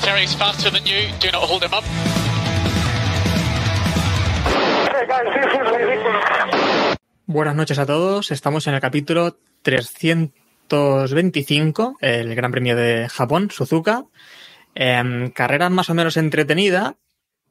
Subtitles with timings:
[0.00, 1.12] Valtteri's faster than you.
[1.20, 1.84] Do not hold him up.
[7.26, 8.30] Buenas noches a todos.
[8.30, 14.06] Estamos en el capítulo 325, el Gran Premio de Japón, Suzuka.
[14.74, 16.96] Em, carrera más o menos entretenida,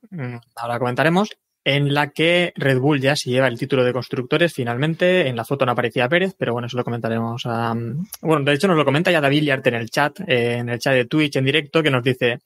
[0.10, 1.38] mm, ahora comentaremos,
[1.76, 5.28] en la que Red Bull ya se lleva el título de constructores finalmente.
[5.28, 7.44] En la foto no aparecía Pérez, pero bueno, eso lo comentaremos.
[7.46, 7.76] a-
[8.22, 10.80] bueno, de hecho nos lo comenta ya David Liart en el chat, eh, en el
[10.80, 12.40] chat de Twitch en directo, que nos dice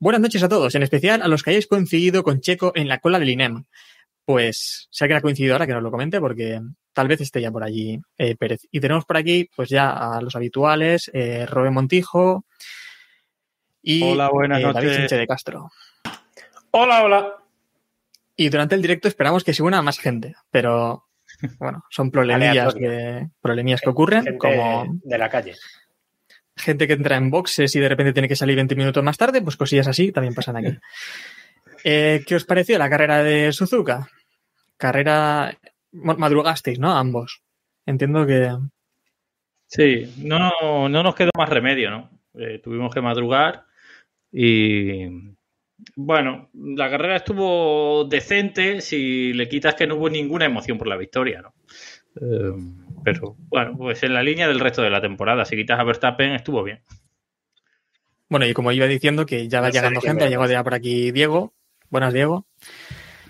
[0.00, 2.98] Buenas noches a todos, en especial a los que hayáis coincidido con Checo en la
[2.98, 3.64] cola del INEM.
[4.24, 6.60] Pues sé que ha coincidido ahora que nos lo comente porque
[6.92, 8.60] tal vez esté ya por allí eh, Pérez.
[8.72, 12.44] Y tenemos por aquí pues ya a los habituales, eh, Robe Montijo
[13.82, 14.96] y Hola, buenas eh, David noches.
[14.96, 15.70] Sánchez de Castro.
[16.72, 17.36] Hola, hola.
[18.36, 21.04] Y durante el directo esperamos que se una más gente, pero
[21.58, 25.54] bueno, son problemillas que, problemillas que ocurren, Gente como de la calle.
[26.56, 29.42] gente que entra en boxes y de repente tiene que salir 20 minutos más tarde,
[29.42, 30.76] pues cosillas así también pasan aquí.
[31.86, 34.08] Eh, ¿Qué os pareció la carrera de Suzuka?
[34.78, 35.54] Carrera...
[35.92, 36.96] madrugasteis, ¿no?
[36.96, 37.42] Ambos.
[37.84, 38.56] Entiendo que...
[39.66, 42.10] Sí, no, no nos quedó más remedio, ¿no?
[42.38, 43.66] Eh, tuvimos que madrugar
[44.32, 45.34] y
[45.96, 50.96] bueno, la carrera estuvo decente si le quitas que no hubo ninguna emoción por la
[50.96, 51.54] victoria, ¿no?
[52.20, 52.52] Eh,
[53.04, 56.32] pero bueno, pues en la línea del resto de la temporada, si quitas a Verstappen
[56.32, 56.80] estuvo bien.
[58.28, 60.74] Bueno, y como iba diciendo, que ya va No llegando gente, ha llegado ya por
[60.74, 61.52] aquí Diego.
[61.90, 62.46] Buenas, Diego.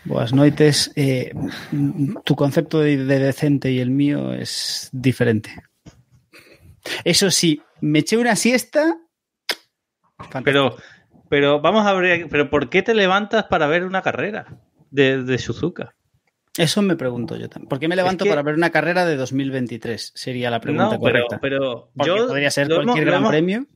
[0.04, 0.92] Buenas noches.
[0.96, 1.34] Eh,
[2.24, 5.50] tu concepto de, de decente y el mío es diferente.
[7.04, 8.98] Eso sí, me eché una siesta.
[10.16, 10.44] fantástico.
[10.44, 10.76] Pero,
[11.28, 14.46] pero vamos a ver, pero ¿por qué te levantas para ver una carrera
[14.90, 15.94] de, de Suzuka?
[16.56, 17.68] Eso me pregunto yo también.
[17.68, 20.12] ¿Por qué me levanto que- para ver una carrera de 2023?
[20.14, 21.38] Sería la pregunta No, pero, correcta.
[21.40, 23.66] pero Porque yo podría ser hemos- cualquier gran hemos- premio.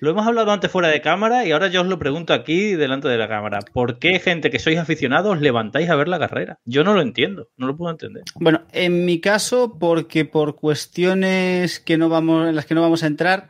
[0.00, 3.08] Lo hemos hablado antes fuera de cámara y ahora yo os lo pregunto aquí delante
[3.08, 3.58] de la cámara.
[3.72, 6.60] ¿Por qué gente que sois aficionados os levantáis a ver la carrera?
[6.64, 8.22] Yo no lo entiendo, no lo puedo entender.
[8.36, 13.02] Bueno, en mi caso, porque por cuestiones que no vamos, en las que no vamos
[13.02, 13.48] a entrar,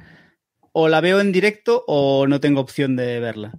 [0.72, 3.52] o la veo en directo o no tengo opción de verla.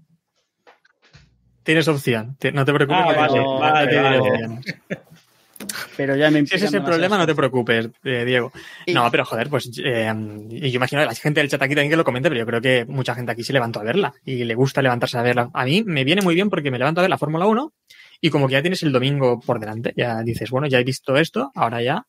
[1.63, 2.37] Tienes opción.
[2.53, 3.01] No te preocupes.
[3.03, 4.19] Ah, vale, no- vale, diré vale.
[4.19, 4.65] opciones.
[5.97, 8.51] Pero ya me Si ese es el problema, no te preocupes, eh, Diego.
[8.85, 10.09] Y- No, pero joder, pues eh,
[10.49, 12.61] yo imagino que la gente del chat aquí también que lo comente, pero yo creo
[12.61, 15.49] que mucha gente aquí se levantó a verla y le gusta levantarse a verla.
[15.53, 17.73] A mí me viene muy bien porque me levanto a ver la Fórmula 1
[18.21, 21.17] y como que ya tienes el domingo por delante, ya dices, bueno, ya he visto
[21.17, 22.05] esto, ahora ya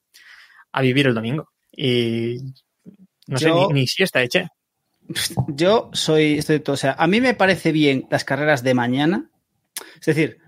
[0.71, 1.49] a vivir el domingo.
[1.73, 2.37] Y
[3.27, 4.47] no sé, ni, ni siesta eché.
[5.49, 6.75] Yo soy, estoy todo.
[6.75, 9.31] O sea, a mí me parece bien las carreras de mañana.
[9.99, 10.39] Es decir,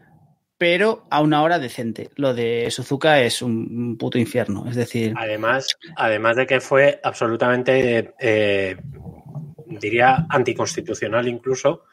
[0.62, 2.10] pero a una hora decente.
[2.14, 4.64] Lo de Suzuka es un puto infierno.
[4.68, 8.76] Es decir, Además, además de que fue absolutamente, eh,
[9.66, 11.84] diría, anticonstitucional incluso,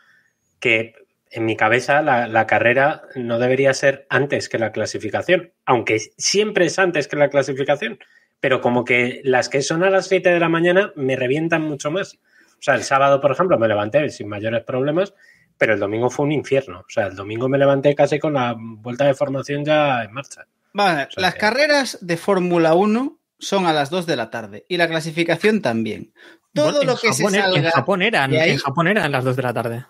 [0.59, 0.93] que
[1.31, 6.65] en mi cabeza la, la carrera no debería ser antes que la clasificación, aunque siempre
[6.65, 7.99] es antes que la clasificación,
[8.39, 11.91] pero como que las que son a las 7 de la mañana me revientan mucho
[11.91, 12.19] más.
[12.59, 15.13] O sea, el sábado, por ejemplo, me levanté sin mayores problemas,
[15.57, 16.79] pero el domingo fue un infierno.
[16.81, 20.45] O sea, el domingo me levanté casi con la vuelta de formación ya en marcha.
[20.73, 24.29] Vale, O sea, las que- carreras de Fórmula 1 son a las 2 de la
[24.29, 26.13] tarde y la clasificación también.
[26.53, 28.87] Todo Bueno, lo que Japón, se era- salga en Japón eran, de ahí- en Japón
[28.87, 29.85] eran las 2 de la tarde.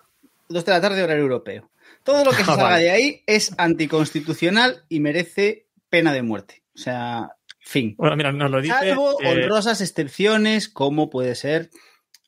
[0.48, 1.70] 2 de la tarde horario europeo.
[2.04, 2.84] Todo lo que se salga vale.
[2.84, 6.62] de ahí es anticonstitucional y merece pena de muerte.
[6.74, 7.94] O sea, fin.
[7.98, 8.74] Bueno, mira, nos lo dice.
[8.74, 11.70] Salvo eh, honrosas excepciones, como puede ser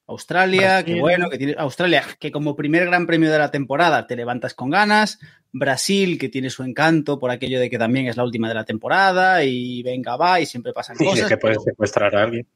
[0.06, 0.94] Australia, Brasil.
[0.94, 4.54] que bueno, que tiene Australia, que como primer gran premio de la temporada te levantas
[4.54, 5.18] con ganas.
[5.54, 8.64] Brasil, que tiene su encanto por aquello de que también es la última de la
[8.64, 11.28] temporada y venga, va, y siempre pasan Y cosas.
[11.28, 12.46] que puedes pero, secuestrar a alguien.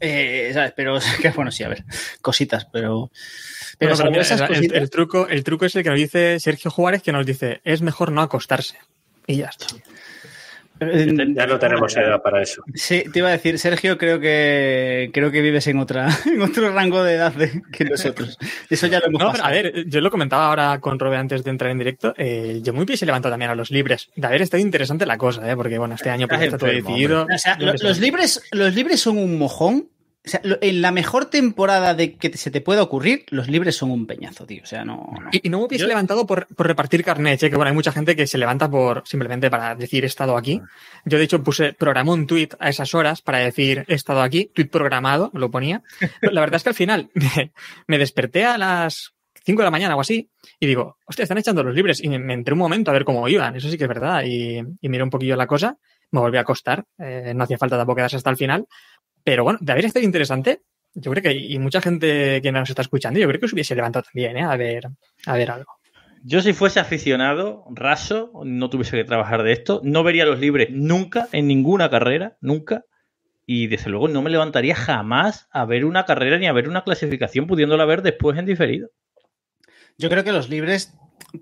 [0.00, 0.72] eh, ¿sabes?
[0.76, 1.84] Pero, que, bueno, sí, a ver,
[2.20, 3.10] cositas, pero.
[3.78, 7.02] Bueno, Pero, esas el- el truco, el truco es el que nos dice Sergio Juárez,
[7.02, 8.76] que nos dice, es mejor no acostarse.
[9.26, 9.66] Y ya está.
[10.80, 12.62] Ya no tenemos edad para eso.
[12.74, 16.70] Sí, te iba a decir, Sergio, creo que creo que vives en otra, en otro
[16.72, 18.36] rango de edad de- que nosotros.
[18.68, 19.48] Eso ya lo hemos No, pero pasado.
[19.48, 22.14] a ver, yo lo comentaba ahora con Robe antes de entrar en directo.
[22.18, 24.10] Eh, yo muy bien se levantó también a los libres.
[24.16, 25.56] De haber estado interesante la cosa, ¿eh?
[25.56, 27.26] porque bueno, este año pues, está todo enfermo, decidido.
[27.34, 29.88] O sea, lo- los libres, los libres son un mojón
[30.26, 33.90] o sea, en la mejor temporada de que se te pueda ocurrir, los libres son
[33.92, 34.62] un peñazo, tío.
[34.62, 35.08] O sea, no.
[35.20, 35.28] no.
[35.32, 37.50] Y, y no me hubiese Yo- levantado por, por repartir carnets, ¿eh?
[37.50, 40.60] que bueno, hay mucha gente que se levanta por simplemente para decir he estado aquí.
[41.04, 44.50] Yo de hecho puse, programé un tweet a esas horas para decir he estado aquí,
[44.54, 45.82] tweet programado, lo ponía.
[46.20, 47.52] Pero la verdad es que al final me,
[47.86, 49.12] me desperté a las
[49.44, 50.28] 5 de la mañana o así
[50.58, 53.04] y digo, hostia, están echando los libres y me, me entré un momento a ver
[53.04, 54.24] cómo iban, eso sí que es verdad.
[54.26, 55.76] Y, y miré un poquillo la cosa,
[56.10, 58.66] me volví a acostar, eh, no hacía falta tampoco quedarse hasta el final.
[59.26, 60.62] Pero bueno, de haber estado interesante,
[60.94, 63.74] yo creo que y mucha gente que nos está escuchando, yo creo que se hubiese
[63.74, 64.42] levantado también, ¿eh?
[64.42, 64.86] A ver,
[65.26, 65.72] a ver algo.
[66.22, 70.68] Yo si fuese aficionado, raso, no tuviese que trabajar de esto, no vería los libres
[70.70, 72.84] nunca, en ninguna carrera, nunca.
[73.44, 76.84] Y desde luego no me levantaría jamás a ver una carrera ni a ver una
[76.84, 78.90] clasificación, pudiéndola ver después en diferido.
[79.98, 80.94] Yo creo que los libres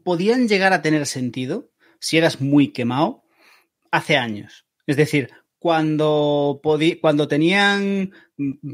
[0.05, 1.69] podían llegar a tener sentido
[2.01, 3.25] si eras muy quemado
[3.91, 4.65] hace años.
[4.87, 5.29] Es decir,
[5.65, 6.61] cuando,
[7.01, 8.13] cuando tenían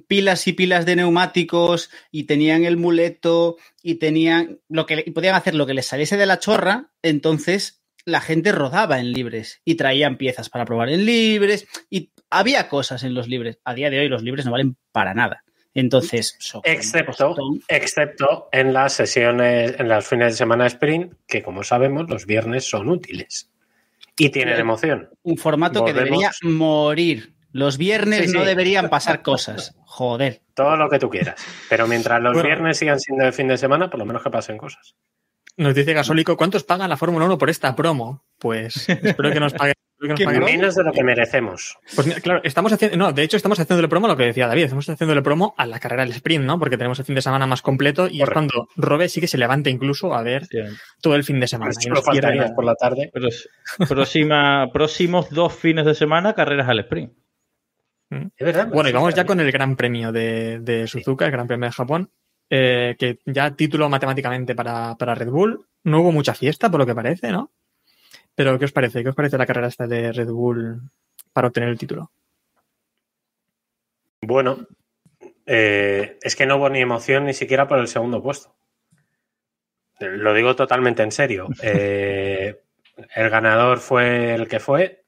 [0.08, 5.37] pilas y pilas de neumáticos y tenían el muleto y tenían lo que y podían
[5.37, 9.76] hacer lo que les saliese de la chorra, entonces la gente rodaba en libres y
[9.76, 13.60] traían piezas para probar en libres y había cosas en los libres.
[13.64, 15.44] A día de hoy los libres no valen para nada.
[15.75, 17.36] Entonces, Excepto,
[17.69, 22.64] excepto en las sesiones, en las fines de semana sprint, que como sabemos, los viernes
[22.64, 23.48] son útiles.
[24.20, 24.61] Y tienen Sí.
[24.61, 25.08] emoción.
[25.22, 27.34] un formato que debería morir.
[27.52, 28.32] Los viernes Sí, sí.
[28.37, 29.75] no deberían pasar cosas.
[29.84, 30.43] Joder.
[30.55, 31.44] Todo lo que tú quieras.
[31.69, 32.46] Pero mientras los Bueno.
[32.49, 34.94] viernes sigan siendo de fin de semana, por lo menos que pasen cosas.
[35.56, 38.25] Nos dice Gasólico, ¿cuántos pagan la Fórmula 1 por esta promo?
[38.38, 39.75] Pues espero que nos paguen.
[40.00, 41.76] Menos de lo que merecemos.
[41.94, 44.64] Pues claro, estamos haciendo, no, de hecho estamos haciendo el promo lo que decía David,
[44.64, 46.58] estamos haciendo el promo a la carrera del sprint, ¿no?
[46.58, 49.37] Porque tenemos el fin de semana más completo y es cuando Robe sí que se
[49.37, 50.47] levanta incluso a ver
[51.02, 51.73] todo el fin de semana.
[51.73, 53.11] no pierde faltaría por la tarde.
[53.12, 53.29] Pero
[53.88, 57.12] próxima, próximos dos fines de semana, carreras al sprint.
[58.11, 61.46] Es verdad, Bueno, y vamos ya con el Gran Premio de, de Suzuka, el Gran
[61.46, 62.11] Premio de Japón,
[62.49, 65.67] eh, que ya título matemáticamente para, para Red Bull.
[65.85, 67.53] No hubo mucha fiesta, por lo que parece, ¿no?
[68.40, 69.02] Pero, ¿qué os parece?
[69.02, 70.81] ¿Qué os parece la carrera esta de Red Bull
[71.34, 72.10] para obtener el título?
[74.22, 74.66] Bueno,
[75.44, 78.56] eh, es que no hubo ni emoción ni siquiera por el segundo puesto.
[80.00, 81.48] Lo digo totalmente en serio.
[81.62, 82.62] Eh,
[83.14, 85.04] el ganador fue el que fue.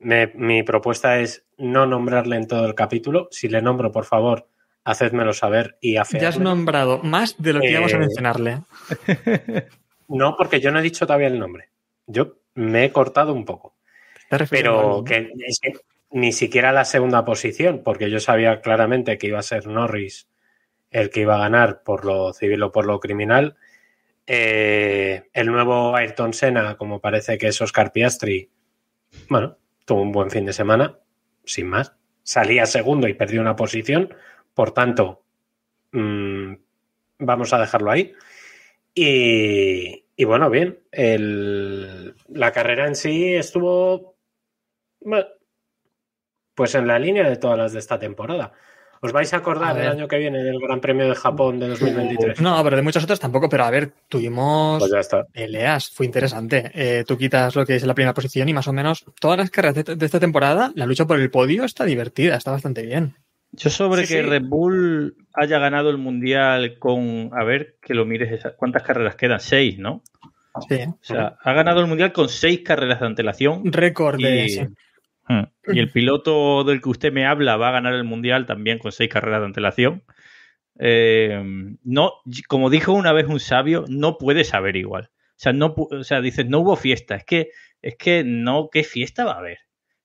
[0.00, 3.28] Me- mi propuesta es no nombrarle en todo el capítulo.
[3.30, 4.48] Si le nombro, por favor,
[4.84, 8.58] hacedmelo saber y Ya has nombrado más de lo que íbamos a Eh, mencionarle.
[10.08, 11.70] No, porque yo no he dicho todavía el nombre.
[12.08, 13.76] Yo me he cortado un poco.
[14.28, 15.04] ¿Te refieres a Pero algo?
[15.04, 15.74] que es que
[16.10, 20.28] ni siquiera la segunda posición, porque yo sabía claramente que iba a ser Norris
[20.90, 23.56] el que iba a ganar por lo civil o por lo criminal.
[24.26, 28.50] Eh, el nuevo Ayrton Senna, como parece que es Oscar Piastri,
[29.28, 30.98] bueno, tuvo un buen fin de semana,
[31.44, 31.92] sin más.
[32.22, 34.14] Salía segundo y perdió una posición,
[34.54, 35.22] por tanto,
[35.92, 36.54] mm,
[37.18, 38.12] vamos a dejarlo ahí.
[38.94, 44.16] Y, y bueno, bien, el- la carrera en sí estuvo
[46.54, 48.52] pues en la línea de todas las de esta temporada.
[49.02, 51.68] ¿Os vais a acordar A el año que viene del Gran Premio de Japón de
[51.68, 52.40] 2023?
[52.40, 55.26] No, pero de muchas otras tampoco, pero a ver, tuvimos Pues ya está.
[55.26, 56.70] peleas, fue interesante.
[56.74, 59.50] Eh, tú quitas lo que es la primera posición y más o menos todas las
[59.50, 63.14] carreras de, de esta temporada, la lucha por el podio está divertida, está bastante bien.
[63.56, 64.28] Yo sobre Sí, que sí.
[64.28, 69.16] Red Bull haya ganado el mundial con, a ver, que lo mires, esa- ¿cuántas carreras
[69.16, 69.40] quedan?
[69.40, 70.02] Seis, ¿no?
[70.68, 70.78] Sí.
[70.86, 73.62] O sea, ha ganado el mundial con seis carreras de antelación.
[73.72, 74.46] Récord de...
[74.46, 74.60] Y.
[75.28, 75.46] Hmm.
[75.74, 78.92] Y el piloto del que usted me habla va a ganar el mundial también con
[78.92, 80.04] seis carreras de antelación.
[80.78, 81.42] Eh,
[81.82, 82.12] no,
[82.48, 85.10] como dijo una vez un sabio, no puede saber igual.
[85.12, 87.16] O sea, no, o sea, dices, no hubo fiesta.
[87.16, 87.50] Es que,
[87.82, 89.58] es que no, ¿qué fiesta va a haber?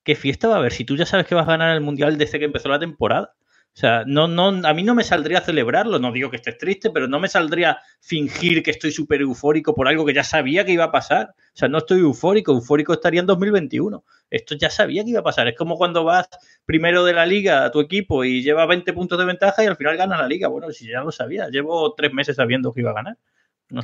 [0.04, 0.72] ¿Qué fiesta va a haber?
[0.72, 3.34] Si tú ya sabes que vas a ganar el mundial desde que empezó la temporada.
[3.74, 6.90] O sea, no, no, a mí no me saldría celebrarlo, no digo que estés triste,
[6.90, 10.74] pero no me saldría fingir que estoy súper eufórico por algo que ya sabía que
[10.74, 11.36] iba a pasar.
[11.38, 14.04] O sea, no estoy eufórico, eufórico estaría en 2021.
[14.30, 15.48] Esto ya sabía que iba a pasar.
[15.48, 16.28] Es como cuando vas
[16.66, 19.78] primero de la liga a tu equipo y lleva 20 puntos de ventaja y al
[19.78, 20.50] final gana la liga.
[20.50, 23.18] Bueno, si ya lo sabía, llevo tres meses sabiendo que iba a ganar.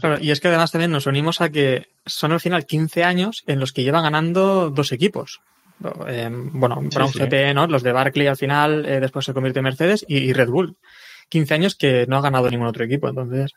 [0.01, 3.43] Claro, y es que además también nos unimos a que son al final 15 años
[3.47, 5.39] en los que llevan ganando dos equipos.
[6.07, 7.19] Eh, bueno, Brown sí.
[7.19, 7.67] GP, ¿no?
[7.67, 10.77] Los de Barclay al final, eh, después se convierte en Mercedes y, y Red Bull.
[11.29, 13.51] 15 años que no ha ganado ningún otro equipo, entonces.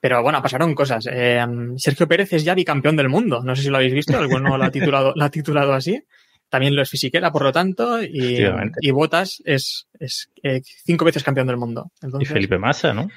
[0.00, 1.08] Pero bueno, pasaron cosas.
[1.10, 1.44] Eh,
[1.76, 3.42] Sergio Pérez es ya bicampeón del mundo.
[3.42, 6.02] No sé si lo habéis visto, alguno lo ha titulado, lo ha titulado así.
[6.50, 10.30] También lo es Fisichella, por lo tanto, y, Botas es, es
[10.84, 11.90] cinco veces campeón del mundo.
[12.20, 13.08] Y Felipe Massa, ¿no?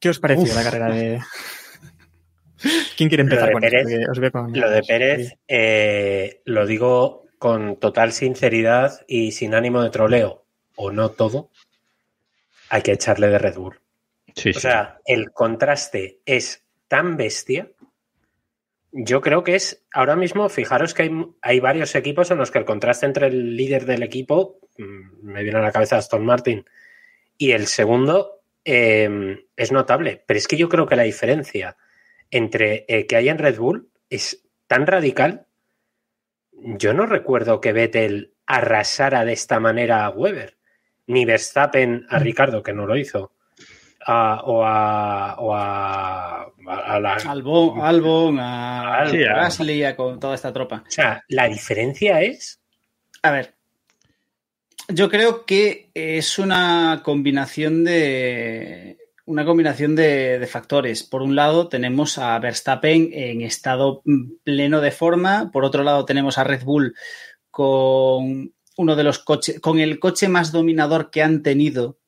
[0.00, 0.54] ¿Qué os pareció Uf.
[0.54, 1.20] la carrera de.
[2.96, 4.10] ¿Quién quiere empezar con Pérez- esto?
[4.12, 10.44] Os Lo de Pérez, eh, lo digo con total sinceridad y sin ánimo de troleo,
[10.76, 11.50] o no todo.
[12.70, 13.80] hay que echarle de Red Bull.
[14.34, 14.60] Sí, O sí.
[14.60, 17.70] sea, el contraste es tan bestia.
[18.92, 21.10] Yo creo que es, ahora mismo, fijaros que hay,
[21.42, 25.42] hay varios equipos en los que el contraste entre el líder del equipo, mm, me
[25.42, 26.64] viene a la cabeza Aston Martin,
[27.38, 30.22] y el segundo eh, es notable.
[30.26, 31.76] Pero es que yo creo que la diferencia
[32.30, 35.46] entre eh, que hay en Red Bull es tan radical.
[36.52, 40.56] Yo no recuerdo que Vettel arrasara de esta manera a Weber,
[41.06, 43.32] ni Verstappen a Ricardo, que no lo hizo,
[44.06, 50.34] a- o a, o a, a la, Albon, Albon a a- Gasly, a con toda
[50.34, 50.82] esta tropa.
[50.86, 52.60] O sea, la diferencia es.
[53.22, 53.54] A ver,
[54.88, 58.96] yo creo que es una combinación de
[59.28, 61.02] una combinación de, factores.
[61.04, 64.02] Por un lado, tenemos a Verstappen en estado
[64.42, 65.50] pleno de forma.
[65.52, 66.94] Por otro lado, tenemos a Red Bull
[67.50, 71.98] con uno de los coches, con el coche más dominador que han tenido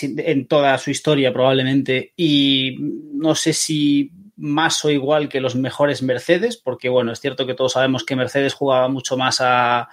[0.00, 2.14] en toda su historia, probablemente.
[2.16, 7.46] Y no sé si más o igual que los mejores Mercedes, porque bueno, es cierto
[7.46, 9.90] que todos sabemos que Mercedes jugaba mucho más a,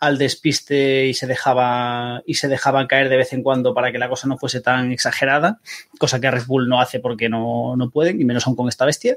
[0.00, 3.98] al despiste y se dejaba y se dejaban caer de vez en cuando para que
[3.98, 5.60] la cosa no fuese tan exagerada,
[5.98, 8.84] cosa que Red Bull no hace porque no, no pueden, y menos aún con esta
[8.84, 9.16] bestia.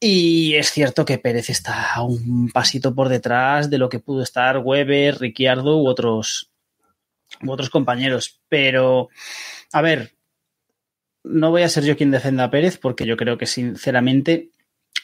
[0.00, 4.58] Y es cierto que Pérez está un pasito por detrás de lo que pudo estar
[4.58, 6.50] Weber, Ricciardo u otros,
[7.42, 8.40] u otros compañeros.
[8.48, 9.08] Pero,
[9.72, 10.14] a ver,
[11.24, 14.50] no voy a ser yo quien defenda a Pérez porque yo creo que sinceramente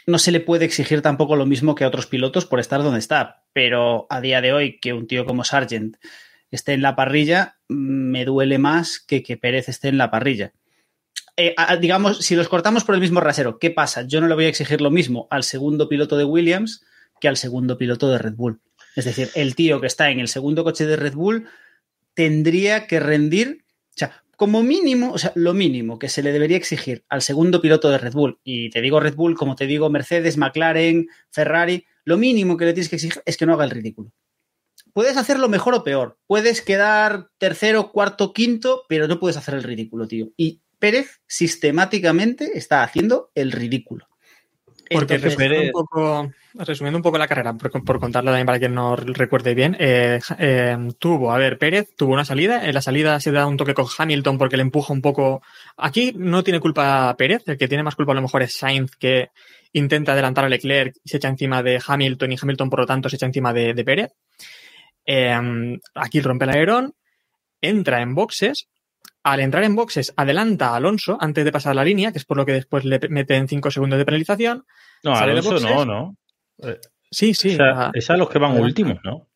[0.07, 2.99] no se le puede exigir tampoco lo mismo que a otros pilotos por estar donde
[2.99, 3.45] está.
[3.53, 5.97] Pero a día de hoy que un tío como Sargent
[6.51, 10.53] esté en la parrilla, me duele más que que Pérez esté en la parrilla.
[11.37, 14.03] Eh, digamos, si los cortamos por el mismo rasero, ¿qué pasa?
[14.03, 16.85] Yo no le voy a exigir lo mismo al segundo piloto de Williams
[17.21, 18.61] que al segundo piloto de Red Bull.
[18.95, 21.49] Es decir, el tío que está en el segundo coche de Red Bull
[22.15, 26.57] tendría que rendir, o sea, como mínimo, o sea, lo mínimo que se le debería
[26.57, 29.91] exigir al segundo piloto de Red Bull, y te digo Red Bull, como te digo
[29.91, 33.71] Mercedes, McLaren, Ferrari, lo mínimo que le tienes que exigir es que no haga el
[33.71, 34.13] ridículo.
[34.93, 39.63] Puedes hacerlo mejor o peor, puedes quedar tercero, cuarto, quinto, pero no puedes hacer el
[39.63, 40.29] ridículo, tío.
[40.37, 44.07] Y Pérez sistemáticamente está haciendo el ridículo.
[44.91, 48.59] Porque Entonces, Pérez- un poco, resumiendo un poco la carrera, por, por contarlo también para
[48.59, 52.83] quien no recuerde bien, eh, eh, tuvo, a ver, Pérez tuvo una salida, en la
[52.83, 55.43] salida se da un toque con Hamilton porque le empuja un poco.
[55.77, 58.93] Aquí no tiene culpa Pérez, el que tiene más culpa a lo mejor es Sainz,
[58.97, 59.31] que
[59.73, 63.09] intenta adelantar a Leclerc y se echa encima de Hamilton y Hamilton por lo tanto
[63.09, 64.13] se echa encima de, de Pérez.
[65.05, 66.95] Eh, aquí rompe el alerón,
[67.61, 68.69] entra en boxes.
[69.25, 72.37] Al entrar en boxes, adelanta a Alonso antes de pasar la línea, que es por
[72.37, 74.67] lo que después le meten 5 segundos de penalización.
[75.03, 75.71] No, Alonso boxes.
[75.71, 76.17] no, no.
[77.11, 77.55] Sí, sí.
[77.55, 79.29] o sea, ah, es a los que van últimos, ¿no?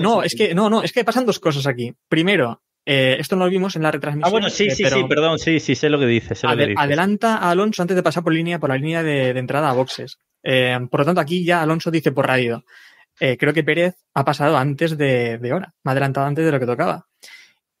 [0.00, 1.94] no, es que, no, no, es que pasan dos cosas aquí.
[2.08, 4.28] Primero, eh, esto no lo vimos en la retransmisión.
[4.28, 6.38] Ah, bueno, sí, eh, sí, pero sí, perdón, sí, sí, sé lo que dices.
[6.38, 6.82] Sé lo que ade- dices.
[6.84, 9.74] adelanta a Alonso antes de pasar por línea, por la línea de, de entrada a
[9.74, 10.18] boxes.
[10.42, 12.64] Eh, por lo tanto, aquí ya Alonso dice por radio.
[13.20, 16.52] eh, creo que Pérez ha pasado antes de, de hora, me ha adelantado antes de
[16.52, 17.06] lo que tocaba.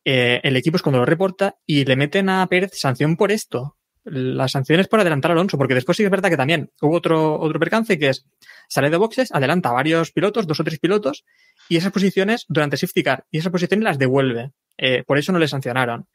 [0.04, 3.76] Eh, el equipo es cuando lo reporta y le meten a Pérez sanción por esto.
[4.04, 6.70] La sanción es por adelantar a Alonso, porque después sí que es verdad que también
[6.80, 8.24] hubo otro, otro percance que es
[8.68, 11.24] sale de boxes, adelanta a varios pilotos, dos o tres pilotos,
[11.68, 14.52] y esas posiciones durante safety car, y esas posiciones las devuelve.
[14.76, 16.06] Eh, por eso no le sancionaron.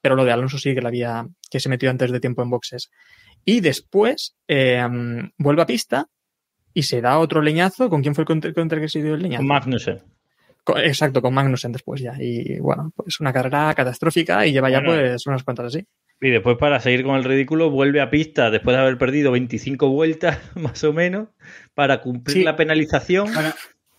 [0.00, 2.50] Pero lo de Alonso sí que la había, que se metió antes de tiempo en
[2.50, 2.90] boxes.
[3.44, 4.86] Y después eh,
[5.38, 6.06] vuelve a pista
[6.72, 7.88] y se da otro leñazo.
[7.88, 9.40] ¿Con quién fue el contra, contra el que se dio el leñazo?
[9.40, 10.02] Con Magnussen.
[10.76, 12.14] Exacto, con Magnussen después ya.
[12.18, 15.86] Y bueno, pues una carrera catastrófica y lleva ya pues unas cuantas así.
[16.20, 19.88] Y después, para seguir con el ridículo, vuelve a pista después de haber perdido 25
[19.90, 21.28] vueltas, más o menos,
[21.74, 22.44] para cumplir Sí.
[22.44, 23.32] la penalización.
[23.34, 23.52] Bueno,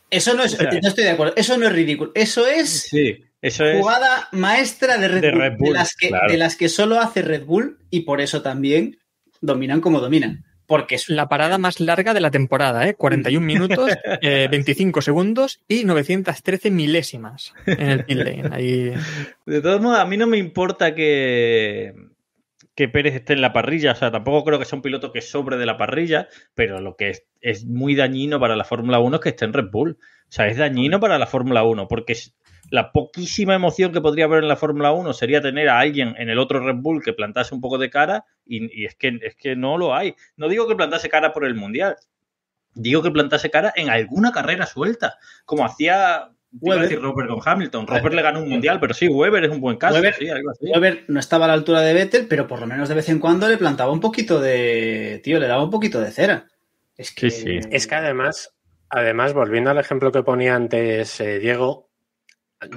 [0.09, 3.65] eso no es, no estoy de acuerdo, eso no es ridículo, eso es Sí, eso
[3.65, 3.79] es.
[3.79, 6.31] jugada maestra de Red, de Bull, Red Bull, de, las que, claro.
[6.31, 8.97] de las que solo hace Red Bull y por eso también
[9.41, 10.43] dominan como dominan.
[10.65, 12.93] Porque es La parada más larga de la temporada, ¿eh?
[12.95, 13.89] 41 minutos,
[14.21, 18.49] eh, 25 segundos y 913 milésimas en el pit lane.
[18.51, 18.93] Ahí...
[19.45, 21.93] De todos modos, a mí no me importa que,
[22.77, 23.93] que Pérez esté en la parrilla.
[23.93, 26.95] O sea, tampoco creo que sea un piloto que sobre de la parrilla, pero lo
[26.95, 29.97] que es, es muy dañino para la Fórmula 1 es que esté en Red Bull.
[29.99, 32.15] O sea, es dañino para la Fórmula 1, porque
[32.69, 36.29] la poquísima emoción que podría haber en la Fórmula 1 sería tener a alguien en
[36.29, 39.35] el otro Red Bull que plantase un poco de cara, y, y es, que, es
[39.35, 40.13] que no lo hay.
[40.35, 41.95] No digo que plantase cara por el Mundial.
[42.75, 46.83] Digo que plantase cara en alguna carrera suelta, como hacía Weber.
[46.83, 47.87] decir Robert con Hamilton.
[47.87, 49.97] Robert le ganó un mundial, pero sí, Weber es un buen caso.
[49.99, 50.65] Weber- sí, algo así.
[50.65, 53.19] Weber no estaba a la altura de Vettel, pero por lo menos de vez en
[53.19, 55.19] cuando le plantaba un poquito de.
[55.23, 56.47] Tío, le daba un poquito de cera.
[56.95, 57.59] Es que, Sí, sí.
[57.71, 58.55] Es que además,
[58.89, 61.89] además, volviendo al ejemplo que ponía antes eh, Diego,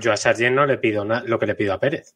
[0.01, 2.15] yo a Sargent no le pido lo que le pido a Pérez.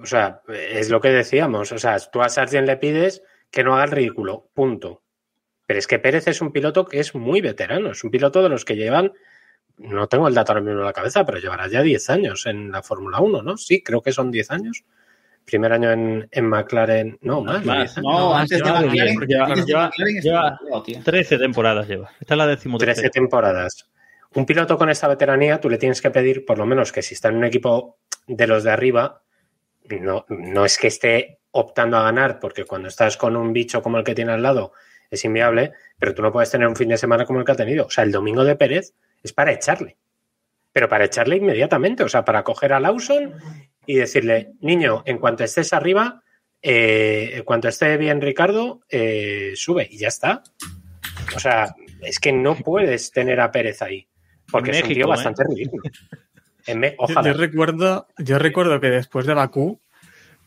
[0.00, 1.72] o sea, es lo que decíamos.
[1.72, 5.02] O sea, tú a Sargent le pides que no haga el ridículo, punto.
[5.66, 8.48] Pero es que Pérez es un piloto que es muy veterano, es un piloto de
[8.50, 9.12] los que llevan,
[9.78, 12.70] no tengo el dato ahora mismo en la cabeza, pero llevará ya 10 años en
[12.70, 13.56] la Fórmula 1, ¿no?
[13.56, 14.84] Sí, creo que son 10 años.
[15.44, 17.64] Primer año en, en McLaren, no, más.
[17.64, 17.78] Más.
[17.94, 18.06] 10 años.
[18.12, 21.00] No, antes de McLaren, lleva- antes de lleva- McLaren lleva- estaba jugado, tío.
[21.04, 22.10] 13 temporadas lleva.
[22.20, 23.10] Esta es la 13 decimotercera.
[23.10, 23.90] temporadas.
[24.34, 27.14] Un piloto con esta veteranía, tú le tienes que pedir, por lo menos, que si
[27.14, 29.22] está en un equipo de los de arriba,
[30.00, 33.98] no, no es que esté optando a ganar, porque cuando estás con un bicho como
[33.98, 34.72] el que tiene al lado
[35.10, 37.56] es inviable, pero tú no puedes tener un fin de semana como el que ha
[37.56, 37.86] tenido.
[37.86, 39.96] O sea, el domingo de Pérez es para echarle.
[40.72, 43.34] Pero para echarle inmediatamente, o sea, para coger a Lawson
[43.86, 46.22] y decirle, niño, en cuanto estés arriba,
[46.62, 50.42] eh, en cuanto esté bien Ricardo, eh, sube y ya está.
[51.36, 54.06] O sea, es que no puedes tener a Pérez ahí,
[54.50, 55.08] porque es un tío ¿eh?
[55.08, 55.82] bastante ridículo.
[56.66, 57.22] En Me- Yo, Ojalá.
[57.32, 59.80] yo recuerdo, yo recuerdo que después de Bakú,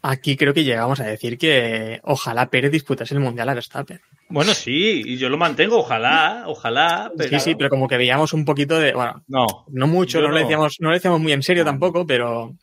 [0.10, 4.00] aquí creo que llegamos a decir que ojalá Pérez disputase el Mundial a Verstappen.
[4.30, 7.12] Bueno, sí, y yo lo mantengo, ojalá, ojalá.
[7.18, 7.30] Pero...
[7.30, 10.38] Sí, sí, pero como que veíamos un poquito de, bueno, No, no mucho, no, Lo
[10.38, 12.56] decíamos, no lo decíamos muy en serio tampoco, pero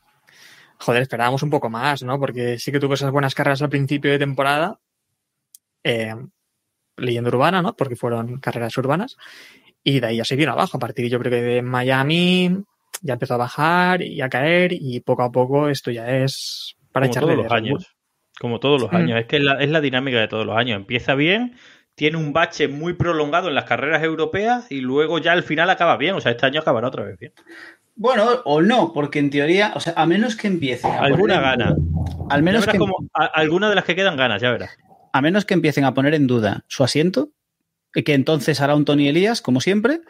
[0.78, 2.18] joder, esperábamos un poco más, ¿no?
[2.18, 4.78] Porque sí que tuvo esas buenas carreras al principio de temporada,
[5.82, 6.14] eh,
[6.96, 7.74] leyenda urbana, ¿no?
[7.76, 9.16] Porque fueron carreras urbanas,
[9.82, 10.76] y de ahí ya se vino abajo.
[10.76, 12.56] A partir, yo creo que de Miami
[13.02, 17.06] ya empezó a bajar y a caer, y poco a poco esto ya es para
[17.06, 17.96] como echarle todos los años.
[18.40, 18.96] Como todos los Mm.
[18.96, 19.20] años.
[19.20, 20.76] Es que es la, es la dinámica de todos los años.
[20.76, 21.54] Empieza bien,
[21.94, 25.96] tiene un bache muy prolongado en las carreras europeas y luego ya al final acaba
[25.98, 26.14] bien.
[26.14, 27.32] O sea, este año acabará otra vez bien.
[27.96, 30.90] Bueno, o no, porque en teoría, o sea, a menos que empiecen.
[30.90, 31.74] a Alguna poner gana.
[31.76, 34.76] duda- Al menos que, como a- alguna de las que quedan ganas, ya verás.
[35.12, 37.28] a menos que empiecen a poner en duda su asiento,
[37.94, 40.00] y que entonces hará un Tony Elías, como siempre.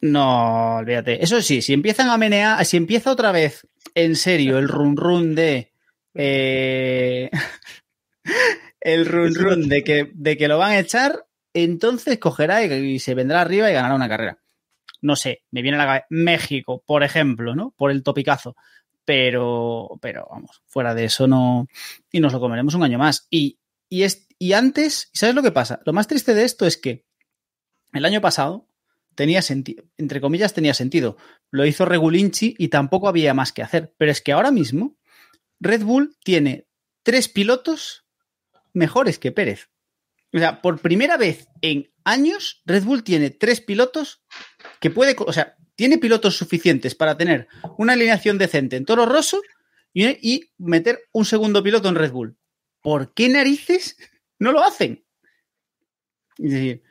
[0.00, 1.22] No, olvídate.
[1.22, 5.34] Eso sí, si empiezan a menear, si empieza otra vez en serio el run run
[5.34, 5.71] de.
[6.14, 7.30] Eh,
[8.80, 12.98] el run run de que, de que lo van a echar, entonces cogerá y, y
[12.98, 14.38] se vendrá arriba y ganará una carrera.
[15.00, 17.74] No sé, me viene a la cabeza México, por ejemplo, ¿no?
[17.76, 18.56] Por el topicazo.
[19.04, 21.66] Pero, pero vamos, fuera de eso no.
[22.12, 23.26] Y nos lo comeremos un año más.
[23.28, 25.80] Y, y, es, y antes, ¿sabes lo que pasa?
[25.84, 27.04] Lo más triste de esto es que
[27.92, 28.68] el año pasado
[29.16, 31.16] tenía sentido, entre comillas, tenía sentido.
[31.50, 33.92] Lo hizo Regulinci y tampoco había más que hacer.
[33.98, 34.96] Pero es que ahora mismo
[35.62, 36.66] Red Bull tiene
[37.04, 38.04] tres pilotos
[38.72, 39.70] mejores que Pérez.
[40.32, 44.24] O sea, por primera vez en años, Red Bull tiene tres pilotos
[44.80, 47.46] que puede, o sea, tiene pilotos suficientes para tener
[47.78, 49.40] una alineación decente en Toro Rosso
[49.92, 52.36] y, y meter un segundo piloto en Red Bull.
[52.80, 53.96] ¿Por qué narices
[54.40, 55.04] no lo hacen?
[56.38, 56.82] Es decir,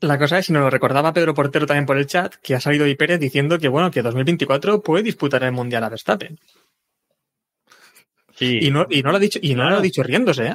[0.00, 2.60] La cosa es, si nos lo recordaba Pedro Portero también por el chat, que ha
[2.60, 6.38] salido hoy Pérez diciendo que, bueno, que 2024 puede disputar el Mundial a Verstappen.
[8.40, 8.58] Sí.
[8.62, 9.70] Y no, y no lo ha dicho, y no Claro.
[9.70, 10.54] lo ha dicho riéndose, ¿eh?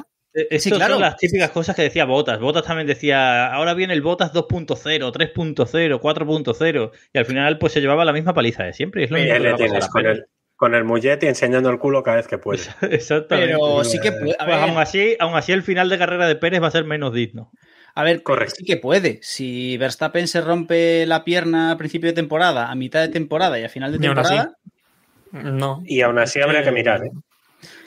[0.50, 0.94] Eh, Sí, claro.
[0.94, 2.38] son las típicas cosas que decía Botas.
[2.38, 7.80] Botas también decía, ahora viene el Botas 2.0, 3.0, 4.0 y al final pues se
[7.80, 9.00] llevaba la misma paliza de siempre.
[9.00, 12.02] y es lo Y mismo le tienes con el, con el mullete enseñando el culo
[12.02, 12.60] cada vez que puede.
[12.90, 13.52] Exactamente.
[13.54, 14.36] pero sí que puede.
[14.36, 17.14] Pues aún así, aún así el final de carrera de Pérez va a ser menos
[17.14, 17.50] digno.
[17.94, 18.56] a ver, Correcto.
[18.58, 19.18] sí que puede.
[19.22, 23.64] Si Verstappen se rompe la pierna a principio de temporada, a mitad de temporada y
[23.64, 24.34] a final de Y aún así.
[24.34, 24.58] temporada,
[25.32, 25.82] No.
[25.86, 27.10] Y aún así habría que mirar, ¿eh?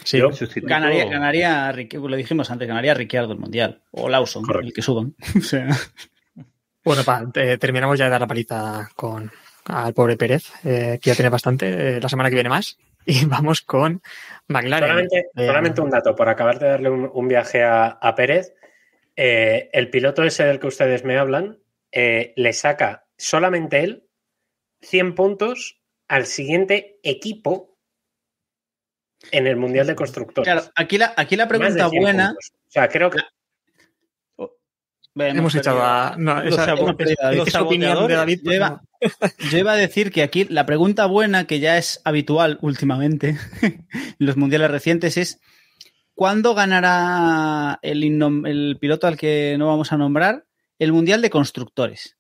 [0.04, 0.18] Sí.
[0.18, 3.82] Yo- Sustituto- ganaría, ganaría lo dijimos antes, ganaría Ricciardo el mundial.
[3.92, 4.68] O Lawson, Correcto.
[4.68, 5.16] el que suban.
[5.38, 5.68] O sea,
[6.84, 7.24] Bueno, pa,
[7.60, 9.32] terminamos ya de dar la paliza con
[9.66, 12.78] al pobre Pérez, eh, que ya tiene bastante, eh, la semana que viene más.
[13.06, 14.02] Y vamos con
[14.50, 14.88] McLaren.
[14.90, 18.54] Solamente, Eh, solamente un dato, por acabar de darle un, un viaje a, a Pérez.
[19.16, 21.60] eh, el piloto ese del que ustedes me hablan
[21.92, 24.08] eh, le saca solamente él
[24.82, 27.69] 100 puntos al siguiente equipo
[29.32, 30.52] en el Mundial de Constructores.
[30.52, 32.28] claro, aquí la, aquí la pregunta 100 buena.
[32.28, 32.52] puntos.
[32.54, 33.20] O sea, creo que
[35.16, 36.16] Hemos echado a.
[36.18, 36.96] No, esa, hemos
[37.36, 38.14] los opinión de.
[38.14, 38.40] David.
[38.44, 38.82] Yo iba,
[39.52, 43.86] yo iba a decir que aquí la pregunta buena, que ya es habitual últimamente en
[44.20, 45.40] los mundiales recientes, es
[46.14, 48.04] ¿cuándo ganará el,
[48.46, 50.46] el piloto al que no vamos a nombrar
[50.78, 52.18] el Mundial de Constructores?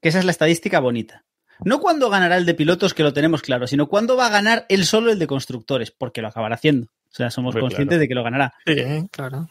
[0.00, 1.25] Que esa es la estadística bonita.
[1.64, 4.66] No cuándo ganará el de pilotos, que lo tenemos claro, sino cuándo va a ganar
[4.68, 6.86] él solo el de constructores, porque lo acabará haciendo.
[7.10, 8.00] O sea, somos conscientes claro.
[8.00, 8.54] de que lo ganará.
[8.66, 9.48] Sí, claro.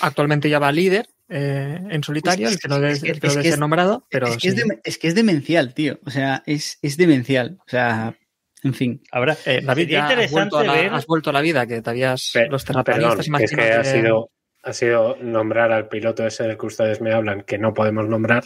[0.00, 3.46] Actualmente ya va líder eh, en solitario, el que no debe, el que que ser
[3.46, 4.60] es- nombrado, pero es, que es, sí.
[4.68, 5.98] de- es que es demencial, tío.
[6.04, 7.58] O sea, es, es demencial.
[7.66, 8.14] O sea,
[8.62, 9.02] en fin.
[9.10, 11.66] Habrá, Eh, David, ya has interesante vuelto, a la, ver- has vuelto a la vida,
[11.66, 14.30] que te habías los Perdón, terraplanistas que es que ha sido,
[14.62, 18.44] ha sido nombrar al piloto ese del que ustedes me hablan, que no podemos nombrar.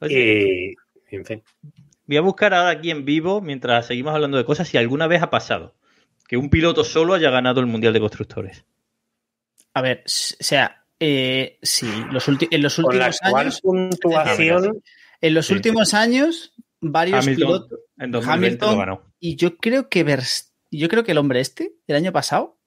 [0.00, 0.74] Oye,
[1.10, 1.42] Y, en fin.
[2.06, 5.22] Voy a buscar ahora aquí en vivo, mientras seguimos hablando de cosas, si alguna vez
[5.22, 5.74] ha pasado.
[6.28, 8.64] que un piloto solo haya ganado el Mundial de Constructores.
[9.74, 14.82] A ver, o sea, eh, sí, los en los últimos años, puntuación,
[15.20, 15.52] en los Sí.
[15.54, 17.78] últimos años, varios Hamilton pilotos.
[17.98, 18.32] en 2020
[18.64, 19.02] Hamilton- lo ganó.
[19.20, 20.04] Y yo creo que
[20.72, 22.58] yo creo que el hombre este, el año pasado,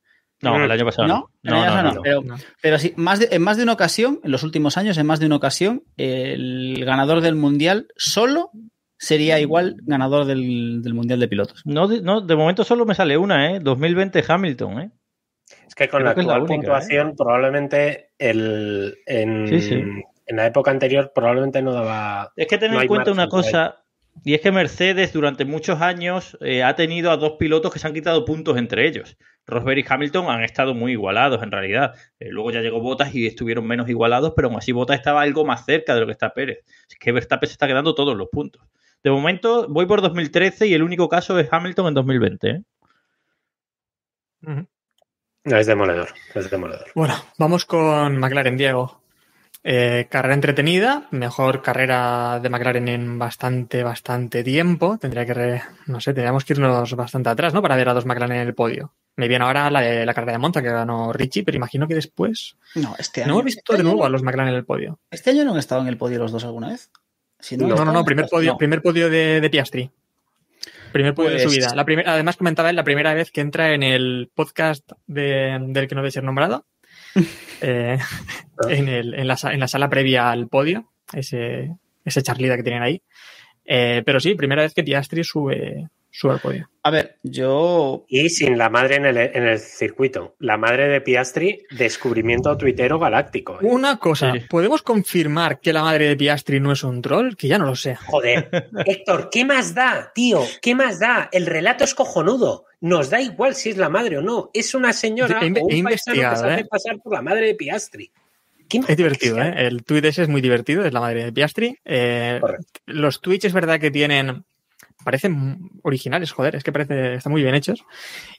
[0.41, 1.29] No, el año pasado ¿no?
[1.43, 1.51] no.
[1.51, 2.01] El año No, pasado no, no, no.
[2.01, 2.35] Pero, No.
[2.61, 5.19] pero sí, más de- en más de una ocasión, en los últimos años, en más
[5.19, 8.51] de una ocasión, el ganador del mundial solo
[8.99, 11.63] sería igual ganador del, del mundial de pilotos.
[11.65, 13.59] No, de, no, de momento solo me sale una, ¿eh?
[13.59, 14.91] 2020 Hamilton, ¿eh?
[15.67, 19.61] es que con Creo la que es la actual única, puntuación probablemente el, en, Sí,
[19.61, 19.73] sí.
[19.73, 22.31] en la época anterior probablemente no daba...
[22.35, 23.83] Es que tener No en cuenta una cosa,
[24.23, 27.87] y es que Mercedes durante muchos años eh, ha tenido a dos pilotos que se
[27.87, 29.17] han quitado puntos entre ellos.
[29.45, 31.93] Rosberg y Hamilton han estado muy igualados en realidad.
[32.19, 35.45] Eh, luego ya llegó Bottas y estuvieron menos igualados, pero aún así Bottas estaba algo
[35.45, 36.59] más cerca de lo que está Pérez.
[36.89, 38.61] Es que Verstappen se está quedando todos los puntos.
[39.03, 42.49] De momento voy por 2013 y el único caso es Hamilton en 2020.
[42.49, 42.63] ¿eh?
[44.41, 46.85] No, es demoledor, es demoledor.
[46.95, 48.99] Bueno, vamos con McLaren, Diego.
[49.63, 54.97] Eh, carrera entretenida, mejor carrera de McLaren en bastante, bastante tiempo.
[54.97, 57.61] Tendría que, re- no sé, tendríamos que irnos bastante atrás, ¿no?
[57.61, 58.93] Para ver a dos McLaren en el podio.
[59.17, 61.95] Me viene ahora la de la carrera de Monza que ganó Richie, pero imagino que
[61.95, 63.33] después No, este no año.
[63.33, 64.99] hemos visto este de nuevo año- a los McLaren en el podio.
[65.11, 66.89] Este año no han estado en el podio los dos alguna vez.
[67.39, 68.57] Si No, no, no, estado, primer podio, no.
[68.57, 69.89] primer podio de, de Piastri.
[70.91, 71.73] Primer podio de Pues- su vida.
[71.75, 75.87] La primera, además comentaba él la primera vez que entra en el podcast de- del
[75.87, 76.65] que no debe ser nombrado.
[77.61, 77.97] eh,
[78.69, 80.89] en, el- en la, en la sala previa al podio.
[81.13, 81.75] Ese,
[82.05, 83.01] ese charlida que tienen ahí.
[83.65, 86.69] Eh, pero sí, primera vez que Piastri sube, sube al podio.
[86.81, 90.35] A ver, yo Y sin la madre en el, en el circuito.
[90.39, 93.55] La madre de Piastri, descubrimiento tuitero galáctico.
[93.55, 93.57] ¿eh?
[93.65, 94.39] Una cosa, Sí.
[94.49, 97.35] ¿podemos confirmar que la madre de Piastri no es un troll?
[97.35, 97.95] Que ya no lo sé.
[97.95, 98.49] Joder,
[98.85, 100.41] Héctor, ¿qué más da, tío?
[100.61, 101.29] ¿Qué más da?
[101.31, 102.65] El relato es cojonudo.
[102.81, 104.49] Nos da igual si es la madre o no.
[104.53, 106.65] Es una señora He inve- o un he paisano que se hace ¿eh?
[106.69, 108.09] pasar por la madre de Piastri.
[108.69, 109.53] ¿Qué más Es divertido, ¿eh?
[109.57, 111.77] El tweet ese es muy divertido, es la madre de Piastri.
[111.83, 112.79] Eh, Correcto.
[112.85, 114.43] los tweets es verdad que tienen.
[115.03, 117.85] Parecen originales, joder, es que parece, están muy bien hechos.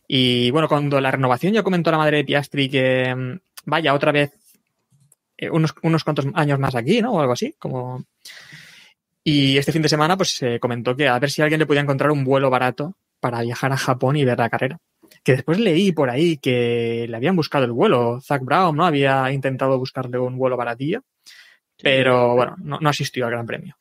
[0.07, 4.12] Y bueno, cuando la renovación ya comentó la madre de Piastri que mm, vaya otra
[4.12, 4.33] vez
[5.38, 7.12] eh, unos, unos cuantos años más aquí, ¿no?
[7.12, 8.05] O algo así, como.
[9.25, 11.81] Y este fin de semana, pues se comentó que a ver si alguien le podía
[11.81, 14.79] encontrar un vuelo barato para viajar a Japón y ver la carrera.
[15.25, 18.20] Que después leí por ahí que le habían buscado el vuelo.
[18.20, 18.85] Zach Brown, ¿no?
[18.85, 21.03] Había intentado buscarle un vuelo baratillo.
[21.83, 23.77] Pero bueno, no, no asistió al Gran Premio.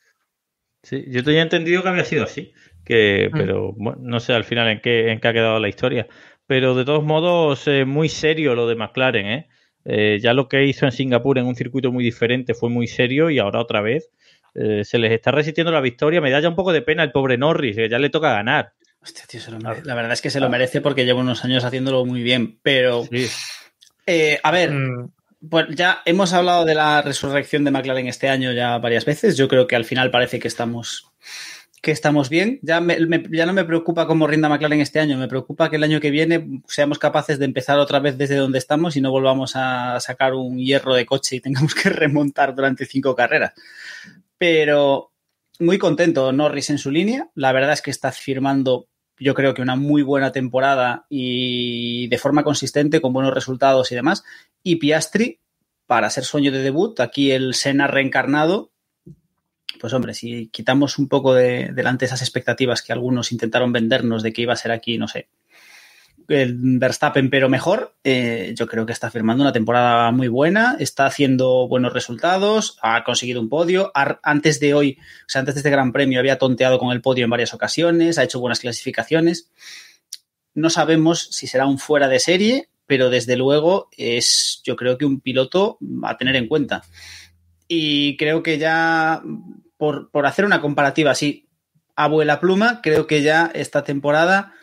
[0.84, 2.54] Sí, yo tenía entendido que había sido así,
[2.90, 3.38] que, Mm.
[3.38, 6.08] pero bueno, no sé al final en qué, en qué ha quedado la historia.
[6.48, 9.48] Pero de todos modos, eh, muy serio lo de McLaren, ¿eh?
[9.86, 13.30] Eh, Ya lo que hizo en Singapur en un circuito muy diferente fue muy serio
[13.30, 14.10] y ahora otra vez
[14.56, 16.20] eh, se les está resistiendo la victoria.
[16.22, 18.74] Me da ya un poco de pena el pobre Norris, que ya le toca ganar.
[19.02, 19.86] Hostia, tío, se lo merece.
[19.86, 22.60] La verdad es que se lo merece porque lleva unos años haciéndolo muy bien.
[22.64, 23.28] Pero, Sí.
[24.08, 25.12] eh, a ver, Mm,
[25.50, 29.38] pues ya hemos hablado de la resurrección de McLaren este año ya varias veces.
[29.38, 31.10] Yo creo que al final parece que estamos
[31.82, 32.60] que estamos bien.
[32.62, 32.86] Ya,
[33.32, 35.18] ya no me preocupa cómo rinda McLaren este año.
[35.18, 38.58] Me preocupa que el año que viene seamos capaces de empezar otra vez desde donde
[38.58, 42.86] estamos y no volvamos a sacar un hierro de coche y tengamos que remontar durante
[42.86, 43.54] cinco carreras.
[44.38, 45.12] Pero
[45.60, 47.30] muy contento Norris en su línea.
[47.36, 48.88] La verdad es que está firmando,
[49.18, 53.96] yo creo que una muy buena temporada y de forma consistente, con buenos resultados y
[53.96, 54.24] demás.
[54.64, 55.40] Y Piastri,
[55.86, 58.72] para ser sueño de debut, aquí el Sena reencarnado.
[59.80, 64.34] Pues hombre, si quitamos un poco de delante esas expectativas que algunos intentaron vendernos de
[64.34, 65.30] que iba a ser aquí, no sé,
[66.30, 67.96] el Verstappen, pero mejor.
[68.04, 73.04] Eh, yo creo que está firmando una temporada muy buena, está haciendo buenos resultados, ha
[73.04, 73.92] conseguido un podio.
[74.24, 77.24] Antes de hoy, o sea, antes de este Gran Premio, había tonteado con el podio
[77.24, 79.50] en varias ocasiones, ha hecho buenas clasificaciones.
[80.54, 85.06] No sabemos si será un fuera de serie, pero desde luego es, yo creo que
[85.06, 86.84] un piloto a tener en cuenta.
[87.72, 89.22] Y creo que ya,
[89.78, 91.48] por, por hacer una comparativa así,
[91.96, 94.54] abuela pluma, creo que ya esta temporada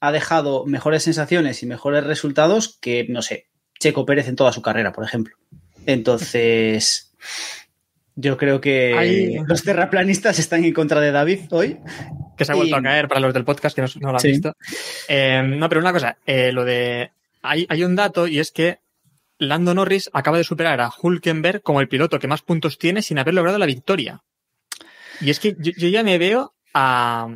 [0.00, 3.46] ha dejado mejores sensaciones y mejores resultados que, no sé,
[3.78, 5.36] Checo Pérez en toda su carrera, por ejemplo.
[5.86, 7.12] Entonces,
[8.14, 11.78] yo creo que los terraplanistas están en contra de David hoy.
[12.36, 14.14] que se ha vuelto Y- a caer para los del podcast que no, no lo
[14.16, 14.28] han Sí.
[14.28, 14.56] visto.
[15.08, 17.10] Eh, no, pero una cosa, eh, lo de.
[17.42, 18.78] Hay, hay un dato y es que
[19.38, 23.18] Lando Norris acaba de superar a Hulkenberg como el piloto que más puntos tiene sin
[23.18, 24.22] haber logrado la victoria.
[25.20, 27.28] Y es que yo, yo ya me veo a,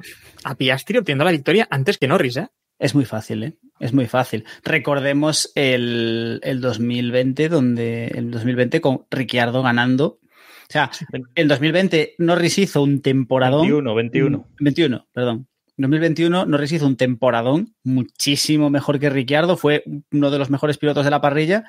[0.45, 2.49] a Piastri obteniendo la victoria antes que Norris, ¿eh?
[2.79, 3.59] Es muy fácil, ¿eh?
[3.81, 4.45] Es muy fácil.
[4.65, 10.05] Recordemos el, el 2020, donde el 2020 con Ricciardo ganando.
[10.05, 10.91] O sea,
[11.35, 13.63] el 2020 Norris hizo un temporadón.
[13.63, 14.49] 21, 21.
[14.61, 15.49] 21, perdón.
[15.77, 20.77] En 2021 Norris hizo un temporadón muchísimo mejor que Ricciardo, fue uno de los mejores
[20.77, 21.65] pilotos de la parrilla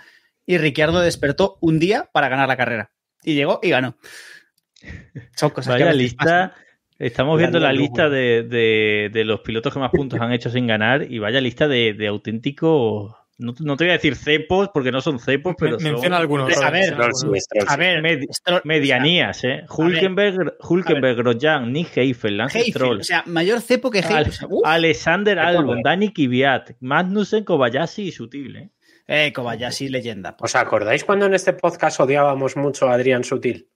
[0.49, 2.91] y Ricciardo despertó un día para ganar la carrera.
[3.23, 3.95] Y llegó y ganó.
[5.35, 6.55] Son cosas Vaya que lista,
[6.97, 10.65] estamos viendo la lista de, de, de, los pilotos que más puntos han hecho sin
[10.65, 14.91] ganar y vaya lista de, de auténticos no, no, te voy a decir cepos porque
[14.91, 16.57] no son cepos, pero menciona son, algunos.
[16.61, 16.93] A ver,
[17.67, 18.25] a ver med,
[18.65, 19.63] medianías, ¿eh?
[19.69, 22.99] Hulkenberg, Hulkenberg, Grosjean, Nick Heifel, Lance Heifel, Stroll.
[22.99, 24.49] O sea, mayor cepo que Heifel.
[24.65, 28.71] Al, Alexander Albon, Dani Kvyat, Magnussen, Kobayashi y Sutil, ¿eh?
[29.11, 30.35] Eh, Kobayashi, leyenda.
[30.39, 33.67] ¿Os acordáis cuando en este podcast odiábamos mucho a Adrián Sutil?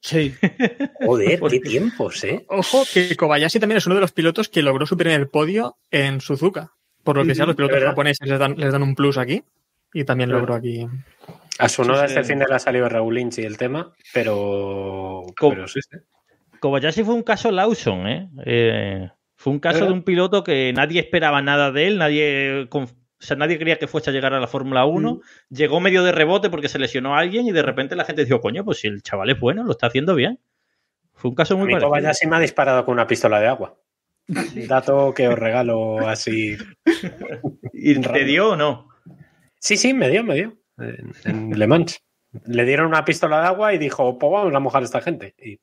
[0.00, 0.32] Sí.
[1.04, 2.44] Joder, qué tiempos, ¿eh?
[2.48, 6.20] Ojo, que Kobayashi también es uno de los pilotos que logró su primer podio en
[6.20, 6.72] Suzuka.
[7.02, 7.90] Por lo que sea, los pilotos ¿verdad?
[7.90, 9.42] japoneses les dan, les dan un plus aquí.
[9.92, 10.42] Y también Claro.
[10.42, 10.86] logró aquí.
[11.58, 12.28] A su noda Sí, este sí.
[12.30, 15.24] fin de la salió Raúl Lynch y el tema, pero.
[15.38, 15.98] Co- pero sí, sí.
[16.60, 18.28] Kobayashi fue un caso Lawson, ¿eh?
[18.46, 19.88] Eh, Fue un caso ¿Verdad?
[19.88, 22.68] de un piloto que nadie esperaba nada de él, nadie,
[23.22, 25.20] o sea, nadie quería que fuese a llegar a la Fórmula 1.
[25.48, 28.40] Llegó medio de rebote porque se lesionó a alguien y de repente la gente dijo,
[28.40, 30.40] coño, pues si el chaval es bueno, lo está haciendo bien.
[31.14, 31.90] Fue un caso A muy mí parecido.
[31.90, 33.78] Kobayashi me ha disparado con una pistola de agua.
[34.66, 36.56] Dato que os regalo así.
[37.72, 38.88] ¿Y te dio o no?
[39.60, 40.58] Sí, sí, me dio, me dio.
[40.78, 42.02] En, en Le Mans.
[42.46, 45.36] Le dieron una pistola de agua y dijo, pues vamos a mojar a esta gente.
[45.38, 45.60] Y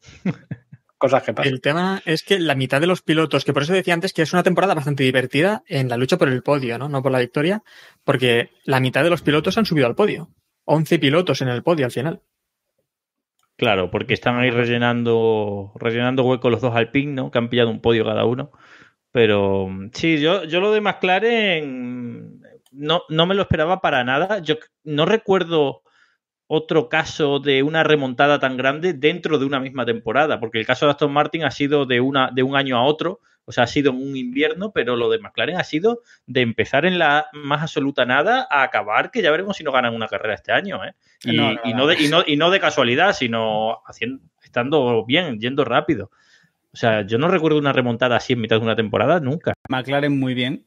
[1.00, 1.52] cosas que pasan.
[1.52, 4.22] El tema es que la mitad de los pilotos, que por eso decía antes que
[4.22, 6.88] es una temporada bastante divertida en la lucha por el podio, ¿no?
[6.90, 7.64] No por la victoria,
[8.04, 10.30] porque la mitad de los pilotos han subido al podio.
[10.66, 12.22] 11 pilotos en el podio al final.
[13.56, 17.32] Claro, porque están ahí rellenando, rellenando huecos los dos Alpine, ¿no?
[17.32, 18.52] Que han pillado un podio cada uno.
[19.12, 24.40] Pero mm, sí, yo, yo lo de McLaren no, no me lo esperaba para nada.
[24.40, 25.82] Yo no recuerdo
[26.52, 30.88] otro caso de una remontada tan grande dentro de una misma temporada, porque el caso
[30.88, 33.68] de Aston Martin ha sido de, una, de un año a otro, o sea, ha
[33.68, 38.04] sido un invierno, pero lo de McLaren ha sido de empezar en la más absoluta
[38.04, 40.96] nada a acabar, que ya veremos si no ganan una carrera este año, ¿eh?
[41.24, 41.78] Y No, y no, y no.
[41.78, 46.10] no de, y, no, y no de casualidad, sino haciendo, estando bien, yendo rápido.
[46.74, 49.54] O sea, yo no recuerdo una remontada así en mitad de una temporada nunca.
[49.70, 50.66] McLaren muy bien,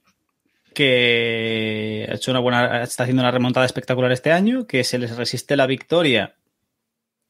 [0.72, 5.16] que ha hecho una buena, está haciendo una remontada espectacular este año, que se les
[5.16, 6.37] resiste la victoria.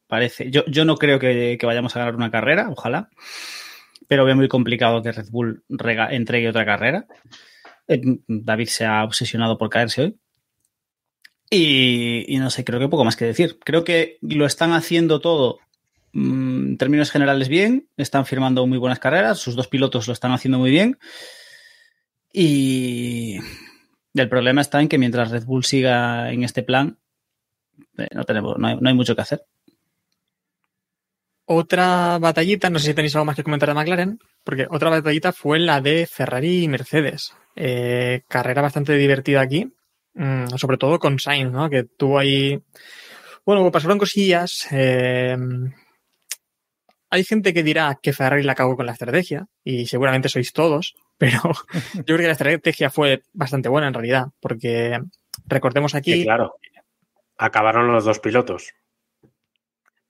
[0.07, 0.51] Parece.
[0.51, 3.09] Yo, yo no creo que, vayamos a ganar una carrera, ojalá.
[4.07, 7.05] Pero veo muy complicado que Red Bull rega- entregue otra carrera.
[7.87, 10.15] Eh, David se ha obsesionado por caerse hoy.
[11.49, 13.59] Y, y no sé, creo que poco más que decir.
[13.63, 15.59] Creo que lo están haciendo todo
[16.13, 20.31] mm, en términos generales bien, están firmando muy buenas carreras, sus dos pilotos lo están
[20.31, 20.97] haciendo muy bien.
[22.33, 23.37] Y
[24.15, 26.97] el problema está en que mientras Red Bull siga en este plan,
[27.97, 29.45] eh, no, tenemos, no, hay, no hay mucho que hacer.
[31.45, 35.31] Otra batallita, no sé si tenéis algo más que comentar de McLaren, porque otra batallita
[35.31, 37.33] fue la de Ferrari y Mercedes.
[37.55, 39.71] Eh, carrera bastante divertida aquí,
[40.15, 41.69] mm, sobre todo con Sainz, ¿no?
[41.69, 42.59] Que tuvo ahí.
[43.45, 44.67] Bueno, pasaron cosillas.
[44.71, 45.37] eh,
[47.09, 50.95] hay gente que dirá que Ferrari la cagó con la estrategia, y seguramente sois todos,
[51.17, 51.39] pero
[51.93, 54.99] yo creo que la estrategia fue bastante buena en realidad, porque
[55.45, 56.13] recordemos aquí.
[56.13, 56.55] Sí, claro.
[57.37, 58.71] Acabaron los dos pilotos.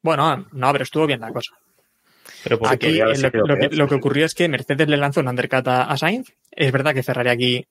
[0.02, 1.54] Bueno, no, pero estuvo bien la cosa.
[2.44, 3.06] Pero por- Aquí lo,
[3.46, 6.34] lo que, lo ocurrió es que Mercedes le lanzó un undercut a, a Sainz.
[6.52, 7.66] Es verdad que Ferrari aquí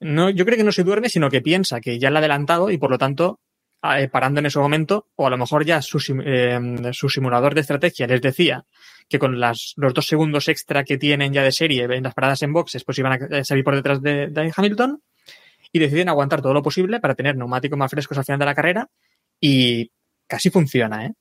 [0.00, 2.70] no, yo creo que no se duerme, sino que piensa que ya le ha adelantado
[2.70, 3.40] y por lo tanto,
[3.82, 6.60] eh, parando en ese momento, o a lo mejor ya su, eh,
[6.92, 8.64] su simulador de estrategia les decía
[9.08, 12.42] que con las, los dos segundos extra que tienen ya de serie en las paradas
[12.42, 15.02] en boxes, pues iban a eh, salir por detrás de, de Hamilton
[15.72, 18.54] y deciden aguantar todo lo posible para tener neumáticos más frescos al final de la
[18.54, 18.88] carrera
[19.40, 19.90] y
[20.26, 21.12] casi funciona, ¿eh?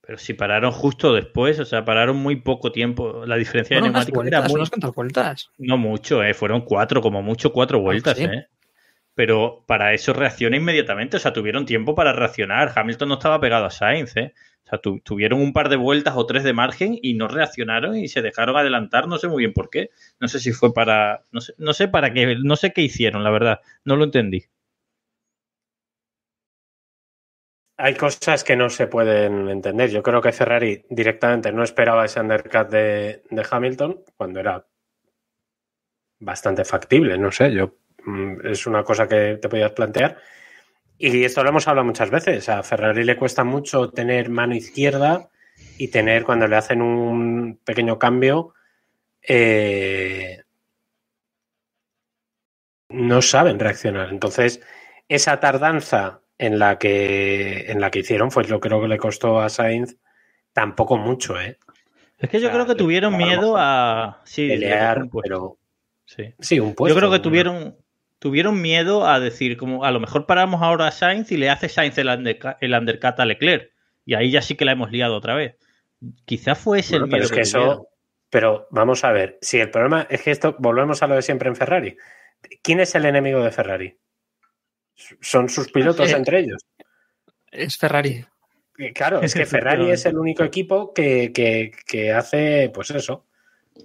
[0.00, 3.26] Pero si pararon justo después, o sea, pararon muy poco tiempo.
[3.26, 5.50] La diferencia de Bueno, neumáticos era vueltas, muy, unas cuantas vueltas.
[5.58, 8.24] No mucho, eh, fueron cuatro, como mucho cuatro vueltas, sí.
[8.24, 8.46] eh.
[9.18, 12.72] Pero para eso reacciona inmediatamente, o sea, tuvieron tiempo para reaccionar.
[12.74, 14.32] Hamilton no estaba pegado a Sainz, eh.
[14.64, 17.96] O sea, tu- tuvieron un par de vueltas o tres de margen y no reaccionaron
[17.96, 19.90] y se dejaron adelantar, no sé muy bien por qué.
[20.20, 21.24] No sé si fue para,
[21.58, 24.44] no sé, para qué, no sé qué hicieron, la verdad, no lo entendí.
[27.78, 29.88] Hay cosas que no se pueden entender.
[29.88, 34.66] Yo creo que Ferrari directamente no esperaba ese undercut de, de Hamilton cuando era
[36.20, 37.18] bastante factible.
[37.18, 37.74] No sé, yo
[38.44, 40.18] es una cosa que te podías plantear.
[40.98, 42.48] Y esto lo hemos hablado muchas veces.
[42.48, 45.28] A Ferrari le cuesta mucho tener mano izquierda
[45.78, 48.54] y tener cuando le hacen un pequeño cambio.
[49.22, 50.42] eh,
[52.88, 54.10] no saben reaccionar.
[54.10, 54.60] Entonces,
[55.08, 59.40] esa tardanza en la que en la que hicieron fue lo creo que le costó
[59.40, 59.96] a Sainz
[60.52, 61.58] tampoco mucho, ¿eh?
[62.18, 65.58] Es que yo O sea, creo que tuvieron miedo a sí, pelear, pero
[66.04, 66.34] Sí.
[66.40, 66.94] sí, un puesto.
[66.94, 67.76] Yo creo que tuvieron,
[68.18, 71.68] tuvieron miedo a decir, como a lo mejor paramos ahora a Sainz y le hace
[71.68, 73.70] Sainz el, undercut, el undercut a Leclerc.
[74.04, 75.56] Y ahí ya sí que la hemos liado otra vez.
[76.24, 77.88] Quizás fue ese Bueno, el pero es que eso.
[78.30, 81.48] Pero vamos a ver, si el problema es que esto, volvemos a lo de siempre
[81.48, 81.96] en Ferrari.
[82.62, 83.96] ¿Quién es el enemigo de Ferrari?
[85.20, 86.60] Son sus pilotos entre ellos.
[87.50, 88.24] Es Ferrari.
[88.78, 93.26] Eh, Claro, es que Ferrari es el único equipo que, que- que hace, pues eso,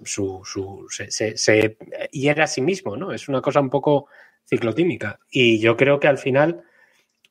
[0.04, 1.76] su, su, se, se-
[2.12, 3.12] hiere a sí mismo, ¿no?
[3.12, 4.08] Es una cosa un poco
[4.46, 5.20] ciclotímica.
[5.30, 6.62] Y yo creo que al final,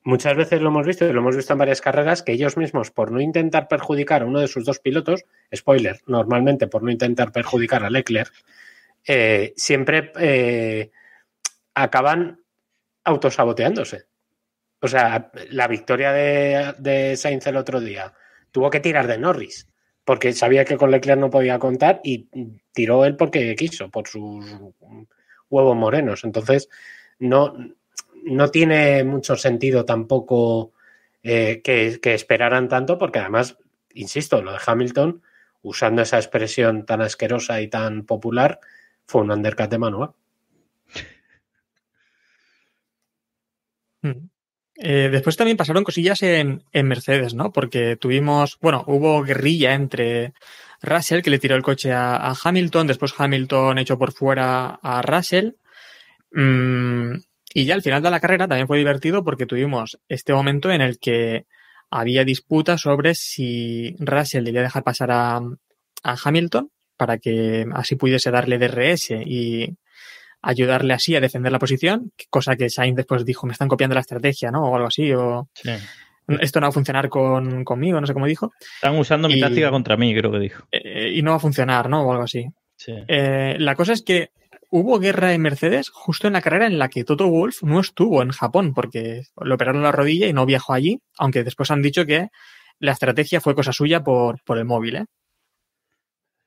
[0.04, 2.90] muchas veces lo hemos visto, y lo hemos visto en varias carreras, que ellos mismos,
[2.90, 5.24] por no intentar perjudicar a uno de sus dos pilotos,
[5.54, 8.32] spoiler, normalmente por no intentar perjudicar a Leclerc,
[9.06, 10.90] eh, siempre eh,
[11.74, 12.40] acaban
[13.04, 14.04] autosaboteándose.
[14.80, 18.12] O sea, la victoria de, de Sainz el otro día
[18.50, 19.68] tuvo que tirar de Norris,
[20.04, 22.28] porque sabía que con Leclerc no podía contar y
[22.72, 24.44] tiró él porque quiso, por sus
[25.48, 26.24] huevos morenos.
[26.24, 26.68] Entonces,
[27.18, 27.56] no,
[28.24, 30.72] no tiene mucho sentido tampoco
[31.22, 33.56] eh, que, esperaran tanto, porque además,
[33.94, 35.22] insisto, lo de Hamilton,
[35.62, 38.60] usando esa expresión tan asquerosa y tan popular,
[39.06, 40.10] fue un undercut de manual.
[44.02, 44.33] Mm.
[44.76, 47.52] Eh, después también pasaron cosillas en, en Mercedes, ¿no?
[47.52, 50.32] Porque tuvimos, bueno, hubo guerrilla entre
[50.82, 55.52] Russell, que le tiró el coche a, Hamilton, después Hamilton echó por fuera a Russell.
[56.32, 57.14] Mm,
[57.54, 60.80] y ya al final de la carrera también fue divertido porque tuvimos este momento en
[60.80, 61.46] el que
[61.90, 68.32] había disputa sobre si Russell debía dejar pasar a, a Hamilton para que así pudiese
[68.32, 69.76] darle DRS y
[70.44, 74.00] ayudarle así a defender la posición, cosa que Sainz después dijo, me están copiando la
[74.00, 74.64] estrategia, ¿no?
[74.70, 75.70] O algo así, o Sí.
[76.40, 79.70] esto no va a funcionar con, conmigo, no sé cómo dijo, Están usando mi táctica
[79.70, 80.66] contra mí, creo que dijo.
[80.72, 82.02] eh, y no va a funcionar, ¿no?
[82.06, 82.46] O algo así.
[82.76, 82.92] Sí.
[83.08, 84.30] Eh, la cosa es que
[84.70, 88.22] hubo guerra en Mercedes justo en la carrera en la que Toto Wolf no estuvo
[88.22, 92.04] en Japón porque le operaron la rodilla y no viajó allí, aunque después han dicho
[92.06, 92.28] que
[92.80, 95.04] la estrategia fue cosa suya por, por el móvil, ¿eh?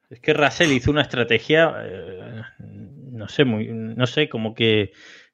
[0.10, 2.42] Es que Russell hizo una estrategia, eh,
[3.18, 4.92] no sé, muy, no sé, como que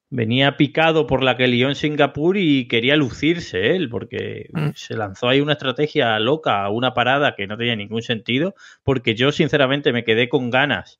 [0.10, 4.69] venía picado por la que lió en Singapur y quería lucirse él, porque Mm.
[4.76, 9.32] se lanzó ahí una estrategia loca, una parada que no tenía ningún sentido, porque yo
[9.32, 11.00] sinceramente me quedé con ganas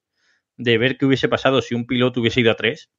[0.58, 2.90] de ver qué hubiese pasado si un piloto hubiese ido a tres.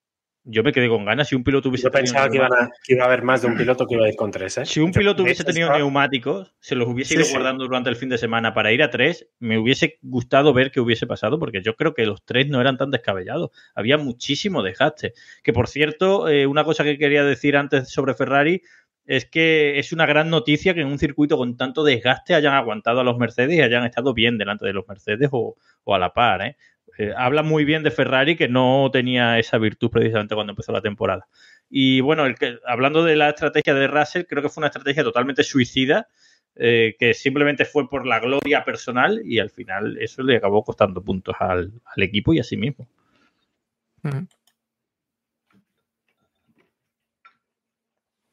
[0.46, 2.70] Yo me quedé con ganas si un piloto hubiese Yo tenido pensaba que, iban a-
[2.87, 4.59] que iba a haber más de un piloto que iba a ir con tres.
[4.59, 4.66] ¿eh?
[4.66, 7.33] Si un piloto hubiese tenido neumáticos, se los hubiese Sí, ido sí.
[7.33, 10.80] guardando durante el fin de semana para ir a tres, me hubiese gustado ver qué
[10.80, 13.50] hubiese pasado, porque yo creo que los tres no eran tan descabellados.
[13.74, 15.14] Había muchísimo desgaste.
[15.42, 18.61] Que por cierto, eh, una cosa que quería decir antes sobre Ferrari
[19.07, 23.00] es que es una gran noticia que en un circuito con tanto desgaste hayan aguantado
[23.00, 26.14] a los Mercedes y hayan estado bien delante de los Mercedes o, o a la
[26.14, 26.40] par.
[26.40, 26.57] ¿eh?
[26.98, 30.80] Eh, habla muy bien de Ferrari que no tenía esa virtud precisamente cuando empezó la
[30.80, 31.26] temporada.
[31.68, 35.02] Y bueno, el que, hablando de la estrategia de Russell, creo que fue una estrategia
[35.02, 36.09] totalmente suicida,
[36.57, 41.02] eh, que simplemente fue por la gloria personal y al final eso le acabó costando
[41.02, 42.87] puntos al, al equipo y a sí mismo.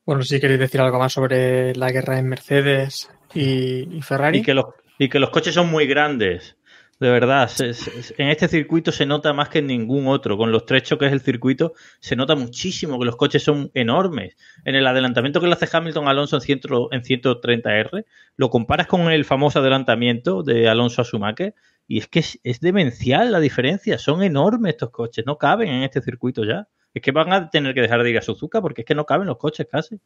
[0.06, 4.40] Bueno, si queréis decir algo más sobre la guerra en Mercedes y, y Ferrari.
[4.40, 4.66] Y que, los,
[5.00, 6.58] y que los coches son muy grandes.
[7.02, 10.38] De verdad, se- se- en este circuito se nota más que en ningún otro.
[10.38, 14.38] Con los trechos que es el circuito, se nota muchísimo que los coches son enormes.
[14.66, 16.62] En el adelantamiento que le hace Hamilton a Alonso en, 100
[16.92, 18.06] en 130R,
[18.38, 21.56] lo comparas con el famoso adelantamiento de Alonso a Schumacher
[21.88, 23.98] y es que es, es demencial la diferencia.
[23.98, 26.68] Son enormes estos coches, no caben en este circuito ya.
[26.94, 29.08] Es que van a tener que dejar de ir a Suzuka porque es que no
[29.08, 30.00] caben los coches casi.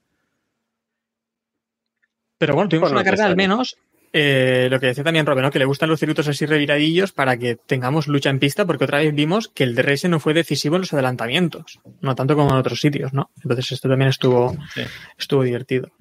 [2.37, 3.77] Pero bueno, tuvimos Bueno, una carrera al menos,
[4.17, 5.51] eh, lo que decía también Robin, ¿no?
[5.51, 8.99] que le gustan los circuitos así reviradillos para que tengamos lucha en pista, porque otra
[8.99, 12.55] vez vimos que el DRS no fue decisivo en los adelantamientos, no tanto como en
[12.55, 13.29] otros sitios, ¿no?
[13.43, 14.83] Entonces esto también estuvo, Sí.
[15.17, 15.91] estuvo divertido.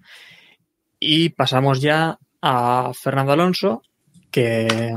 [1.00, 3.82] Y pasamos ya a Fernando Alonso,
[4.30, 4.96] que,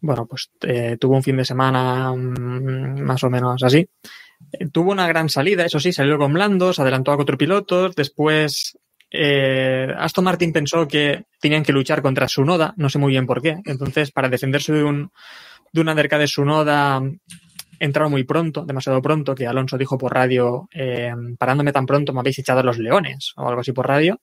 [0.00, 3.88] bueno, pues eh, tuvo un fin de semana mm, más o menos así.
[4.52, 8.76] Eh, tuvo una gran salida, eso sí, salió con blandos, adelantó a cuatro pilotos, después
[9.10, 13.40] eh, Aston Martin pensó que tenían que luchar contra Sunoda, no sé muy bien por
[13.40, 13.58] qué.
[13.64, 15.10] Entonces, para defenderse de un,
[15.72, 17.00] de un undercut de Sunoda,
[17.78, 22.20] entraron muy pronto, demasiado pronto, que Alonso dijo por radio, eh, parándome tan pronto me
[22.20, 24.20] habéis echado a los leones, o algo así por radio.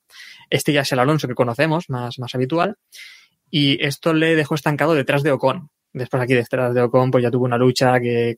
[0.49, 2.77] Este ya es el Alonso que conocemos, más, más habitual.
[3.49, 5.69] Y esto le dejó estancado detrás de Ocon.
[5.93, 8.37] Después aquí detrás de Ocon pues ya tuvo una lucha que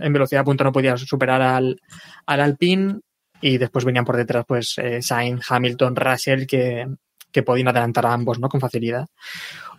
[0.00, 1.80] en velocidad a punto no podía superar al,
[2.26, 2.98] al Alpine
[3.40, 6.86] y después venían por detrás pues eh, Sainz, Hamilton, Russell que,
[7.32, 8.48] que podían adelantar a ambos ¿no?
[8.48, 9.06] con facilidad.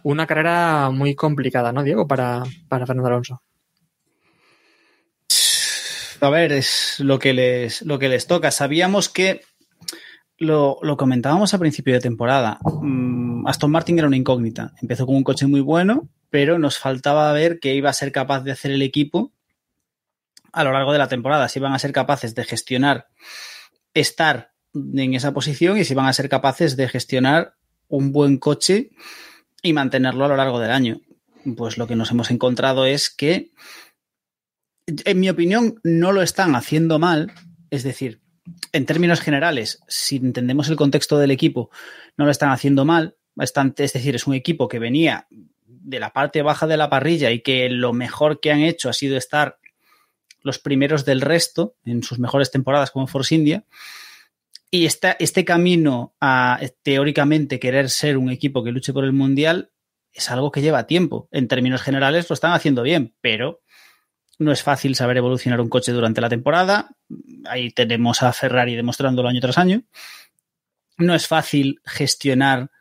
[0.03, 2.07] una carrera muy complicada, ¿no, Diego?
[2.07, 3.41] Para, para Fernando Alonso.
[6.22, 8.51] A ver, es lo que les, lo que les toca.
[8.51, 9.41] Sabíamos que
[10.38, 12.59] lo, lo comentábamos a principio de temporada.
[12.64, 14.74] Mm, Aston Martin era una incógnita.
[14.82, 18.41] Empezó con un coche muy bueno, pero nos faltaba ver qué iba a ser capaz
[18.41, 19.34] de hacer el equipo
[20.53, 21.49] a lo largo de la temporada.
[21.49, 23.07] Si iban a ser capaces de gestionar
[23.93, 27.55] estar en esa posición y si van a ser capaces de gestionar
[27.87, 28.91] un buen coche
[29.61, 31.01] y mantenerlo a lo largo del año.
[31.57, 33.51] Pues lo que nos hemos encontrado es que
[35.05, 37.31] en mi opinión, no lo están haciendo mal.
[37.69, 38.21] Es decir,
[38.71, 41.69] en términos generales, si entendemos el contexto del equipo,
[42.17, 43.15] no lo están haciendo mal.
[43.33, 45.27] Bastante, es decir, es un equipo que venía
[45.65, 48.93] de la parte baja de la parrilla y que lo mejor que han hecho ha
[48.93, 49.57] sido estar
[50.41, 53.65] los primeros del resto en sus mejores temporadas como Force India.
[54.69, 59.71] Y esta, este camino a teóricamente querer ser un equipo que luche por el Mundial
[60.13, 61.27] es algo que lleva tiempo.
[61.31, 63.61] En términos generales lo están haciendo bien, pero
[64.39, 66.89] no es fácil saber evolucionar un coche durante la temporada.
[67.45, 69.83] Ahí tenemos a Ferrari demostrándolo año tras año.
[70.97, 72.71] No es fácil gestionar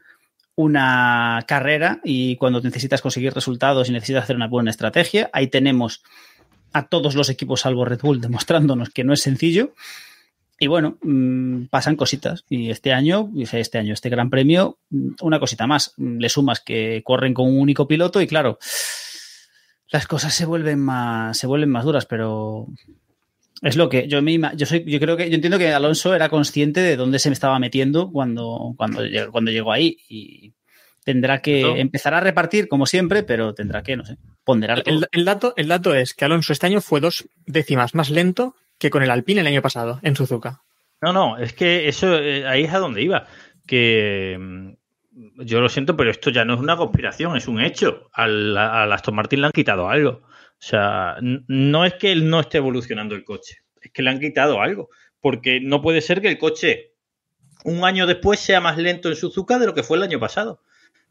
[0.54, 5.30] una carrera y cuando necesitas conseguir resultados y necesitas hacer una buena estrategia.
[5.32, 6.02] Ahí tenemos
[6.72, 9.74] a todos los equipos salvo Red Bull demostrándonos que no es sencillo.
[10.58, 12.44] Y bueno, mmm, pasan cositas.
[12.48, 14.78] Y este año, este año, este gran premio,
[15.22, 15.94] una cosita más.
[15.96, 18.58] Le sumas que corren con un único piloto y claro,
[19.90, 22.66] las cosas se vuelven más, se vuelven más duras, pero
[23.62, 26.28] es lo que yo me yo soy, yo creo que yo entiendo que Alonso era
[26.28, 29.02] consciente de dónde se me estaba metiendo cuando, cuando,
[29.32, 29.98] cuando llegó ahí
[31.10, 31.76] tendrá que no.
[31.76, 34.84] empezar a repartir como siempre, pero tendrá que, no sé, ponderar.
[34.86, 38.54] El, el, dato, el dato es que Alonso este año fue dos décimas más lento
[38.78, 40.62] que con el Alpine el año pasado en Suzuka.
[41.02, 43.26] No, no, es que eso eh, ahí es a donde iba.
[43.66, 44.70] Que mm,
[45.44, 48.08] yo lo siento, pero esto ya no es una conspiración, es un hecho.
[48.12, 50.22] Al, al Aston Martin le han quitado algo.
[50.22, 54.20] O sea, no es que él no esté evolucionando el coche, es que le han
[54.20, 54.90] quitado algo.
[55.20, 56.92] Porque no puede ser que el coche
[57.64, 60.62] un año después sea más lento en Suzuka de lo que fue el año pasado.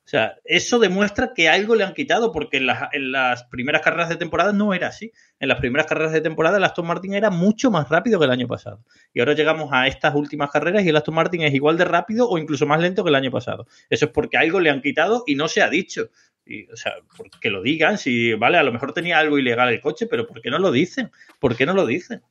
[0.09, 3.83] O sea, eso demuestra que algo le han quitado, porque en las, en las, primeras
[3.83, 5.11] carreras de temporada no era así.
[5.39, 8.31] En las primeras carreras de temporada el Aston Martin era mucho más rápido que el
[8.31, 8.83] año pasado.
[9.13, 12.27] Y ahora llegamos a estas últimas carreras y el Aston Martin es igual de rápido
[12.27, 13.67] o incluso más lento que el año pasado.
[13.87, 16.09] Eso es porque algo le han quitado y no se ha dicho.
[16.43, 16.93] Y, o sea,
[17.39, 20.41] que lo digan, si, vale, a lo mejor tenía algo ilegal el coche, pero ¿por
[20.41, 21.11] qué no lo dicen?
[21.39, 22.23] ¿Por qué no lo dicen?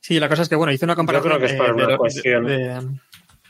[0.00, 1.34] Sí, la cosa es que, bueno, hice una comparación.
[1.34, 2.46] Yo creo que es por de, una de, cuestión.
[2.46, 2.80] de,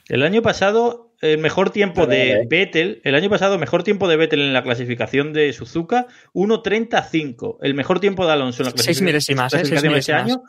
[0.09, 4.41] El año pasado, el mejor tiempo de Vettel, el año pasado, mejor tiempo de Vettel
[4.41, 7.59] en la clasificación de Suzuka, 1.35.
[7.61, 9.65] El mejor tiempo de Alonso en la Seis clasificación, ¿eh?
[9.65, 10.23] Seis de ese milésimas.
[10.23, 10.43] año,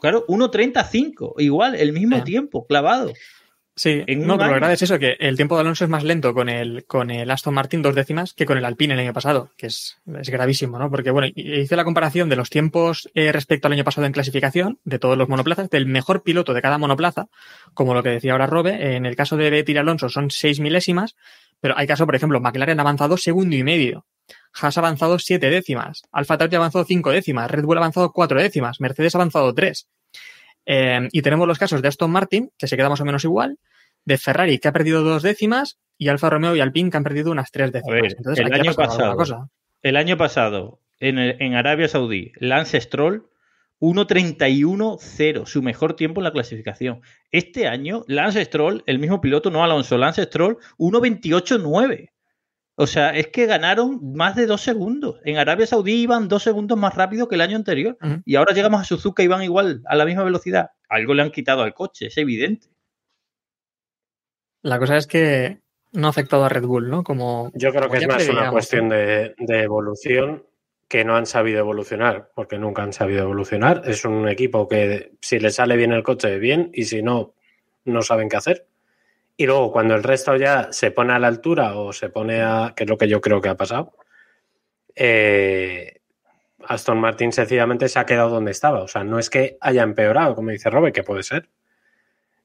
[0.00, 1.34] claro, 1.35.
[1.38, 3.12] Igual, el mismo tiempo, clavado.
[3.78, 4.54] Sí, En no, pero la año.
[4.54, 7.30] verdad es eso, que el tiempo de Alonso es más lento con el, con el
[7.30, 10.80] Aston Martin dos décimas que con el Alpine el año pasado, que es, es gravísimo,
[10.80, 10.90] ¿no?
[10.90, 14.80] Porque, bueno, hice la comparación de los tiempos eh, respecto al año pasado en clasificación,
[14.84, 17.28] de todos los monoplazas, del mejor piloto de cada monoplaza,
[17.72, 20.58] como lo que decía ahora Robe, en el caso de Vettel y Alonso son seis
[20.58, 21.14] milésimas,
[21.60, 24.06] pero hay caso, por ejemplo, McLaren ha avanzado segundo y medio,
[24.60, 28.12] Haas ha avanzado siete décimas, Alfa Tauri ha avanzado cinco décimas, Red Bull ha avanzado
[28.12, 29.86] cuatro décimas, Mercedes ha avanzado tres.
[30.70, 33.58] Eh, y tenemos los casos de Aston Martin, que se queda más o menos igual,
[34.04, 37.30] de Ferrari, que ha perdido dos décimas, y Alfa Romeo y Alpine, que han perdido
[37.32, 38.02] unas tres décimas.
[38.02, 39.50] ver, Entonces, el año pasado alguna pasado, cosa.
[39.82, 43.24] el año pasado, en, el- en Arabia Saudí, Lance Stroll,
[43.80, 47.00] 1.31.0, su mejor tiempo en la clasificación.
[47.30, 52.10] Este año, Lance Stroll, el mismo piloto, no Alonso, Lance Stroll, 1.28.9.
[52.80, 55.20] O sea, es que ganaron más de dos segundos.
[55.24, 57.98] En Arabia Saudí iban dos segundos más rápido que el año anterior.
[58.24, 60.70] Y ahora llegamos a Suzuka y van igual, a la misma velocidad.
[60.88, 62.68] Algo le han quitado al coche, es evidente.
[64.62, 65.58] La cosa es que
[65.90, 67.02] no ha afectado a Red Bull, ¿no?
[67.02, 70.46] Como, Yo creo como que es más una cuestión de, de evolución
[70.86, 73.82] que no han sabido evolucionar, porque nunca han sabido evolucionar.
[73.86, 77.34] Es un equipo que si le sale bien el coche, bien, y si no,
[77.84, 78.67] no saben qué hacer.
[79.40, 82.74] Y luego, cuando el resto ya se pone a la altura o se pone a,
[82.76, 83.94] que es lo que yo creo que ha pasado,
[84.96, 86.00] eh,
[86.66, 88.82] Aston Martin sencillamente se ha quedado donde estaba.
[88.82, 91.48] O sea, no es que haya empeorado, como dice Robert, que puede ser.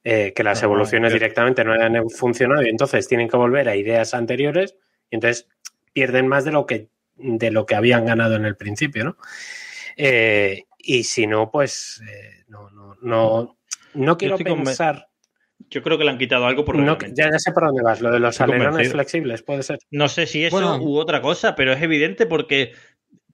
[0.03, 3.75] eh, que las No, evoluciones directamente no hayan funcionado y entonces tienen que volver a
[3.75, 4.75] ideas anteriores
[5.09, 5.47] y entonces
[5.93, 9.17] pierden más de lo que, de lo que habían ganado en el principio, ¿no?
[9.95, 12.01] Eh, y si no, pues
[12.49, 13.57] no, no, no,
[13.93, 15.07] no quiero pensar.
[15.69, 18.01] Yo creo que le han quitado algo por No, ya, ya sé por dónde vas,
[18.01, 18.93] lo de los Estoy alerones convencido.
[18.93, 19.79] flexibles, puede ser.
[19.91, 20.77] No sé si eso Bueno.
[20.83, 22.73] u otra cosa, pero es evidente porque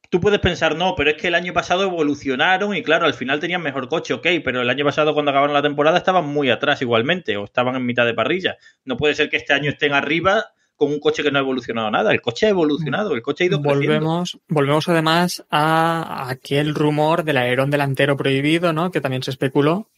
[0.09, 3.39] tú puedes pensar, no, pero es que el año pasado evolucionaron y claro, al final
[3.39, 6.81] tenían mejor coche, ok, pero el año pasado cuando acabaron la temporada estaban muy atrás
[6.81, 8.57] igualmente o estaban en mitad de parrilla.
[8.85, 11.91] No puede ser que este año estén arriba con un coche que no ha evolucionado
[11.91, 12.11] nada.
[12.13, 13.85] El coche ha evolucionado, el coche ha ido creciendo.
[13.99, 18.89] Volvemos, volvemos además a aquel rumor del alerón delantero prohibido, ¿no?
[18.89, 19.89] Que también se especuló.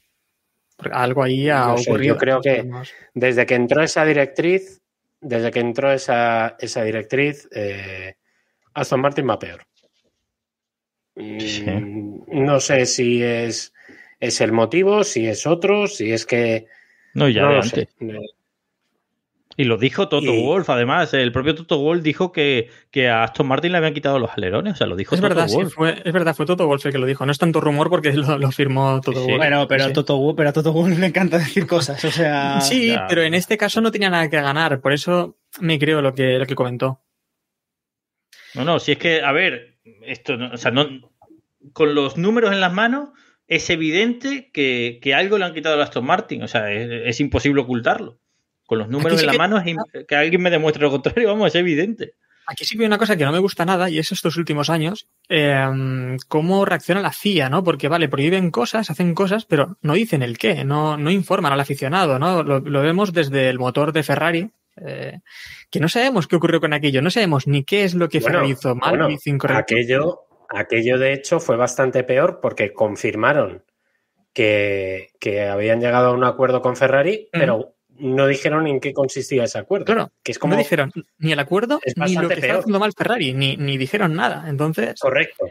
[0.81, 2.15] Porque Algo ahí ha No sé, ocurrido.
[2.15, 2.69] yo creo que-.
[3.13, 4.81] Desde que entró esa directriz,
[5.19, 8.15] desde que entró esa, esa directriz, eh,
[8.73, 9.63] Aston Martin va peor.
[11.15, 11.65] Mm, Sí.
[12.33, 13.73] No sé si es,
[14.19, 16.65] es el motivo, si es otro, si es que.
[17.13, 17.89] No, ya no de lo antes.
[17.99, 18.17] sé.
[19.57, 21.13] Eh, Y lo dijo Toto Y- Wolf, además.
[21.13, 24.73] El propio Toto Wolf dijo que, que a Aston Martin le habían quitado los alerones.
[24.73, 25.73] O sea, lo dijo Es Toto verdad, sí, Wolff.
[25.73, 27.25] fue, es verdad, fue Toto Wolff el que lo dijo.
[27.25, 29.25] No es tanto rumor porque lo, lo firmó Toto Sí.
[29.27, 29.37] Wolff.
[29.37, 29.89] Bueno, pero, Sí.
[29.89, 32.03] a Toto, Wolff- pero a Toto Wolff le encanta decir cosas.
[32.05, 33.05] O sea, Sí, ya.
[33.07, 36.39] pero en este caso no tenía nada que ganar, por eso me creo lo que,
[36.39, 37.01] lo que comentó.
[38.55, 40.87] No, no, si es que, a ver, esto, no- o sea, no,
[41.73, 43.09] con los números en las manos
[43.47, 46.43] es evidente que, que algo le han quitado a Aston Martin.
[46.43, 48.19] O sea, es, es imposible ocultarlo.
[48.71, 51.27] Con los números sí en las que- es im- que alguien me demuestre lo contrario,
[51.27, 52.13] vamos, es evidente.
[52.47, 54.69] Aquí sí que hay una cosa que no me gusta nada y es estos últimos
[54.69, 57.65] años, eh, cómo reacciona la FIA, ¿no?
[57.65, 61.59] Porque, vale, prohíben cosas, hacen cosas, pero no dicen el qué, no, no informan al
[61.59, 62.43] aficionado, ¿no?
[62.43, 65.19] Lo, lo vemos desde el motor de Ferrari, eh,
[65.69, 68.35] que no sabemos qué ocurrió con aquello, no sabemos ni qué es lo que Bueno,
[68.39, 69.59] Ferrari hizo mal, bueno, hizo incorrecto.
[69.75, 70.19] Aquello,
[70.49, 73.63] aquello, de hecho, fue bastante peor porque confirmaron
[74.33, 77.39] que, que habían llegado a un acuerdo con Ferrari, Mm.
[77.39, 79.85] pero no dijeron en qué consistía ese acuerdo.
[79.85, 83.33] Claro, que es como no dijeron ni el acuerdo ni lo que haciendo mal Ferrari,
[83.33, 84.49] ni, ni dijeron nada.
[84.49, 85.45] Entonces, correcto.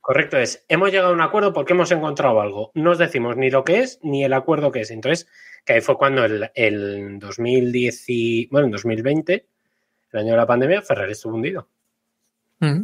[0.00, 2.72] Correcto es, hemos llegado a un acuerdo porque hemos encontrado algo.
[2.74, 4.90] No os decimos ni lo que es ni el acuerdo que es.
[4.90, 5.28] Entonces,
[5.64, 9.46] que ahí fue cuando el, el 2010 y, bueno, en 2020,
[10.12, 11.68] el año de la pandemia, Ferrari estuvo hundido.
[12.60, 12.82] Mm.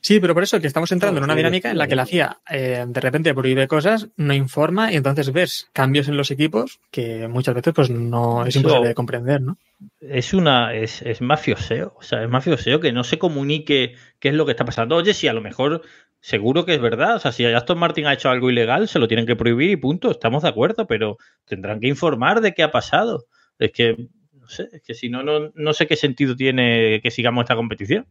[0.00, 2.06] Sí, pero por eso que estamos entrando en una dinámica en la que la.
[2.06, 6.80] CIA eh, de repente prohíbe cosas, no informa y entonces ves cambios en los equipos
[6.90, 9.58] que muchas veces pues no es imposible de comprender, ¿no?
[10.00, 11.94] Es una, es, es mafioseo.
[11.96, 14.96] O sea, es mafioseo que no se comunique qué es lo que está pasando.
[14.96, 15.82] Oye, si a lo mejor
[16.20, 17.16] seguro que es verdad.
[17.16, 19.76] O sea, si Aston Martin ha hecho algo ilegal, se lo tienen que prohibir y
[19.76, 20.10] punto.
[20.10, 23.26] Estamos de acuerdo, pero tendrán que informar de qué ha pasado.
[23.58, 23.96] Es que,
[24.32, 27.56] no sé, es que si no, no, no sé qué sentido tiene que sigamos esta
[27.56, 28.06] competición.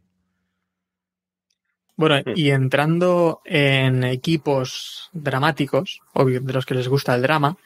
[2.00, 2.32] Bueno, Mm.
[2.34, 7.58] y entrando en equipos dramáticos, obvio, de los que les gusta el drama,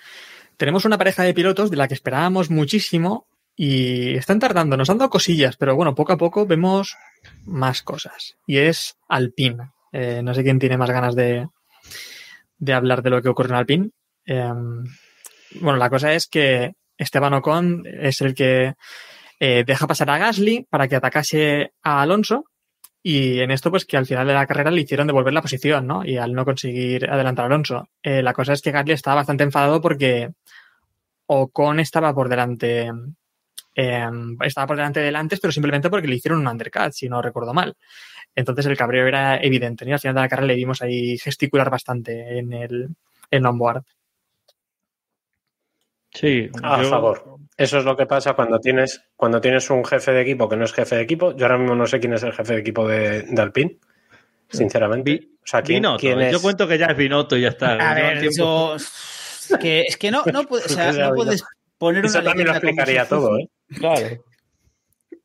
[0.56, 4.98] tenemos una pareja de pilotos de la que esperábamos muchísimo y están tardando, nos han
[4.98, 6.96] dado cosillas, pero bueno, poco a poco vemos
[7.44, 8.34] más cosas.
[8.44, 9.70] Y es Alpine.
[9.92, 11.46] Eh, no sé quién tiene más ganas de,
[12.58, 13.90] de hablar de lo que ocurre en Alpine.
[14.26, 14.52] Eh,
[15.60, 18.74] bueno, la cosa es que Esteban Ocon es el que
[19.38, 22.46] eh, deja pasar a Gasly para que atacase a Alonso
[23.06, 25.86] y en esto, pues que al final de la carrera le hicieron devolver la posición,
[25.86, 26.06] ¿no?
[26.06, 27.90] Y al no conseguir adelantar a Alonso.
[28.02, 30.30] Eh, la cosa es que Gasly estaba bastante enfadado porque
[31.26, 32.90] Ocon estaba por delante.
[33.74, 34.08] eh,
[34.42, 37.52] estaba por delante del antes, pero simplemente porque le hicieron un undercut, si no recuerdo
[37.52, 37.76] mal.
[38.34, 39.86] Entonces el cabreo era evidente.
[39.86, 42.88] Y al final de la carrera le vimos ahí gesticular bastante en el
[43.30, 43.84] en onboard.
[46.14, 47.24] Sí, A yo- favor.
[47.56, 50.64] Eso es lo que pasa cuando tienes, cuando tienes un jefe de equipo que no
[50.64, 51.36] es jefe de equipo.
[51.36, 53.78] Yo ahora mismo no sé quién es el jefe de equipo de, de Alpine,
[54.48, 55.28] sinceramente.
[55.36, 55.98] O sea, ¿quién, Binotto.
[56.00, 56.32] quién es?
[56.32, 57.72] Yo cuento que ya es Binotto y ya está.
[57.74, 58.24] a ver.
[58.24, 61.44] Es que, es que no, no, puede- o sea, ya, no puedes
[61.78, 63.48] poner Eso una también lo explicaría todo, ¿eh?
[63.76, 64.24] Claro.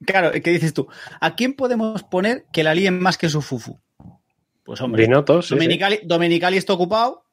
[0.06, 0.88] Claro, ¿qué dices tú?
[1.20, 3.78] ¿A quién podemos poner que la líen más que su Fufu?
[4.64, 5.56] Pues hombre, Binotto, sí, sí.
[5.56, 7.24] Domenicali, Domenicali está ocupado,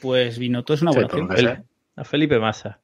[0.00, 1.66] pues Binotto es una Sí, buena lo opción.
[1.96, 2.80] a Felipe Massa.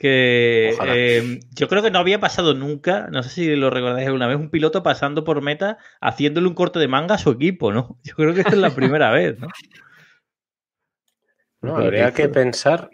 [0.00, 4.26] Que eh, yo creo que no había pasado nunca, no sé si lo recordáis alguna
[4.28, 7.98] vez, un piloto pasando por meta haciéndole un corte de manga a su equipo, ¿no?
[8.04, 9.48] Yo creo que esta es la primera vez, ¿no?
[11.60, 12.88] No, habría que pensar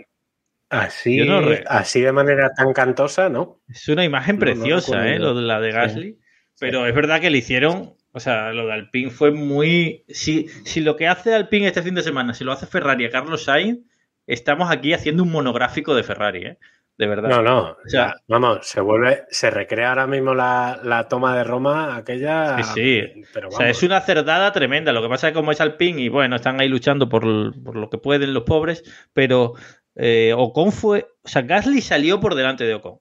[0.69, 3.61] así, Yo no re- así de manera tan cantosa, ¿no?
[3.69, 5.21] Es una imagen No, no preciosa, ¿eh?
[5.21, 6.19] Lo de la de Gasly.
[6.59, 10.05] Pero es verdad que le hicieron, o sea, lo de Alpine fue muy...
[10.09, 13.11] Si, si lo que hace Alpine este fin de semana, si lo hace Ferrari a
[13.11, 13.79] Carlos Sainz,
[14.27, 16.59] estamos aquí haciendo un monográfico de Ferrari, ¿eh?
[16.99, 17.29] De verdad.
[17.29, 17.59] No, no.
[17.73, 22.63] O sea- vamos, se vuelve, se recrea ahora mismo la, la toma de Roma, aquella.
[22.63, 23.23] Sí, sí.
[23.35, 24.93] Pero O sea, es una cerdada tremenda.
[24.93, 27.23] Lo que pasa es que como es Alpine y bueno, están ahí luchando por,
[27.63, 28.83] por lo que pueden los pobres,
[29.13, 29.53] pero
[29.95, 32.99] eh, Ocon fue, o sea, Gasly salió por delante de Ocon.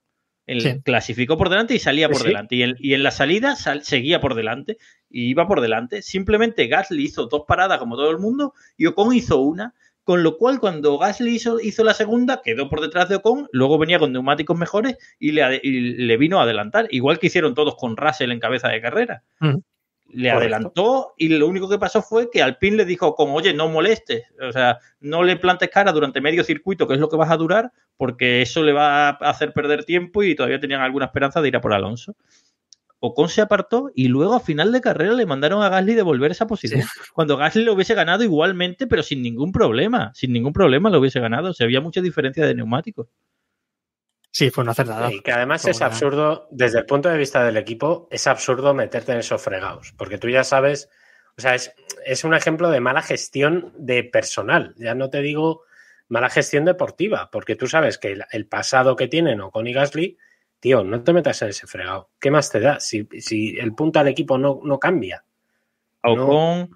[0.47, 0.81] Él Sí.
[0.83, 2.27] clasificó por delante y salía por Sí.
[2.27, 2.55] delante.
[2.55, 4.77] Y en, y en la salida sal- seguía por delante
[5.09, 6.01] y iba por delante.
[6.01, 9.73] Simplemente Gasly hizo dos paradas como todo el mundo y Ocon hizo una.
[10.05, 13.79] Con lo cual, cuando Gasly hizo, hizo la segunda, quedó por detrás de Ocon, luego
[13.79, 17.75] venía con neumáticos mejores y le, y le vino a adelantar, igual que hicieron todos
[17.75, 19.23] con Russell en cabeza de carrera.
[19.41, 20.37] Le Correcto.
[20.37, 24.25] adelantó y lo único que pasó fue que Alpine le dijo como, oye, no molestes,
[24.39, 27.37] o sea, no le plantes cara durante medio circuito, que es lo que vas a
[27.37, 31.47] durar, porque eso le va a hacer perder tiempo y todavía tenían alguna esperanza de
[31.47, 32.15] ir a por Alonso.
[33.05, 36.47] Ocon se apartó y luego a final de carrera le mandaron a Gasly devolver esa
[36.47, 36.81] posición.
[37.13, 41.19] Cuando Gasly lo hubiese ganado igualmente, pero sin ningún problema, sin ningún problema lo hubiese
[41.19, 41.49] ganado.
[41.49, 43.07] O sea, había mucha diferencia de neumáticos.
[44.31, 45.11] Sí, fue una acertada.
[45.13, 48.27] Y que además Fue es una- absurdo, desde el punto de vista del equipo, es
[48.27, 50.89] absurdo meterte en esos fregados, porque tú ya sabes,
[51.37, 51.73] o sea, es,
[52.05, 55.61] es un ejemplo de mala gestión de personal, ya no te digo
[56.09, 60.17] mala gestión deportiva, porque tú sabes que el, el pasado que tienen Ocon y Gasly,
[60.65, 62.09] tío, no te metas en ese fregado.
[62.19, 65.23] ¿Qué más te da si, si el punto al equipo no, no cambia?
[66.01, 66.71] A Ocon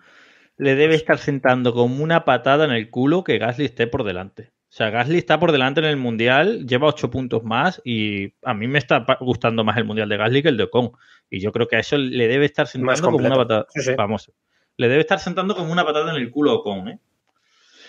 [0.57, 4.51] le debe estar sentando como una patada en el culo que Gasly esté por delante.
[4.69, 8.53] O sea, Gasly está por delante en el Mundial, lleva ocho puntos más y a
[8.53, 10.91] mí me está gustando más el Mundial de Gasly que el de Ocon.
[11.27, 13.65] Y yo creo que a eso le debe estar Más sentando como una patada.
[13.73, 13.93] Sí, sí.
[13.97, 14.31] Vamos,
[14.77, 16.99] le debe estar sentando como una patada en el culo a Ocon, ¿eh?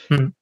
[0.09, 0.33] Mm.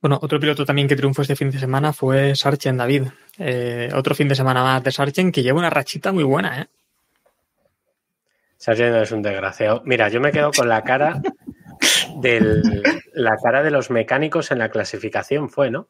[0.00, 3.04] Bueno, otro piloto también que triunfó este fin de semana fue Sargent David.
[3.38, 6.66] Eh, otro fin de semana más de Sargent que lleva una rachita muy buena, ¿eh?
[8.56, 9.82] Sargent es un desgraciado.
[9.84, 11.20] Mira, yo me quedo con la cara
[12.16, 12.62] del,
[13.12, 15.88] la cara de los mecánicos en la clasificación, fue, ¿no?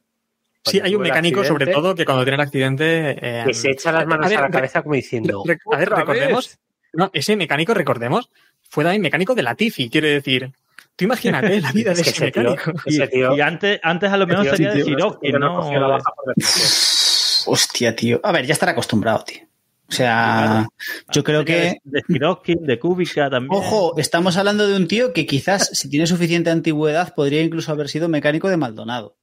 [0.65, 3.11] Sí, hay un mecánico, sobre todo, que cuando tiene el accidente.
[3.21, 5.43] eh, que se echa las manos a, ver, la cabeza como diciendo.
[5.45, 6.49] a ver, "¿Otra recordemos.
[6.49, 6.59] vez?".
[6.93, 8.31] No, ese mecánico, recordemos,
[8.69, 10.51] fue también mecánico de la Tifi, quiere decir.
[10.99, 12.73] Tú imagínate la vida de Es que ese mecánico.
[12.85, 15.61] ese tío, Y antes, antes a lo mejor sería de Sirotkin, no ¿no?
[15.61, 17.53] cogió la baja por depresión.
[17.55, 18.21] Hostia, tío.
[18.25, 19.43] A ver, ya estará acostumbrado, tío.
[19.89, 20.67] O sea,
[21.13, 21.79] yo creo que.
[21.85, 23.55] De Sirotkin, de Kubica también.
[23.55, 27.89] Ojo, estamos hablando de un tío que quizás, si tiene suficiente antigüedad, podría incluso haber
[27.89, 29.17] sido mecánico de Maldonado.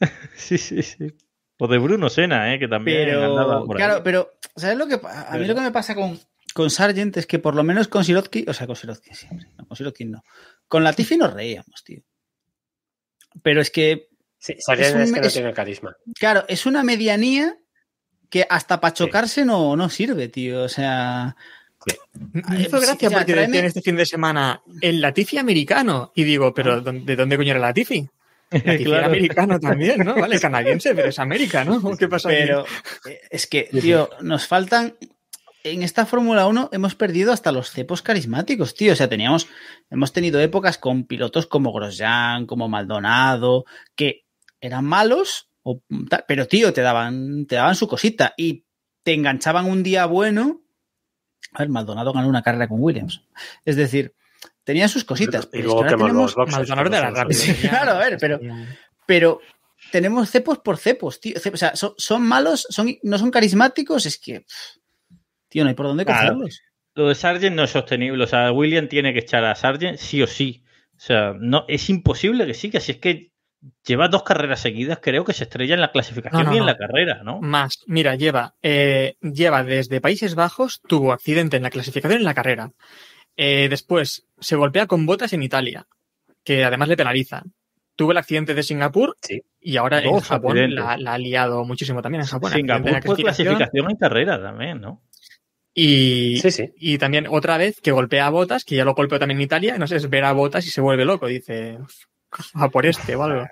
[0.36, 1.12] Sí, sí, sí.
[1.58, 2.58] O de Bruno Sena, ¿eh?
[2.60, 3.84] que también andaba Pero, por ahí.
[3.84, 6.20] claro, pero, ¿sabes lo que A mí lo que me pasa con,
[6.54, 9.66] con Sargent es que por lo menos con Sirotkin, o sea, con Sirotkin siempre, no,
[9.66, 10.22] con Sirotkin no.
[10.68, 12.02] Con Latifi nos reíamos, tío.
[13.42, 14.08] Pero es que,
[14.38, 15.96] Sí, Es un- es que no es- tiene carisma.
[16.18, 17.56] claro, es una medianía
[18.30, 20.62] que hasta para chocarse no, no sirve, tío.
[20.64, 21.34] O sea,
[22.32, 26.12] Me hizo Eh, sí, gracia porque decían este fin de semana el Latifi americano.
[26.16, 28.08] Y digo, ¿pero dó- de dónde coño era Latifi?
[28.50, 28.98] Latifi Claro.
[28.98, 30.14] era americano también, ¿no?
[30.16, 31.80] Vale, canadiense, pero es América, ¿no?
[31.98, 32.64] ¿Qué pasa pero
[33.08, 34.96] eh, es que, tío, nos faltan.
[35.66, 38.92] En esta Fórmula 1 hemos perdido hasta los cepos carismáticos, tío.
[38.92, 39.48] O sea, teníamos,
[39.90, 43.64] hemos tenido épocas con pilotos como Grosjean, como Maldonado,
[43.96, 44.26] que
[44.60, 45.82] eran malos, o
[46.28, 48.64] pero tío, te daban, te daban su cosita y
[49.02, 50.62] te enganchaban un día bueno.
[51.52, 53.22] A ver, Maldonado ganó una carrera con Williams.
[53.64, 54.14] Es decir,
[54.62, 55.46] tenían sus cositas.
[55.46, 56.36] Y pero es luego que ahora tenemos-.
[56.36, 57.54] Maldonado de la pero rápida.
[57.70, 58.38] Claro, a ver, pero-
[59.04, 59.40] pero
[59.90, 61.34] tenemos cepos por cepos, tío.
[61.52, 64.42] O sea, son, son malos, son, no son carismáticos, es que.
[64.42, 64.76] pff,
[65.56, 66.34] tío, no hay por dónde Claro.
[66.34, 66.60] cogerlos.
[66.94, 68.24] Lo de Sargent no es sostenible.
[68.24, 70.64] O sea, William tiene que echar a Sargent sí o sí.
[70.96, 73.32] O sea, no, es imposible que sí, que si es que
[73.86, 76.64] lleva dos carreras seguidas, creo que se estrella en la clasificación No, no, y en
[76.64, 76.66] no.
[76.66, 77.40] la carrera, ¿no?
[77.40, 82.26] Más, mira, lleva, eh, lleva desde Países Bajos, tuvo accidente en la clasificación y en
[82.26, 82.70] la carrera.
[83.36, 85.86] Eh, después se golpea con botas en Italia,
[86.44, 87.52] que además le penalizan.
[87.94, 89.42] Tuvo el accidente de Singapur Sí.
[89.60, 92.52] y ahora en Japón la, la ha liado muchísimo también en Japón.
[92.52, 95.02] Singapur la fue clasificación en carrera también, ¿no?
[95.78, 96.72] Y, Sí, sí.
[96.78, 99.76] y también otra vez que golpea a Botas, que ya lo golpeó también en Italia,
[99.76, 101.76] no sé, es ver a Botas y se vuelve loco, dice,
[102.54, 103.46] a por este o algo.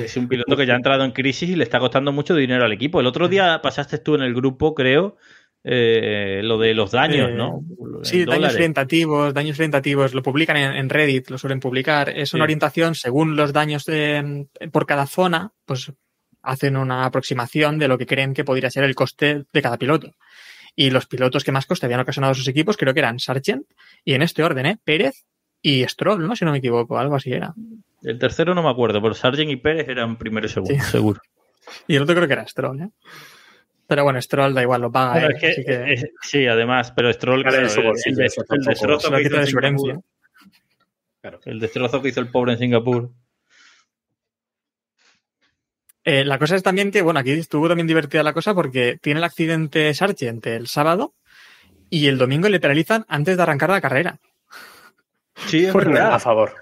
[0.00, 2.64] Es un piloto que ya ha entrado en crisis y le está costando mucho dinero
[2.64, 2.98] al equipo.
[2.98, 5.18] El otro día pasaste tú en el grupo, creo,
[5.62, 7.60] eh, lo de los daños, Eh, ¿no?
[8.02, 12.08] Sí, En daños orientativos, daños orientativos, lo publican en, en Reddit, lo suelen publicar.
[12.08, 12.44] Es una Sí.
[12.44, 15.92] orientación según los daños de- por cada zona, pues
[16.42, 20.12] hacen una aproximación de lo que creen que podría ser el coste de cada piloto.
[20.80, 23.66] Y los pilotos que más coste habían ocasionado a sus equipos creo que eran Sargent
[24.04, 24.78] y en este orden, ¿eh?
[24.84, 25.24] Pérez
[25.60, 26.36] y Stroll, ¿no?
[26.36, 27.52] Si no me equivoco, algo así era.
[28.04, 30.80] El tercero no me acuerdo, pero Sargent y Pérez eran primero y segundo, Sí.
[30.92, 31.20] seguro.
[31.88, 32.90] Y el otro creo que era Stroll, ¿eh?
[33.88, 35.14] Pero bueno, Stroll da igual, lo paga.
[35.14, 39.10] Bueno, él, es que- así que- es- sí, además, pero Stroll, Claro, claro, el- destrozo
[39.10, 40.02] que hizo en Singapur,
[41.46, 43.10] el destrozo que hizo el pobre en Singapur.
[46.10, 49.18] Eh, la cosa es también que, bueno, aquí estuvo también divertida la cosa porque tiene
[49.18, 51.14] el accidente Sargent el sábado
[51.90, 54.18] y el domingo le penalizan antes de arrancar la carrera.
[55.46, 56.14] Sí, es verdad.
[56.14, 56.54] a favor.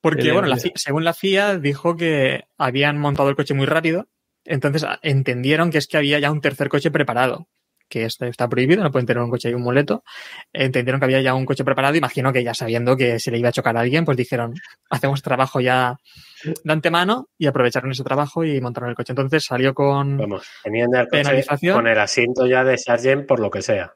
[0.00, 4.06] Porque, El- bueno, la según la FIA dijo que habían montado el coche muy rápido,
[4.44, 7.48] entonces a- entendieron que es que había ya un tercer coche preparado,
[7.88, 10.04] que este está prohibido, no pueden tener un coche y un muleto.
[10.52, 13.48] Entendieron que había ya un coche preparado, imagino que ya sabiendo que se le iba
[13.48, 14.54] a chocar a alguien, pues dijeron,
[14.90, 15.96] hacemos trabajo ya
[16.44, 19.12] de antemano y aprovecharon ese trabajo y montaron el coche.
[19.12, 20.16] Entonces salió con...
[20.18, 21.74] Vamos, tenían el coche Penalización.
[21.76, 23.94] con el asiento ya de Sargent por lo que sea.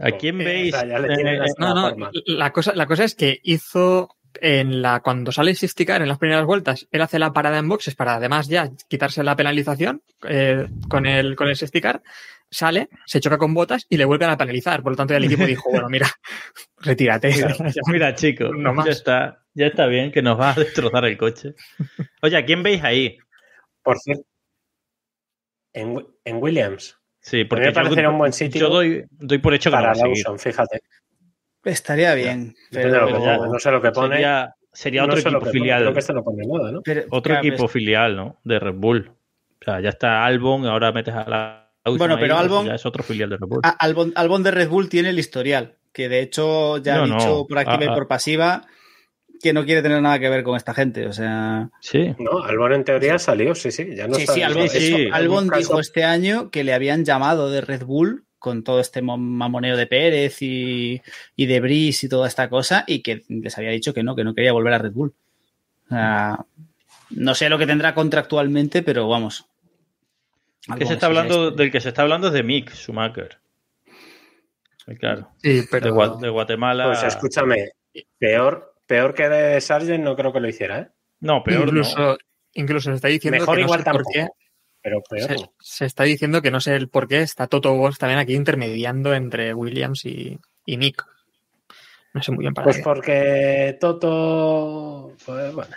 [0.00, 0.74] ¿A quién veis?
[0.74, 2.10] eh, la- No, no, forma.
[2.26, 6.18] la cosa, la cosa es que hizo en la cuando sale safety car en las
[6.18, 10.66] primeras vueltas, él hace la parada en boxes para además ya quitarse la penalización eh,
[10.88, 12.02] con el con el safety car,
[12.50, 14.82] sale, se choca con botas y le vuelven a penalizar.
[14.82, 16.08] Por lo tanto, ya el equipo dijo, bueno, mira,
[16.78, 17.30] retírate.
[17.86, 18.86] Mira, chicos, No más.
[18.86, 21.54] ya está, ya está bien que nos va a destrozar el coche.
[22.22, 23.18] Oye, ¿a quién veis ahí?
[23.82, 24.24] Por cierto,
[25.72, 29.52] en, en Williams, Sí, porque me parecería yo, un buen sitio yo doy, doy por
[29.52, 29.92] hecho que para.
[29.94, 30.80] Lawson, fíjate.
[31.64, 32.54] Estaría bien.
[32.70, 34.14] Depende de lo que pero ya- no sé lo que pone.
[34.16, 35.80] Sería, sería no otro equipo pone, filial.
[35.82, 36.80] Creo que este no pone nada, ¿no?
[36.82, 38.38] pero- Otro claro, equipo es- filial, ¿no?
[38.44, 39.10] De Red Bull.
[39.60, 41.67] O sea, ya está Albon, ahora metes a la.
[41.84, 43.60] Bueno, pero ahí, Albon- Ya es otro filial de Red Bull.
[43.62, 47.06] A- Albon, Albon de Red Bull tiene el historial, que de hecho ya No, ha
[47.06, 47.16] no.
[47.18, 47.94] dicho por activa Ah, y ah.
[47.94, 48.66] por pasiva
[49.40, 51.06] que no quiere tener nada que ver con esta gente.
[51.06, 52.14] O sea, Sí.
[52.18, 53.86] No, Albon en teoría salió, sí, sí.
[53.94, 55.14] Ya no sí, está- sí, Albon, sí, eso-.
[55.14, 59.16] Albon dijo este año que le habían llamado de Red Bull con todo este mo-
[59.16, 61.00] mamoneo de Pérez y,
[61.36, 64.24] y de Brice y toda esta cosa y que les había dicho que no, que
[64.24, 65.12] no quería volver a Red Bull.
[65.86, 66.44] O sea,
[67.10, 69.46] no sé lo que tendrá contractualmente, pero vamos.
[70.76, 71.62] Que se es está hablando, este.
[71.62, 73.38] del que se está hablando es de Mick Schumacher.
[74.86, 75.30] Eh, Claro.
[75.42, 76.86] Sí, De, pero de Guatemala.
[76.86, 77.70] Pues escúchame,
[78.18, 80.88] peor, peor que de Sargent no creo que lo hiciera, ¿eh?
[81.20, 82.16] No, peor incluso, no.
[82.54, 84.10] incluso se está diciendo Mejor que no igual sé por tampoco.
[84.14, 84.26] qué.
[84.80, 85.52] Pero peor Se, no.
[85.60, 89.12] se está diciendo que no sé el por qué está Toto Wolff también aquí intermediando
[89.14, 91.04] entre Williams y, y Nick.
[92.14, 92.82] No sé muy bien para Pues qué.
[92.84, 95.76] porque Toto, pues bueno,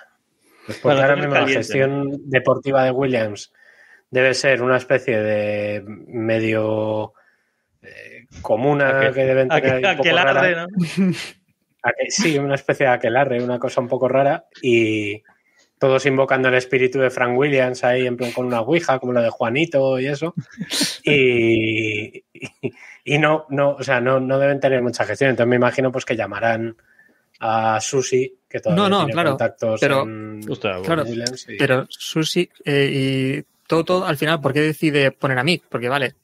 [0.66, 3.52] pues porque Para ahora mismo la gestión deportiva de Williams
[4.12, 7.14] debe ser una especie de medio
[7.82, 10.68] eh, comuna Aquel- que deben tener Aquel- un poco aquelarre, rara.
[10.98, 11.14] ¿no?
[12.10, 15.24] Sí, una especie de aquelarre, una cosa un poco rara y
[15.80, 19.22] todos invocando el espíritu de Frank Williams ahí en plan con una ouija como la
[19.24, 20.36] de Juanito y eso
[21.04, 25.56] y, y, y no, no, o sea, no, no deben tener mucha gestión, entonces me
[25.56, 26.76] imagino pues que llamarán
[27.40, 30.42] a Susi que todavía No, no, tiene claro, contactos pero- en,
[30.84, 35.44] claro, Williams y- Pero Susi eh, y Toto, al final, ¿por qué decide poner a
[35.44, 35.64] Mick?
[35.70, 36.16] Porque, vale,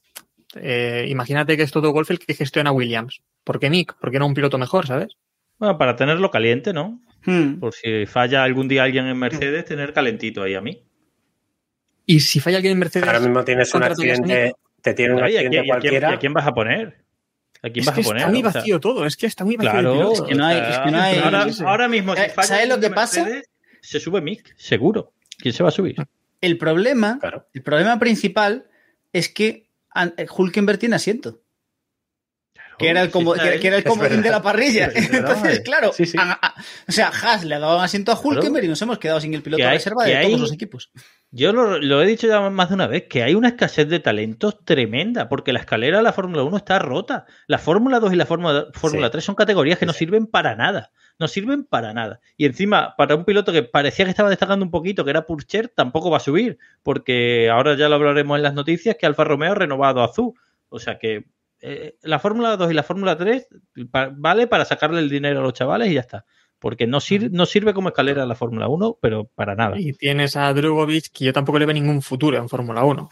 [0.56, 3.22] eh, imagínate que es Toto Wolff el que gestiona a Williams.
[3.44, 3.96] ¿Por qué Mick?
[4.00, 5.10] ¿Por qué no un piloto mejor, sabes?
[5.58, 7.00] Bueno, para tenerlo caliente, ¿no?
[7.26, 7.60] Hmm.
[7.60, 10.84] Por si falla algún día alguien en Mercedes, tener calentito ahí a mí.
[12.06, 13.08] Y si falla alguien en Mercedes.
[13.08, 15.68] ahora mismo tienes un accidente, te tiene un Oye, ¿a quién, accidente y a quién-
[15.82, 17.04] cualquiera y a quién vas a poner?
[17.64, 18.22] ¿A quién Es vas que a poner?
[18.22, 19.72] está muy O sea, vacío todo, es que está muy vacío.
[19.72, 20.12] Claro.
[20.14, 21.18] Es que no hay- es que no hay-
[21.66, 23.24] ahora, mismo, si Eh, falla ¿sabes lo que pasa?
[23.24, 23.50] Mercedes,
[23.82, 25.14] Se sube Mick, seguro.
[25.40, 25.96] ¿Quién se va a subir?
[26.42, 27.48] El problema, Claro.
[27.54, 28.70] el problema principal
[29.14, 31.42] es que eh, Hulkenberg tiene asiento.
[32.78, 34.90] Que era el, como, Sí, que, que era el comodín de la parrilla.
[34.90, 36.16] Verdad, Entonces, claro, Sí, sí.
[36.20, 36.54] a- a-
[36.88, 39.34] o sea, Haas le ha dado un asiento a Hulkenberg y nos hemos quedado sin
[39.34, 40.92] el piloto de reserva de hay- todos los equipos.
[41.32, 44.00] Yo lo, lo he dicho ya más de una vez, que hay una escasez de
[44.00, 47.26] talentos tremenda, porque la escalera de la Fórmula 1 está rota.
[47.48, 49.12] La Fórmula 2 y la Fórmula, Fórmula Sí.
[49.14, 50.92] 3 son categorías que no sirven para nada.
[51.20, 52.20] No sirven para nada.
[52.38, 55.70] Y encima, para un piloto que parecía que estaba destacando un poquito, que era Purcher,
[55.70, 59.52] tampoco va a subir, porque ahora ya lo hablaremos en las noticias, que Alfa Romeo
[59.54, 60.34] ha renovado a Azul.
[60.70, 61.26] O sea que
[61.62, 63.48] eh, la Fórmula 2 y la Fórmula 3
[63.90, 66.26] pa- vale para sacarle el dinero a los chavales y ya está.
[66.60, 69.80] Porque no, sir- no sirve como escalera la Fórmula 1, pero para nada.
[69.80, 73.10] Y tienes a Drugovic, que yo tampoco le veo ningún futuro en Fórmula 1.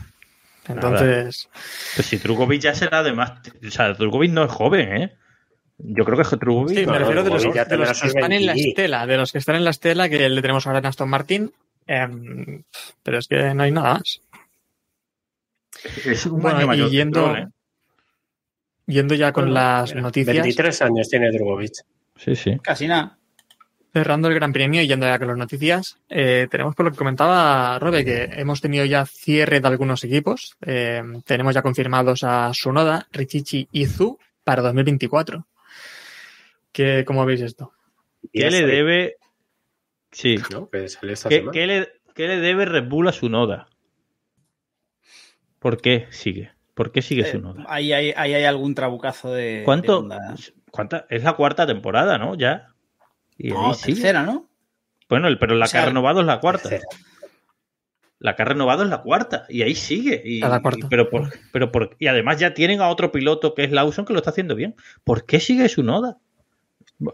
[0.67, 1.49] Entonces,
[1.95, 3.33] Pues si Drugovic ya será además.
[3.65, 5.13] O sea, Drugovic no es joven, ¿eh?
[5.77, 6.77] Yo creo que Drugovic.
[6.77, 8.69] sí, me refiero de los, de los que están en la 20.
[8.69, 11.51] estela, de los que están en la estela que le tenemos ahora en Aston Martin.
[11.87, 12.63] em,
[13.03, 14.21] pero es que no hay nada más.
[16.05, 17.47] es un Bueno, año y mayor yendo- ¿eh?
[18.87, 21.73] Yendo ya con Bueno, las mira, noticias, 23 años tiene Drogovic.
[22.15, 22.57] Sí, sí.
[22.61, 23.17] Casi nada.
[23.93, 26.97] cerrando el Gran Premio y yendo ya con las noticias, eh, tenemos por lo que
[26.97, 30.57] comentaba Robe, que hemos tenido ya cierre de algunos equipos.
[30.65, 35.45] Eh, tenemos ya confirmados a Sunoda, Richichi y Zu para 2024.
[36.75, 37.71] ¿Qué, ¿Cómo veis esto?
[38.33, 39.15] ¿Qué le debe.
[40.11, 40.35] Sí.
[40.51, 40.69] ¿no?
[40.69, 43.67] Que salió esta ¿Qué, le, qué le debe Red Bull a su noda?
[45.59, 46.51] ¿Por qué sigue?
[46.73, 47.63] ¿Por qué sigue su Eh, noda?
[47.69, 49.61] ahí, hay, ahí hay algún trabucazo de.
[49.63, 49.93] ¿Cuánto?
[49.93, 50.35] de onda.
[50.69, 51.05] ¿Cuánta?
[51.09, 52.35] Es la cuarta temporada, ¿no?
[52.35, 52.73] Ya.
[53.37, 53.93] Y No, ahí sigue.
[53.93, 54.49] tercera, ¿no?
[55.07, 56.67] Bueno, el- pero la O sea, que ha renovado es la cuarta.
[56.67, 56.89] tercera.
[58.19, 59.45] La que ha renovado es la cuarta.
[59.47, 60.21] Y ahí sigue.
[60.25, 60.85] Y, A la cuarta.
[60.87, 64.03] y- pero por, pero por, y además ya tienen a otro piloto que es Lawson
[64.05, 64.75] que lo está haciendo bien.
[65.05, 66.17] ¿Por qué sigue su noda?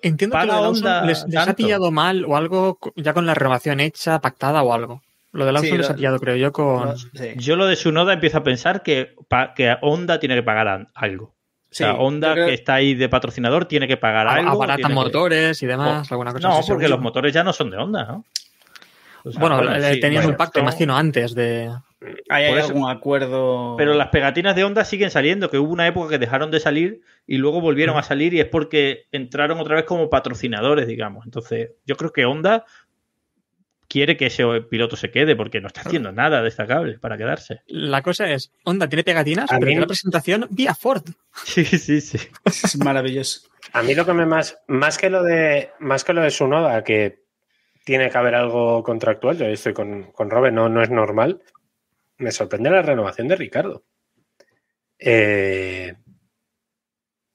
[0.01, 3.34] Entiendo que lo de Honda les, les ha pillado mal o algo ya con la
[3.34, 5.01] renovación hecha, pactada o algo.
[5.34, 6.97] Lo de Lawson Sí, les ha pillado, creo yo, con...
[6.97, 7.32] Sí.
[7.38, 10.88] Yo lo de su noda empiezo a pensar que, pa- que Honda tiene que pagar
[10.93, 11.25] algo.
[11.25, 14.51] O sea, Sí, Honda creo- que está ahí de patrocinador tiene que pagar a- algo.
[14.51, 16.97] abaratan que- motores y demás, O- alguna cosa No, así, porque seguro.
[16.97, 18.25] los motores ya no son de Honda, ¿no?
[19.23, 21.71] O sea, Bueno, eh, tenían bueno, un pacto, esto- imagino, antes de...
[22.30, 23.76] ¿Hay, Por hay eso- algún acuerdo?
[23.78, 27.02] Pero las pegatinas de Honda siguen saliendo, que hubo una época que dejaron de salir
[27.28, 31.26] y luego volvieron a salir y es porque entraron otra vez como patrocinadores, digamos.
[31.26, 32.66] Entonces, yo creo que Honda
[33.88, 37.62] quiere que ese piloto se quede porque no está haciendo nada destacable para quedarse.
[37.68, 41.04] La cosa es, Honda tiene pegatinas, A pero mí- tiene la presentación vía Ford.
[41.43, 42.18] Sí, sí, sí.
[42.45, 43.41] Es maravilloso.
[43.74, 46.84] A mí lo que me más, más que lo de, más que lo de Sunoda,
[46.84, 47.20] que
[47.84, 51.41] tiene que haber algo contractual, yo estoy con, con Robert, no, no es normal.
[52.22, 53.84] Me sorprende la renovación de Ricardo.
[54.99, 55.95] Eh,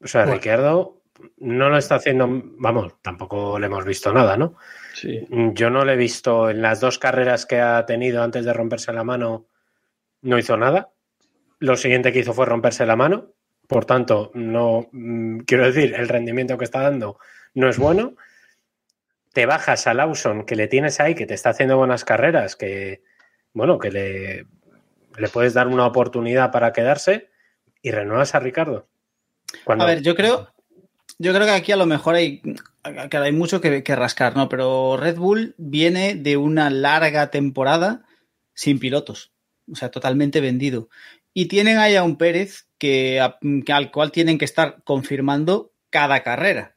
[0.01, 0.35] o sea, Bueno.
[0.35, 1.03] Ricardo
[1.39, 4.57] no lo está haciendo, vamos, tampoco le hemos visto nada, ¿no?
[4.95, 5.27] sí.
[5.55, 8.93] Yo no le he visto en las dos carreras que ha tenido antes de romperse
[8.93, 9.49] la mano,
[10.23, 10.93] no hizo nada.
[11.59, 13.33] Lo siguiente que hizo fue romperse la mano.
[13.67, 17.19] Por tanto, no mm, quiero decir, el rendimiento que está dando
[17.55, 18.15] no es bueno.
[19.33, 23.03] Te bajas a Lawson, que le tienes ahí, que te está haciendo buenas carreras, que
[23.53, 24.47] bueno, que le,
[25.19, 27.31] le puedes dar una oportunidad para quedarse
[27.83, 28.89] y renuevas a Ricardo.
[29.65, 30.53] Cuando- A ver, yo creo,
[31.19, 32.43] yo creo que aquí a lo mejor hay,
[33.11, 34.49] que hay mucho que, que rascar, ¿no?
[34.49, 38.05] Pero Red Bull viene de una larga temporada
[38.55, 39.33] sin pilotos,
[39.71, 40.89] o sea, totalmente vendido.
[41.33, 45.73] Y tienen ahí a un Pérez que, a- que al cual tienen que estar confirmando
[45.91, 46.77] cada carrera.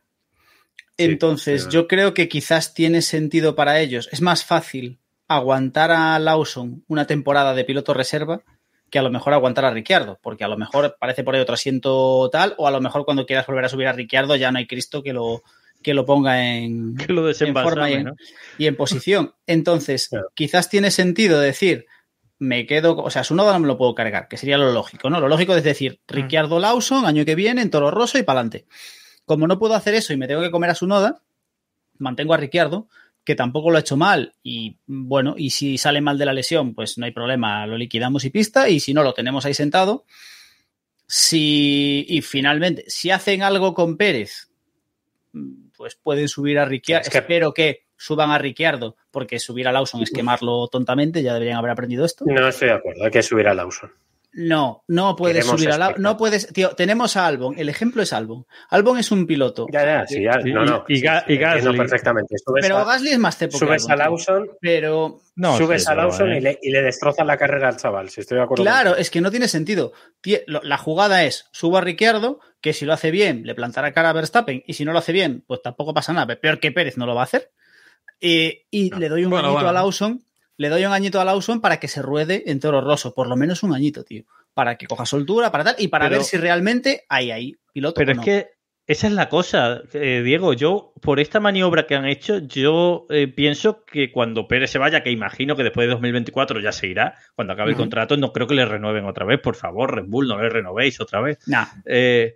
[0.97, 4.09] Sí, Entonces, sí, yo creo que quizás tiene sentido para ellos.
[4.11, 8.41] Es más fácil aguantar a Lawson una temporada de piloto reserva
[8.89, 11.53] que a lo mejor aguantar a Ricciardo, porque a lo mejor parece por ahí otro
[11.53, 14.57] asiento tal, o a lo mejor cuando quieras volver a subir a Ricciardo ya no
[14.57, 15.43] hay Cristo que lo,
[15.83, 18.15] que lo ponga en, Que lo en forma y en, ¿no?
[18.57, 19.35] y en posición.
[19.45, 20.29] Entonces, Claro.
[20.33, 21.85] quizás tiene sentido decir,
[22.39, 25.11] me quedo, o sea, su nodo no me lo puedo cargar, que sería lo lógico,
[25.11, 25.19] ¿no?
[25.19, 28.65] Lo lógico es decir, Ricciardo Lawson, año que viene, en Toro Rosso y para adelante.
[29.25, 31.21] Como no puedo hacer eso y me tengo que comer a su noda,
[31.99, 32.87] mantengo a Ricciardo,
[33.29, 36.73] que tampoco lo ha hecho mal, y bueno, y si sale mal de la lesión,
[36.73, 40.03] pues no hay problema, lo liquidamos y pista, y si no, lo tenemos ahí sentado.
[41.05, 44.49] Si, y finalmente, si hacen algo con Pérez,
[45.77, 47.03] pues pueden subir a Ricciardo.
[47.03, 51.35] Es que- Espero que suban a Ricciardo, porque subir a Lawson es quemarlo tontamente, ya
[51.35, 52.25] deberían haber aprendido esto.
[52.25, 53.91] no estoy de acuerdo, hay que subir a Lawson.
[54.31, 55.81] No, no puedes Queremos subir a Lawson.
[55.89, 56.09] espectáculo.
[56.09, 57.57] No puedes, tío, tenemos a Albon.
[57.57, 58.45] El ejemplo es Albon.
[58.69, 59.65] Albon es un piloto.
[59.71, 60.39] Ya, ya, sí, ya.
[60.41, 60.85] Sí, no, no.
[60.87, 61.77] y- y sí, Ga- sí, y entiendo Gasly.
[61.77, 62.35] perfectamente.
[62.37, 64.05] Subes Pero a, Gasly es más tepo que subes Albon, a.
[64.05, 66.37] Lawson, Pero No subes sé a Lawson ¿eh?
[66.37, 68.63] y, le, y le destrozas la carrera al chaval, si estoy de acuerdo.
[68.63, 69.93] Claro, es que no tiene sentido.
[70.47, 74.13] La jugada es subo a Ricciardo, que si lo hace bien le plantará cara a
[74.13, 76.35] Verstappen y si no lo hace bien, pues tampoco pasa nada.
[76.35, 77.49] Peor que Pérez no lo va a hacer.
[78.21, 79.69] Eh, y le doy un Bueno, bueno.
[79.69, 80.21] a Lawson,
[80.59, 83.35] le doy un añito a Lawson para que se ruede en Toro Rosso, por lo
[83.37, 84.23] menos un añito, tío.
[84.53, 87.95] Para que coja soltura, para tal, y para Pero- ver si realmente hay ahí piloto.
[87.95, 88.23] Pero o es no.
[88.23, 88.47] que
[88.85, 90.53] esa es la cosa, eh, Diego.
[90.53, 95.01] Yo, por esta maniobra que han hecho, yo eh, pienso que cuando Pérez se vaya,
[95.03, 98.47] que imagino que después de 2024 ya se irá, cuando acabe el contrato, no creo
[98.47, 99.39] que le renueven otra vez.
[99.39, 101.37] Por favor, Red Bull, no le renovéis otra vez.
[101.47, 102.35] Nah, Eh,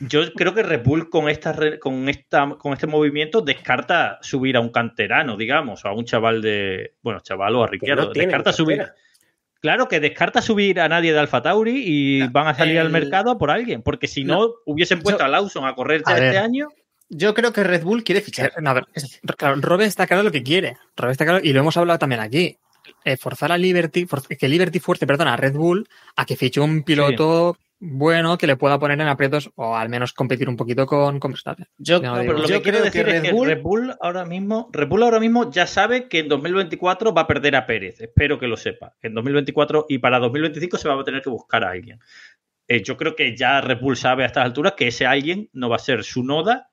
[0.00, 4.60] yo creo que Red Bull con esta, con esta con este movimiento descarta subir a
[4.60, 6.94] un canterano, digamos, o a un chaval de.
[7.02, 8.06] Bueno, chaval o a Ricciardo.
[8.06, 8.78] no descarta subir.
[8.78, 8.96] cartera.
[9.60, 13.30] Claro que descarta subir a nadie de Alfa Tauri y van a salir al mercado
[13.30, 16.20] a por alguien, porque si no, hubiesen puesto Yo- a Lawson a correr A este
[16.20, 16.36] ver.
[16.36, 16.68] año.
[17.08, 18.52] yo creo que Red Bull quiere fichar.
[18.60, 20.76] no, a ver, Es claro, Robe está claro lo que quiere.
[20.96, 22.58] Robe está claro, y lo hemos hablado también aquí.
[23.06, 26.60] Eh, forzar a Liberty, for- que Liberty fuerce, perdón, a Red Bull a que fiche
[26.60, 30.86] un piloto bueno que le pueda poner en aprietos o al menos competir un poquito
[30.86, 31.66] con, con Verstappen.
[31.78, 33.94] Yo, No, pero lo yo que quiero creo decir que es que Bull Red Bull
[34.00, 37.66] ahora mismo, Red Bull ahora mismo ya sabe que en 2024 va a perder a
[37.66, 38.00] Pérez.
[38.00, 38.94] Espero que lo sepa.
[39.02, 42.00] En 2024 y para 2025 se va a tener que buscar a alguien.
[42.68, 45.68] Eh, yo creo que ya Red Bull sabe a estas alturas que ese alguien no
[45.68, 46.70] va a ser su noda.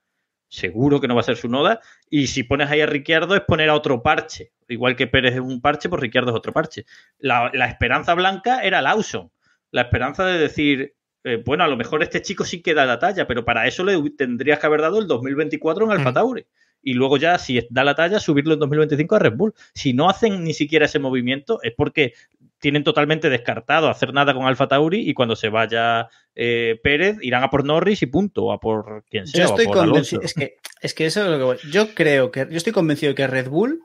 [0.47, 1.79] Seguro que no va a ser su noda.
[2.09, 4.51] Y si pones ahí a Ricciardo es poner a otro parche.
[4.67, 6.85] Igual que Pérez es un parche, pues Ricciardo es otro parche.
[7.17, 9.31] La, la esperanza blanca era Lawson.
[9.71, 12.99] La esperanza de decir, eh, bueno, a lo mejor este chico sí que da la
[12.99, 16.13] talla, pero para eso le tendrías que haber dado el 2024 en Alfa Mm.
[16.13, 16.45] Tauri.
[16.83, 19.53] Y luego ya, si da la talla, subirlo en 2025 a Red Bull.
[19.73, 22.13] Si no hacen ni siquiera ese movimiento, es porque
[22.59, 27.43] tienen totalmente descartado hacer nada con Alfa Tauri y cuando se vaya eh, Pérez irán
[27.43, 29.45] a por Norris y punto, o a por quien sea.
[29.45, 30.21] Yo estoy convencido.
[30.21, 31.57] Es que, es que eso es lo que voy.
[31.71, 32.47] Yo creo que.
[32.49, 33.83] Yo estoy convencido de que Red Bull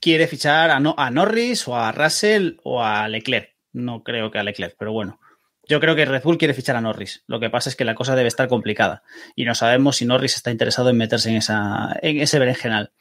[0.00, 3.55] quiere fichar a, no, a Norris o a Russell o a Leclerc.
[3.76, 5.20] No creo que a Leclerc, pero bueno.
[5.68, 7.24] Yo creo que Red Bull quiere fichar a Norris.
[7.26, 9.02] Lo que pasa es que la cosa debe estar complicada.
[9.34, 12.92] Y no sabemos si Norris está interesado en meterse en, esa, en ese berenjenal.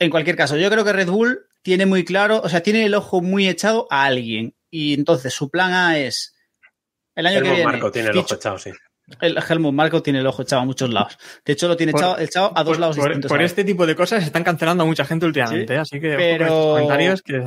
[0.00, 2.94] En cualquier caso, yo creo que Red Bull tiene muy claro, o sea, tiene el
[2.94, 4.54] ojo muy echado a alguien.
[4.70, 6.34] Y entonces su plan A es.
[7.14, 7.64] El año que viene.
[7.64, 8.70] Marco tiene el ficho- ojo echado, sí.
[9.20, 11.18] El Helmut Marco tiene el ojo echado a muchos lados.
[11.44, 13.28] De hecho, lo tiene Por- echado, echado a dos por, lados por- distintos.
[13.28, 15.78] por este tipo de cosas se están cancelando a mucha gente últimamente, Sí, ¿eh?
[15.78, 17.42] así que pero- comentarios que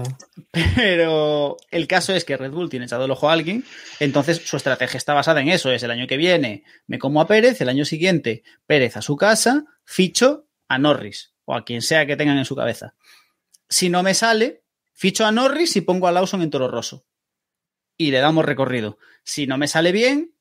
[0.76, 3.64] Pero el caso es que Red Bull tiene echado el ojo a alguien,
[4.00, 5.72] entonces su estrategia está basada en eso.
[5.72, 9.16] Es el año que viene me como a Pérez, el año siguiente Pérez a su
[9.18, 12.94] casa, ficho a Norris o a quien sea que tengan en su cabeza.
[13.70, 14.62] Si no me sale,
[14.94, 17.06] ficho a Norris y pongo a Lawson en Toro Rosso.
[17.98, 19.00] Y le damos recorrido.
[19.24, 20.34] Si no me sale bien,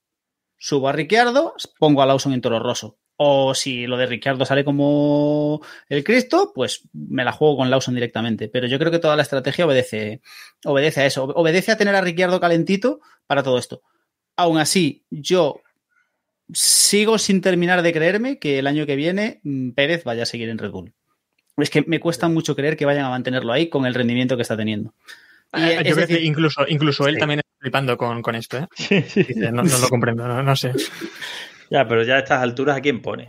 [0.58, 2.98] subo a Ricciardo, pongo a Lawson en Toro Rosso.
[3.18, 7.94] O si lo de Ricciardo sale como el Cristo, pues me la juego con Lawson
[7.94, 8.48] directamente.
[8.48, 10.20] Pero yo creo que toda la estrategia obedece,
[10.64, 11.24] obedece a eso.
[11.24, 13.82] Obedece a tener a Ricciardo calentito para todo esto.
[14.36, 15.62] Aún así, yo
[16.52, 20.48] sigo sin terminar de creerme que el año que viene mm, Pérez vaya a seguir
[20.50, 20.92] en Red Bull.
[21.56, 24.42] Es que me cuesta mucho creer que vayan a mantenerlo ahí con el rendimiento que
[24.42, 24.92] está teniendo.
[25.54, 27.20] Y, Eh, yo creo decir, que incluso, incluso él Sí.
[27.20, 28.66] también está flipando con, con esto, ¿eh?
[28.76, 29.22] Sí, sí.
[29.22, 30.72] Dice, no, no lo comprendo, no, no sé.
[31.70, 33.28] Ya, pero ya a estas alturas, ¿a quién pone?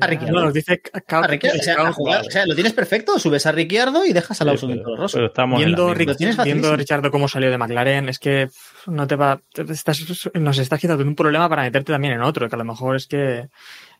[0.00, 0.38] A Ricciardo.
[0.38, 3.18] No, nos dice a Ricciardo, o sea, Cao- a jugar- o sea, lo tienes perfecto,
[3.18, 6.36] subes a Ricciardo y dejas a Lawson en pero, pero estamos en Viendo, Ric- viendo
[6.36, 6.76] facilísimo.
[6.76, 8.48] Richardo cómo salió de McLaren, es que
[8.86, 9.40] no te va.
[9.52, 12.64] te estás- nos estás quitando un problema para meterte también en otro, que a lo
[12.64, 13.48] mejor es que.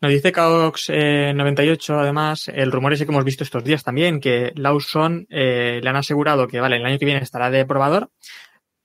[0.00, 4.20] Nos dice Caox eh, 98, además, el rumor ese que hemos visto estos días también,
[4.20, 8.10] que Lawson eh, le han asegurado que, vale, el año que viene estará de probador,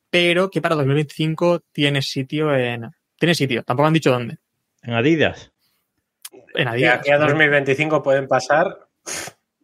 [0.10, 2.90] pero que para 2025 tiene sitio en.
[3.18, 4.38] Tiene sitio, tampoco han dicho dónde.
[4.82, 5.52] En Adidas.
[6.56, 7.00] En De Adidas.
[7.00, 8.88] aquí a 2025 pueden pasar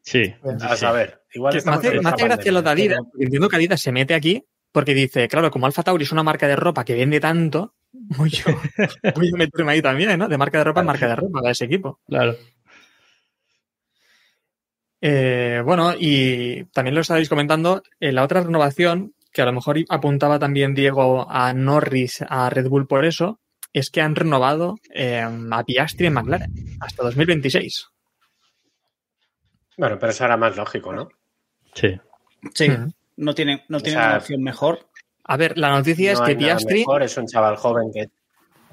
[0.02, 0.36] Sí.
[0.62, 1.22] a saber.
[1.34, 2.70] Igual Que me hace, me hace gracia lo de.
[2.70, 6.12] Adidas, porque entiendo que Adidas se mete aquí porque dice, claro, como Alfa Tauri es
[6.12, 7.74] una marca de ropa que vende tanto,
[8.18, 8.46] voy yo,
[9.16, 10.28] voy a meterme ahí también, ¿no?
[10.28, 12.00] De marca de ropa en marca de ropa de ese equipo.
[12.08, 12.36] Claro.
[15.02, 19.78] Eh, bueno, y también lo estabais comentando, eh, la otra renovación, que a lo mejor
[19.90, 23.40] apuntaba también Diego a Norris, a Red Bull por eso,
[23.74, 25.20] es que han renovado eh,
[25.52, 27.88] a Piastri en McLaren hasta 2026.
[29.78, 31.10] Bueno, pero eso era más lógico, ¿no?
[31.74, 32.00] Sí.
[32.54, 32.92] Sí, Mm.
[33.18, 34.88] no tienen, no tienen sea, una opción mejor.
[35.28, 38.06] A ver, la noticia No es que Piastri, mejor, es un chaval joven que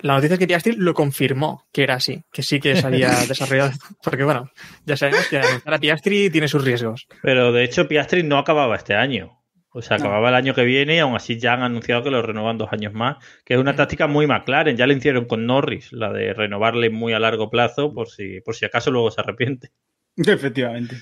[0.00, 3.10] la noticia es que Piastri lo confirmó que era así, que sí que se había
[3.28, 3.70] desarrollado,
[4.02, 4.50] porque bueno,
[4.84, 7.06] ya sabemos que a Piastri tiene sus riesgos.
[7.22, 9.38] Pero de hecho, Piastri no acababa este año.
[9.74, 10.04] O sea, No.
[10.04, 12.70] acababa el año que viene y aún así ya han anunciado que lo renovan dos
[12.72, 14.76] años más, que es una táctica muy McLaren.
[14.76, 18.54] Ya lo hicieron con Norris, la de renovarle muy a largo plazo por si, por
[18.54, 19.70] si acaso luego se arrepiente.
[20.16, 20.96] Efectivamente.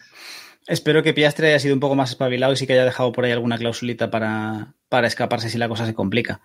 [0.70, 3.24] Espero que Piastre haya sido un poco más espabilado y sí que haya dejado por
[3.24, 6.40] ahí alguna klausulita para, para escaparse si la cosa se complica.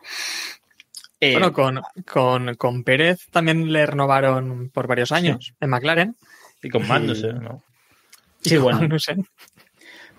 [1.20, 6.16] Eh, Bueno, con, con, con Pérez también le renovaron por varios años en McLaren.
[6.64, 7.64] Y con Magnussen, ¿no?
[8.42, 8.88] sí, bueno.
[8.88, 9.16] No sé.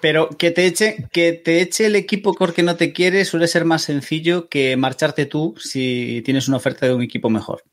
[0.01, 3.65] Pero que te eche, que te eche el equipo porque no te quiere suele ser
[3.65, 7.65] más sencillo que marcharte tú si tienes una oferta de un equipo mejor.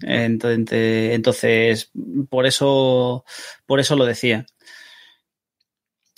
[0.00, 1.90] Entonces, entonces
[2.28, 3.24] por eso,
[3.64, 4.44] por eso lo decía.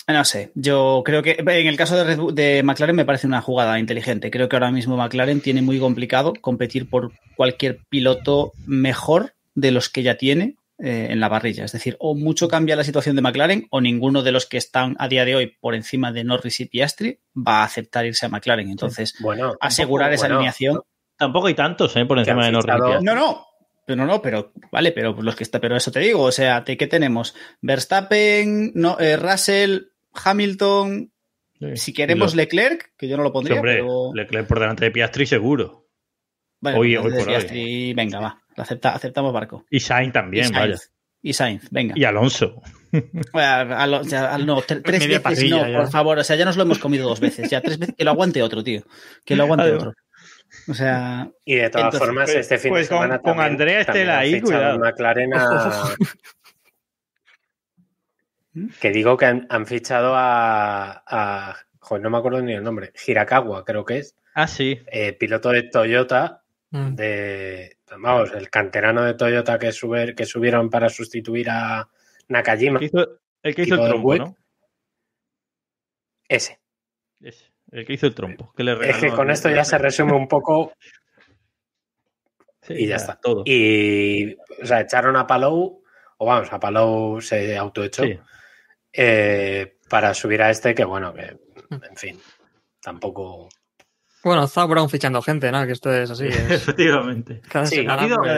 [0.07, 3.25] No sé, yo creo que en el caso de, Red Bull- de McLaren me parece
[3.25, 4.29] una jugada inteligente.
[4.29, 9.89] Creo que ahora mismo McLaren tiene muy complicado competir por cualquier piloto mejor de los
[9.89, 11.65] que ya tiene eh, en la parrilla.
[11.65, 14.95] Es decir, o mucho cambia la situación de McLaren o ninguno de los que están
[14.99, 18.29] a día de hoy por encima de Norris y Piastri va a aceptar irse a
[18.29, 18.69] McLaren.
[18.69, 20.81] Entonces, bueno, asegurar esa bueno, alineación.
[21.17, 22.05] Tampoco hay tantos, ¿eh?
[22.05, 22.75] Por encima de Norris.
[22.75, 23.05] y Piastri.
[23.05, 23.45] No, no.
[23.87, 26.75] Pero no, pero vale, pero los que está, pero eso te digo, o sea, ¿de
[26.75, 27.35] ¿qué tenemos?
[27.61, 29.79] Verstappen, no, eh, Russell,
[30.23, 31.11] Hamilton,
[31.59, 31.77] Sí.
[31.77, 34.85] si queremos lo- Leclerc, que yo no lo Sí, pondría, hombre, pero Leclerc por delante
[34.85, 35.87] de Piastri seguro.
[36.59, 37.27] bueno, hoy- pues hoy por desde hoy.
[37.37, 39.65] Piastri, venga, va, lo acepta- aceptamos barco.
[39.69, 40.65] Y Sainz también, y vaya.
[40.77, 40.91] Sainz,
[41.21, 41.93] y Sainz, venga.
[41.97, 42.61] Y Alonso.
[43.33, 45.77] A- no, tre- tres Media veces no, ya.
[45.79, 48.03] por favor, o sea, ya nos lo hemos comido dos veces, ya tres veces, que
[48.03, 48.83] lo aguante otro, tío,
[49.25, 49.93] que lo aguante otro.
[50.69, 53.31] O sea, Y de todas Entonces, formas, pues- este fin pues de con- semana con
[53.33, 54.79] también- Andrea también Estela ahí, cuidado.
[54.79, 55.95] McLaren a-
[58.79, 62.91] que digo que han, han fichado a, a- joder, no me acuerdo ni el nombre,
[63.05, 64.79] Hirakawa creo que es, Ah, sí.
[64.87, 66.41] eh, piloto de Toyota,
[66.71, 66.95] Mm.
[66.95, 71.87] de vamos, el canterano de Toyota que, sube- que subieron para sustituir a
[72.27, 74.37] Nakajima, El que hizo, el, que hizo Tipo el de trompo,
[76.27, 76.59] ese.
[77.21, 78.51] Ese, el que hizo el trompo.
[78.57, 80.73] Que le Es que con esto ya se resume un poco
[82.61, 83.15] Sí, y ya está.
[83.21, 83.43] Todo.
[83.45, 85.83] Y, o sea, echaron a Palou,
[86.17, 88.19] o vamos, a Palou se autoechó Sí.
[88.95, 91.37] Eh, para subir a este, que bueno, que
[91.71, 92.19] en fin,
[92.81, 93.49] tampoco.
[94.23, 95.65] Bueno, Zach Brown fichando gente, ¿no?
[95.65, 96.25] Que esto es así.
[96.27, 97.41] es- Efectivamente.
[97.49, 98.31] cada Sí, semana, ha habido- pues,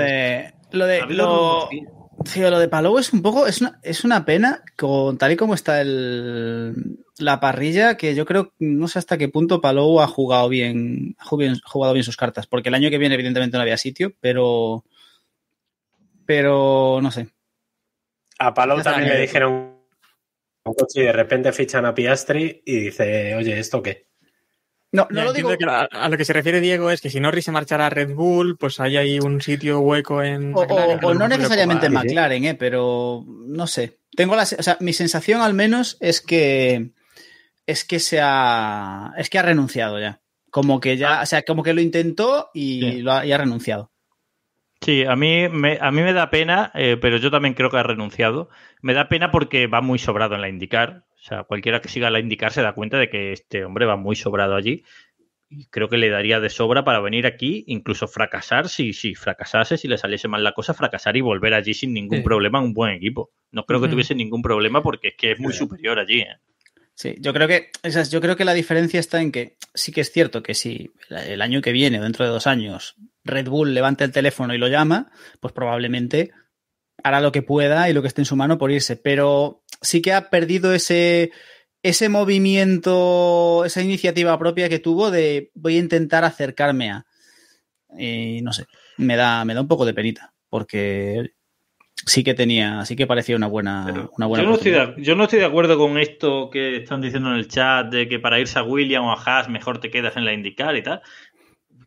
[0.71, 2.41] lo de, lo de, lo- sí.
[2.59, 5.79] De Palou es un poco, es una, es una pena, con, tal y como está
[5.79, 11.15] el, la parrilla que yo creo, no sé hasta qué punto Palou ha jugado bien,
[11.19, 14.83] ha jugado bien, sus cartas, porque el año que viene evidentemente no había sitio, pero,
[16.25, 17.29] pero no sé.
[18.39, 19.76] A Palou está, también le dijeron
[20.95, 24.07] y de repente fichan a Piastri y dice, oye, ¿esto qué?
[24.91, 25.57] No, no Ya lo digo.
[25.57, 27.89] que a, a lo que se refiere Diego es que si Norris se marchara a
[27.89, 30.53] Red Bull, pues hay ahí un sitio hueco en.
[30.55, 31.93] O, McLaren, o- no necesariamente en.
[31.93, 33.99] McLaren, eh, pero no sé.
[34.15, 36.91] Tengo la, se- o sea, mi sensación al menos es que
[37.65, 40.21] es que se ha es que ha renunciado ya.
[40.49, 43.01] Como que ya, o sea, como que lo intentó y, Sí.
[43.01, 43.91] lo ha, y ha renunciado.
[44.81, 47.77] Sí, a mí me, a mí me da pena, eh, pero yo también creo que
[47.77, 48.49] ha renunciado.
[48.81, 51.03] Me da pena porque va muy sobrado en la IndyCar.
[51.15, 53.95] O sea, cualquiera que siga la IndyCar se da cuenta de que este hombre va
[53.97, 54.83] muy sobrado allí.
[55.49, 59.77] Y creo que le daría de sobra para venir aquí, incluso fracasar, si, si fracasase,
[59.77, 62.23] si le saliese mal la cosa, fracasar y volver allí sin ningún Sí.
[62.23, 63.31] problema un buen equipo.
[63.51, 66.19] No creo que tuviese ningún problema porque es que es muy superior allí.
[66.21, 66.35] ¿eh?
[66.93, 70.01] Sí, yo creo que esas, yo creo que la diferencia está en que sí que
[70.01, 72.95] es cierto que si el año que viene dentro de dos años
[73.27, 76.31] Red Bull levanta el teléfono y lo llama, pues probablemente
[77.03, 78.95] hará lo que pueda y lo que esté en su mano por irse.
[78.95, 81.31] Pero sí que ha perdido ese,
[81.83, 87.05] ese movimiento, esa iniciativa propia que tuvo de voy a intentar acercarme a.
[87.97, 88.65] Y no sé,
[88.97, 91.31] me da, me da un poco de penita, porque
[92.05, 94.93] sí que tenía, sí que parecía una buena, Pero una buena yo, no estoy de,
[94.97, 98.19] yo no estoy de acuerdo con esto que están diciendo en el chat de que
[98.19, 101.01] para irse a William o a Haas mejor te quedas en la IndyCar y tal.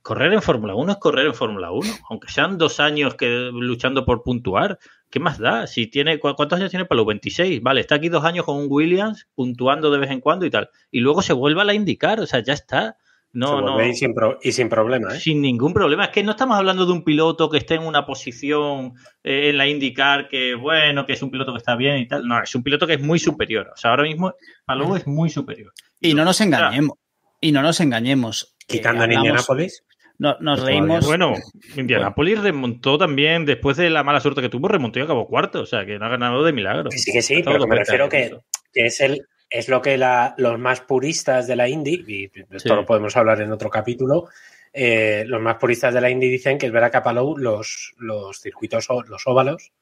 [0.03, 4.05] Correr en Fórmula 1 es correr en Fórmula 1, aunque sean dos años que luchando
[4.07, 4.78] por puntuar.
[5.11, 5.66] ¿Qué más da?
[5.66, 7.05] Si tiene ¿cu- ¿Cuántos años tiene Palou?
[7.05, 7.61] 26.
[7.62, 10.70] Vale, está aquí dos años con un Williams puntuando de vez en cuando y tal.
[10.90, 12.96] Y luego se vuelve a la IndyCar, o sea, ya está.
[13.32, 13.86] No, Se no.
[13.86, 15.20] y, sin pro- y sin problema, ¿eh?
[15.20, 16.05] Sin ningún problema.
[16.05, 19.59] Es que no estamos hablando de un piloto que esté en una posición eh, en
[19.59, 22.26] la IndyCar que, bueno, que es un piloto que está bien y tal.
[22.26, 23.70] No, es un piloto que es muy superior.
[23.72, 24.34] O sea, ahora mismo
[24.64, 25.72] Palou es muy superior.
[26.01, 26.96] Y no nos engañemos.
[27.40, 28.57] Y no nos engañemos.
[28.66, 29.84] Quitando en hablamos- Indianapolis.
[30.20, 31.06] No- nos Pues reímos.
[31.06, 31.34] Bueno,
[31.76, 35.62] Indianapolis remontó también, después de la mala suerte que tuvo, remontó y acabó cuarto.
[35.62, 36.90] O sea, que no ha ganado de milagro.
[36.92, 38.36] Sí, que sí, pero que me refiero que,
[38.72, 42.58] que es el es lo que la- los más puristas de la Indy, y esto
[42.60, 42.68] Sí.
[42.68, 44.28] lo podemos hablar en otro capítulo,
[44.72, 47.92] eh, los más puristas de la Indy dicen que es verdad que a Palou los,
[47.98, 49.72] los circuitos, los óvalos,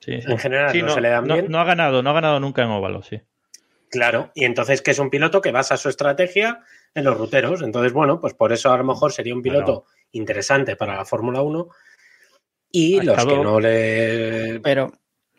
[0.00, 0.28] Sí, sí.
[0.32, 1.46] en general Sí, no, se le dan no- bien.
[1.48, 3.20] no ha ganado, no ha ganado nunca en óvalo, sí.
[3.92, 6.58] Claro, y entonces que es un piloto que basa su estrategia
[6.94, 7.62] en los ruteros.
[7.62, 11.40] Entonces, bueno, pues por eso a lo mejor sería un piloto interesante para la Fórmula
[11.42, 11.68] 1
[12.70, 14.60] y Ha los estado- que no le...
[14.62, 14.92] Pero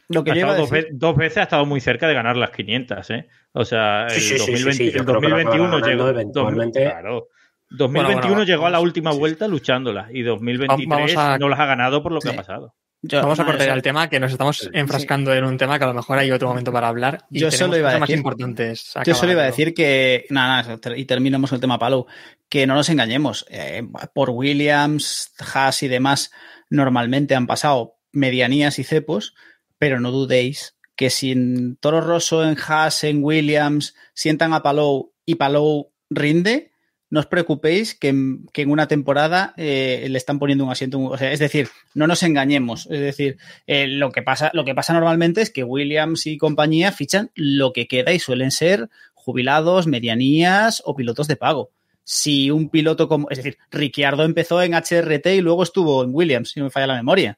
[0.10, 1.80] lo que Ha yo iba a estado dos, decir- ve- dos veces ha estado muy
[1.82, 3.28] cerca de ganar las 500, ¿eh?
[3.54, 5.64] O sea, el sí, sí, sí, 2020 sí, yo el creo que lo acaba 2021
[5.70, 6.10] ganando llegó.
[6.10, 6.84] eventualmente.
[6.86, 7.28] Claro.
[7.70, 9.20] 2021 Bueno, bueno, llegó a la última sí, sí.
[9.20, 12.34] vuelta luchándola y 2023 Vamos a- no las ha ganado por lo que Sí.
[12.34, 12.76] ha pasado.
[13.04, 15.88] Yo- Vamos a cortar el tema, que nos estamos enfrascando en un tema que a
[15.88, 17.26] lo mejor hay otro momento para hablar.
[17.30, 18.94] Y Yo solo iba a decir- importantes.
[19.06, 22.08] Yo solo iba a decir que, nada, y terminamos con el tema Palou,
[22.50, 23.84] que no nos engañemos, eh,
[24.14, 26.32] por Williams, Haas y demás,
[26.70, 29.36] normalmente han pasado medianías y cepos,
[29.78, 35.14] pero no dudéis que si en Toro Rosso, en Haas, en Williams, sientan a Palou
[35.26, 36.73] y Palou rinde,
[37.14, 41.00] no os preocupéis que, en- que en una temporada eh, le están poniendo un asiento.
[41.00, 42.88] O sea, es decir, no nos engañemos.
[42.90, 43.38] Es decir,
[43.68, 47.72] eh, lo, que pasa, lo que pasa normalmente es que Williams y compañía fichan lo
[47.72, 51.70] que queda y suelen ser jubilados, medianías o pilotos de pago.
[52.04, 53.30] Si un piloto como.
[53.30, 56.88] Es decir, Ricciardo empezó en HRT y luego estuvo en Williams, si no me falla
[56.88, 57.38] la memoria.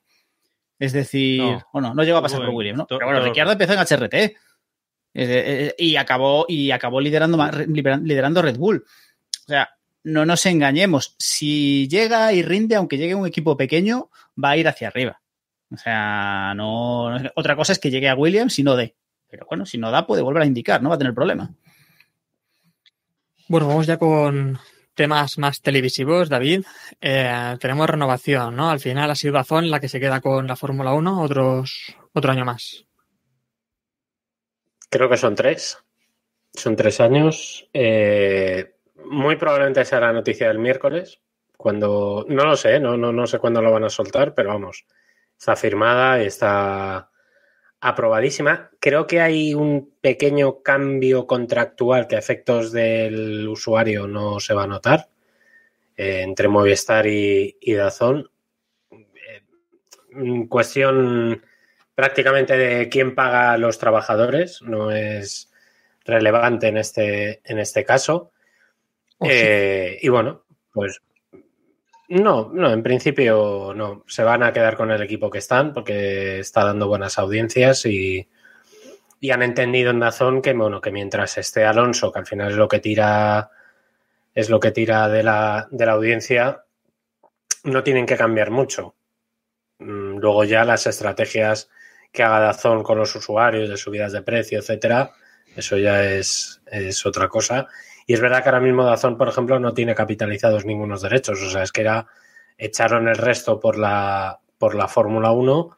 [0.79, 1.61] Es decir, No.
[1.73, 2.87] o no, no llegó a pasar por Williams, ¿no?
[2.87, 4.35] Pero bueno, Ricciardo empezó en HRT.
[5.17, 8.83] Eh, y acabó, y acabó liderando, liderando Red Bull.
[9.45, 9.69] O sea,
[10.03, 11.15] no nos engañemos.
[11.19, 14.09] Si llega y rinde, aunque llegue un equipo pequeño,
[14.41, 15.21] va a ir hacia arriba.
[15.71, 17.15] O sea, no.
[17.35, 18.95] Otra cosa es que llegue a Williams y no dé.
[19.29, 21.53] Pero bueno, si no da, puede volver a indicar, no va a tener problema.
[23.47, 24.59] Bueno, vamos ya con
[24.95, 26.63] temas más televisivos, David.
[27.01, 28.69] Eh, tenemos renovación, ¿no?
[28.69, 32.31] Al final ha sido Dazón la que se queda con la Fórmula 1 otros, otro
[32.31, 32.85] año más.
[34.89, 35.77] Creo que son tres.
[36.53, 37.67] Son tres años.
[37.73, 38.74] Eh,
[39.09, 41.21] muy probablemente sea la noticia del miércoles.
[41.57, 42.25] Cuando.
[42.27, 44.85] No lo sé, no, no, no sé cuándo lo van a soltar, pero vamos.
[45.37, 47.09] Está firmada y está
[47.81, 48.71] aprobadísima.
[48.79, 54.63] Creo que hay un pequeño cambio contractual que a efectos del usuario no se va
[54.63, 55.09] a notar.
[55.97, 58.29] eh, entre Movistar y, Dazón.
[58.91, 61.43] Eh, cuestión
[61.93, 65.51] prácticamente de quién paga a los trabajadores, no es
[66.03, 68.31] relevante en este, en este caso.
[69.17, 69.27] Oh.
[69.29, 71.01] Eh, y bueno, pues
[72.09, 74.03] no, no, en principio no.
[74.07, 78.27] Se van a quedar con el equipo que están porque está dando buenas audiencias y,
[79.19, 82.57] y han entendido en Dazón que, bueno, que mientras esté Alonso, que al final es
[82.57, 83.49] lo que tira,
[84.35, 86.63] es lo que tira de la, de la audiencia,
[87.63, 88.95] no tienen que cambiar mucho.
[89.79, 91.69] Mm, Luego ya las estrategias
[92.11, 95.11] que haga Dazón con los usuarios de subidas de precio, etcétera,
[95.55, 97.67] eso ya es, es otra cosa.
[98.05, 101.41] Y es verdad que ahora mismo Dazón, por ejemplo, no tiene capitalizados ningunos derechos.
[101.41, 102.07] O sea, es que era
[102.57, 105.77] echaron el resto por la, por la Fórmula 1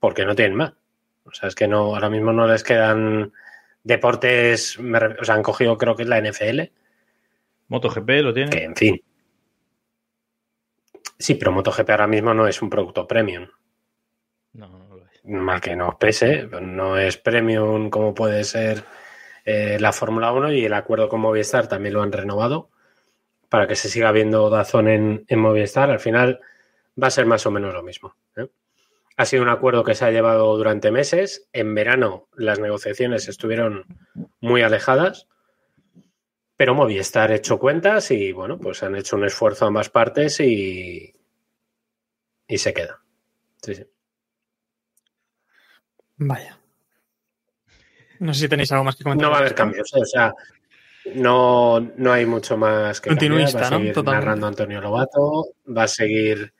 [0.00, 0.74] porque no tienen más.
[1.24, 3.32] O sea, es que no, ahora mismo no les quedan
[3.82, 6.60] deportes, me o sea, han cogido creo que es la NFL,
[7.68, 8.50] MotoGP lo tiene.
[8.50, 9.02] que en fin.
[11.18, 13.46] Sí, pero MotoGP ahora mismo no es un producto premium.
[14.54, 15.24] No, no lo es.
[15.24, 18.84] Mal que nos pese, no es premium como puede ser
[19.50, 22.68] eh, la Fórmula 1 y el acuerdo con Movistar también lo han renovado
[23.48, 25.90] para que se siga viendo Dazón en, Movistar.
[25.90, 26.40] Al final
[27.02, 28.14] va a ser más o menos lo mismo.
[28.36, 28.46] ¿eh?
[29.16, 31.48] Ha sido un acuerdo que se ha llevado durante meses.
[31.54, 33.86] En verano las negociaciones estuvieron
[34.42, 35.28] muy alejadas,
[36.58, 41.14] pero Movistar ha hecho cuentas y bueno, pues han hecho un esfuerzo ambas partes y,
[42.46, 43.00] y se queda.
[43.62, 43.82] Sí.
[46.18, 46.57] Vaya.
[48.20, 49.26] No sé si tenéis algo más que comentar.
[49.26, 50.00] No va a haber cambios, ¿eh?
[50.00, 50.34] o sea,
[51.14, 53.30] no, no hay mucho más que cambiar.
[53.30, 53.76] Continuista, Va a ¿no?
[53.78, 54.24] seguir Totalmente.
[54.26, 55.46] narrando Antonio Lobato,
[55.76, 56.52] va a seguir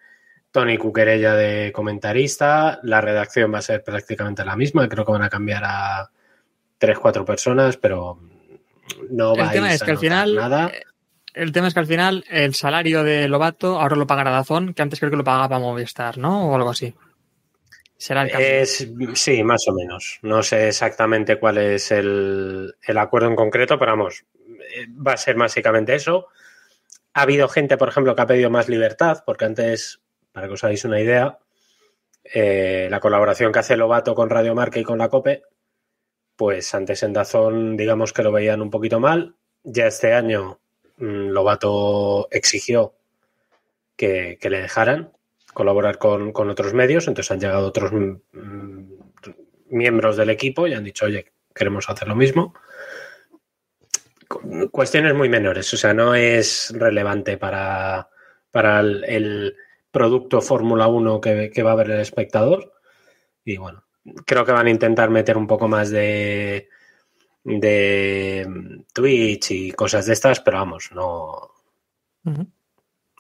[0.50, 5.22] Tony Cuquerella de comentarista, la redacción va a ser prácticamente la misma, creo que van
[5.22, 6.10] a cambiar a
[6.78, 8.18] tres, cuatro personas, pero
[9.10, 10.68] no El va tema a es que al final, nada.
[10.68, 10.82] eh,
[11.34, 14.82] el tema es que al final el salario de Lobato ahora lo pagará Dazón, que
[14.82, 16.48] antes creo que lo pagaba Movistar, ¿no?
[16.48, 16.94] O algo así.
[17.98, 18.30] Será el.
[18.30, 20.20] Es, sí, más o menos.
[20.22, 25.16] No sé exactamente cuál es el, el acuerdo en concreto, pero vamos, eh, va a
[25.16, 26.28] ser básicamente eso.
[27.14, 30.00] Ha habido gente, por ejemplo, que ha pedido más libertad, porque antes,
[30.30, 31.40] para que os hagáis una idea,
[32.22, 35.42] eh, la colaboración que hace Lobato con Radio Marca y con la COPE,
[36.36, 39.34] pues antes en Dazón, digamos que lo veían un poquito mal.
[39.64, 40.60] Ya este año
[40.98, 42.94] mm, Lobato exigió
[43.96, 45.17] que, que le dejaran
[45.58, 48.14] colaborar con, con otros medios, entonces han llegado otros mm,
[49.70, 52.54] miembros del equipo y han dicho, oye, queremos hacer lo mismo.
[54.28, 58.08] Cu- Cuestiones muy menores, o sea, no es relevante para,
[58.52, 59.56] para el, el
[59.90, 62.72] producto Fórmula 1 que, que va a ver el espectador.
[63.44, 63.84] Y bueno,
[64.24, 66.68] creo que van a intentar meter un poco más de,
[67.42, 71.50] de mm, Twitch y cosas de estas, pero vamos, no,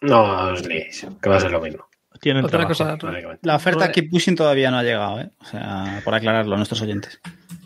[0.02, 1.87] no os liéis, que va a ser lo mismo.
[2.20, 2.98] Tienen Otra trabajo.
[2.98, 3.38] cosa.
[3.42, 3.90] La oferta.
[3.92, 5.30] Keep Pushing todavía no ha llegado, ¿eh?
[5.40, 7.20] O sea, por aclararlo a nuestros oyentes.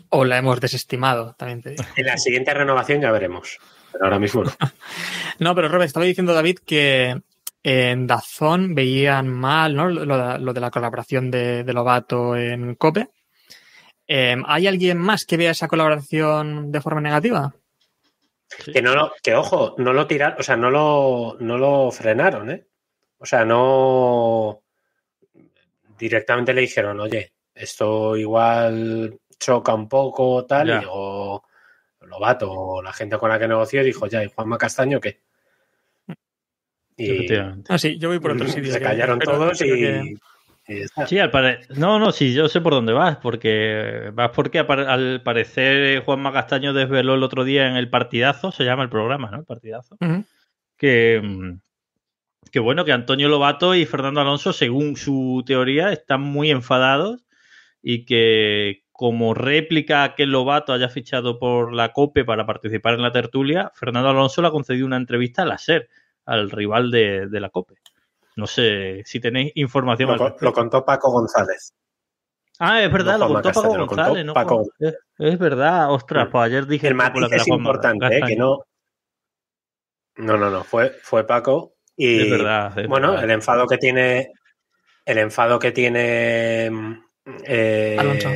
[0.09, 1.83] O la hemos desestimado, también te digo.
[1.95, 3.57] En la siguiente renovación ya veremos.
[3.91, 4.51] Pero ahora mismo no.
[5.39, 7.19] No, pero Robert, estaba diciendo David que
[7.63, 9.89] en Dazón veían mal ¿no?
[9.89, 13.09] lo, lo- lo de la colaboración de, de Lobato en COPE.
[14.07, 17.53] Eh, ¿Hay alguien más que vea esa colaboración de forma negativa?
[18.71, 22.51] Que no lo, que ojo, no lo tiraron, o sea, no lo, no lo frenaron,
[22.51, 22.67] ¿eh?
[23.23, 24.59] O sea, no
[25.97, 30.75] directamente le dijeron, oye, esto igual choca un poco, tal, Ya.
[30.75, 31.45] y digo,
[32.01, 35.21] Lobato, o la gente con la que negoció, dijo, ya, ¿y Juanma Castaño qué?
[36.97, 37.73] Y Efectivamente.
[37.73, 38.73] Ah, sí, yo voy por otro sitio.
[38.73, 40.15] se callaron todos y, que-.
[41.07, 45.21] Sí, al pare- No, no, sí, yo sé por dónde vas, porque vas porque al
[45.23, 49.39] parecer Juanma Castaño desveló el otro día en el partidazo, se llama el programa, ¿no?
[49.39, 49.97] El partidazo.
[50.75, 51.55] Que,
[52.51, 57.23] que bueno, que Antonio Lobato y Fernando Alonso, según su teoría, están muy enfadados
[57.81, 63.01] y que como réplica a que Lobato haya fichado por la COPE para participar en
[63.01, 65.89] la tertulia, Fernando Alonso le ha concedido una entrevista a la SER,
[66.25, 67.75] al rival de, de la COPE.
[68.35, 70.15] No sé si tenéis información.
[70.17, 71.73] Lo, al contó Paco González.
[72.59, 74.25] Ah, es verdad, No lo contó Paco Castaño, lo contó González.
[74.79, 78.21] no Es, es verdad, ostras, pues ayer dije El matiz es importante, ¿eh?
[78.25, 78.63] Que no.
[80.15, 81.73] No, no, no, fue, fue Paco.
[81.97, 82.77] Y Es verdad.
[82.79, 83.23] es bueno, verdad.
[83.25, 84.31] el enfado que tiene.
[85.05, 86.71] El enfado que tiene
[87.45, 88.29] eh, Alonso.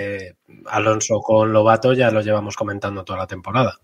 [0.68, 3.78] Alonso con Lobato ya lo llevamos comentando toda la temporada.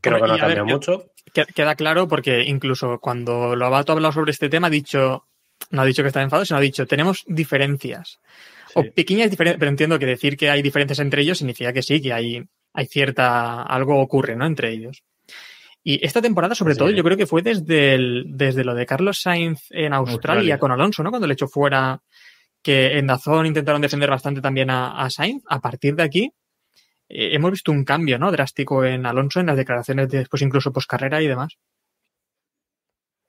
[0.00, 1.06] Creo que no ha ver, cambiado mucho.
[1.32, 5.26] Que- Queda claro porque incluso cuando Lobato ha hablado sobre este tema ha dicho,
[5.70, 8.18] no ha dicho que está enfadado, sino ha dicho, tenemos diferencias.
[8.74, 12.00] O pequeñas diferencias, pero entiendo que decir que hay diferencias entre ellos significa que sí,
[12.00, 12.42] que hay,
[12.72, 14.46] hay cierta, algo ocurre, ¿no?
[14.46, 15.02] Entre ellos.
[15.82, 16.78] Y esta temporada, sobre Sí.
[16.78, 20.58] todo, yo creo que fue desde, el- desde lo de Carlos Sainz en Australia, Australia.
[20.58, 21.10] con Alonso, ¿no?
[21.10, 22.02] Cuando le echó fuera,
[22.62, 25.42] que en Dazón intentaron defender bastante también a, a Sainz.
[25.48, 26.32] A partir de aquí,
[27.08, 28.30] eh, hemos visto un cambio, ¿no?
[28.30, 31.56] Drástico en Alonso, en las declaraciones de después, incluso post carrera y demás.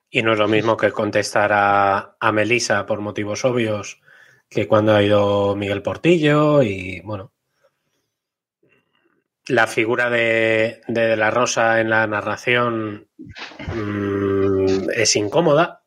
[0.09, 4.01] Y no es lo mismo que contestar a, a Melissa por motivos obvios
[4.49, 7.31] que cuando ha ido Miguel Portillo y bueno.
[9.47, 13.07] La figura de, de, la Rosa en la narración
[13.75, 15.83] mmm, es incómoda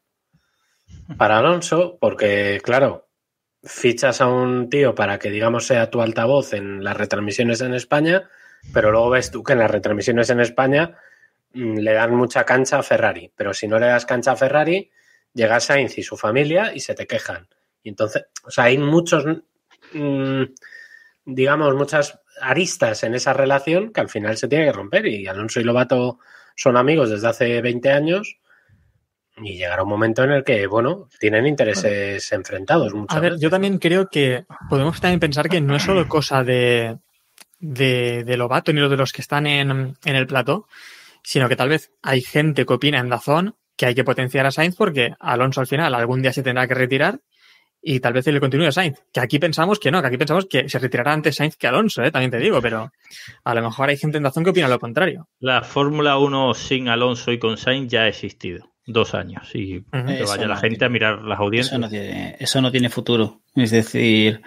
[1.16, 3.08] para Alonso, porque, claro,
[3.62, 8.28] fichas a un tío para que, digamos, sea tu altavoz en las retransmisiones en España,
[8.72, 10.98] pero luego ves tú que en las retransmisiones en España
[11.52, 14.90] mmm, le dan mucha cancha a Ferrari, pero si no le das cancha a Ferrari,
[15.32, 17.48] llega Sainz y su familia y se te quejan.
[17.82, 19.24] Y entonces, o sea, hay muchos,
[19.92, 20.44] mmm,
[21.26, 25.06] digamos, muchas aristas en esa relación que al final se tiene que romper.
[25.06, 26.18] Y Alonso y Lobato
[26.56, 28.38] son amigos desde hace 20 años
[29.36, 32.92] y llegará un momento en el que, bueno, tienen intereses bueno, enfrentados.
[33.08, 33.42] A ver, veces.
[33.42, 36.98] yo también creo que podemos también pensar que no es solo cosa de,
[37.58, 40.68] de, de Lobato ni de los que están en, en el plató,
[41.22, 44.50] sino que tal vez hay gente que opina en Dazón que hay que potenciar a
[44.50, 47.20] Sainz porque Alonso al final algún día se tendrá que retirar
[47.84, 48.98] y tal vez le continúe a Sainz.
[49.12, 52.02] Que aquí pensamos que no, que aquí pensamos que se retirará antes Sainz que Alonso,
[52.02, 52.10] ¿eh?
[52.10, 52.90] también te digo, pero
[53.44, 55.28] a lo mejor hay gente en Dazón que opina lo contrario.
[55.38, 58.70] La Fórmula 1 sin Alonso y con Sainz ya ha existido.
[58.86, 60.18] Dos años y uh -huh.
[60.18, 61.72] que vaya la gente tiene- a mirar las audiencias.
[61.72, 63.40] Eso no, tiene, eso no tiene futuro.
[63.54, 64.42] Es decir,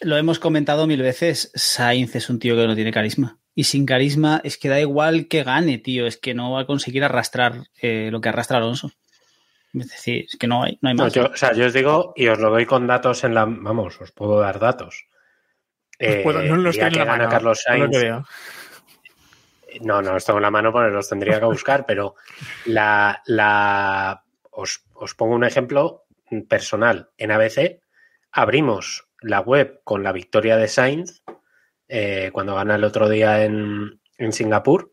[0.00, 3.38] lo hemos comentado mil veces, Sainz es un tío que no tiene carisma.
[3.54, 6.06] Y sin carisma es que da igual que gane, tío.
[6.06, 8.90] Es que no va a conseguir arrastrar eh, lo que arrastra Alonso.
[9.78, 11.12] Es decir, es que no hay, no hay No, más.
[11.12, 13.44] yo, o sea, yo os digo, y os lo doy con datos en la.
[13.46, 15.06] Vamos, os puedo dar datos.
[16.22, 17.90] Puedo- no los tengo en la mano, Carlos Sainz.
[17.90, 18.24] veo.
[19.82, 22.14] No, no los tengo en la mano porque los tendría que buscar, pero
[22.64, 26.04] la, la os, os pongo un ejemplo
[26.48, 27.10] personal.
[27.18, 27.80] En ABC
[28.32, 31.22] abrimos la web con la victoria de Sainz
[31.88, 34.92] eh, cuando gana el otro día en, en Singapur.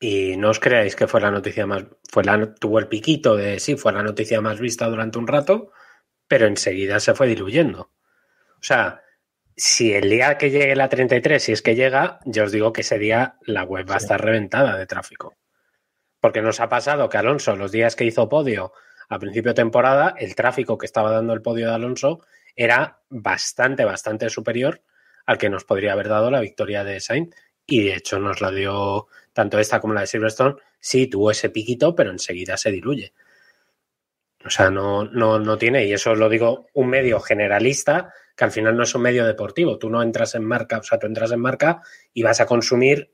[0.00, 1.84] Y no os creáis que fue la noticia más.
[2.10, 5.72] Fue la, tuvo el piquito de sí, fue la noticia más vista durante un rato,
[6.26, 7.92] pero enseguida se fue diluyendo.
[8.54, 9.02] O sea,
[9.56, 12.80] si el día que llegue la 33, si es que llega, yo os digo que
[12.80, 15.36] ese día la web va a estar reventada de tráfico.
[16.18, 18.72] Porque nos ha pasado que Alonso, los días que hizo podio
[19.10, 22.20] a principio de temporada, el tráfico que estaba dando el podio de Alonso
[22.56, 24.82] era bastante, bastante superior
[25.26, 27.34] al que nos podría haber dado la victoria de Sainz.
[27.70, 30.56] Y de hecho nos la dio tanto esta como la de Silverstone.
[30.80, 33.14] Sí, tuvo ese piquito, pero enseguida se diluye.
[34.44, 38.50] O sea, no, no, no tiene, y eso lo digo, un medio generalista que al
[38.50, 39.78] final no es un medio deportivo.
[39.78, 41.80] Tú no entras en marca, o sea, tú entras en marca
[42.12, 43.12] y vas a consumir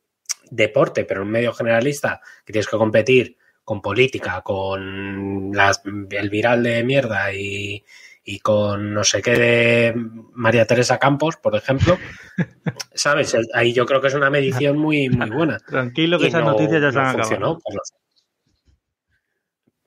[0.50, 6.62] deporte, pero un medio generalista que tienes que competir con política, con las, el viral
[6.62, 7.84] de mierda y,
[8.28, 9.94] y con no sé qué de
[10.34, 11.96] María Teresa Campos, por ejemplo,
[12.94, 13.36] ¿sabes?
[13.54, 15.58] Ahí yo creo que es una medición muy, muy buena.
[15.60, 17.60] Tranquilo que Y esas no- noticias ya se han funcionó, acabado.
[17.64, 17.92] pues.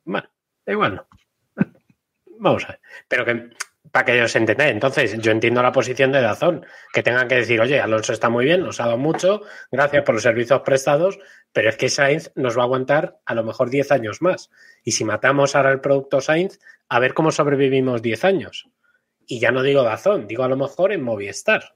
[0.05, 0.29] Bueno,
[0.65, 1.07] igual no.
[2.39, 2.79] Vamos a ver.
[3.09, 3.49] Pero que
[3.91, 7.59] para que os entendáis, entonces yo entiendo la posición de Dazón, que tengan que decir,
[7.59, 9.41] oye, Alonso está muy bien, nos ha dado mucho,
[9.71, 11.19] gracias por los servicios prestados,
[11.51, 14.49] pero es que Sainz nos va a aguantar a lo mejor 10 años más.
[14.83, 18.69] Y si matamos ahora el producto Sainz, a ver cómo sobrevivimos 10 años.
[19.25, 21.75] Y ya no digo Dazón, digo a lo mejor en Movistar.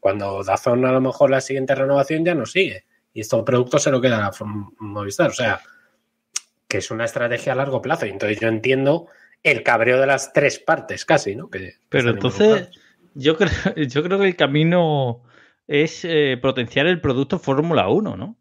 [0.00, 2.84] Cuando Dazón a lo mejor la siguiente renovación ya no sigue.
[3.12, 4.30] Y estos productos se lo queda
[4.78, 5.30] Movistar.
[5.30, 5.60] O sea,
[6.66, 8.06] que es una estrategia a largo plazo.
[8.06, 9.06] Y entonces yo entiendo
[9.42, 11.48] el cabreo de las tres partes casi, ¿no?
[11.48, 12.68] Que Pero entonces,
[13.14, 13.50] yo creo,
[13.88, 15.22] yo creo que el camino
[15.66, 18.36] es eh, potenciar el producto Fórmula 1, ¿no?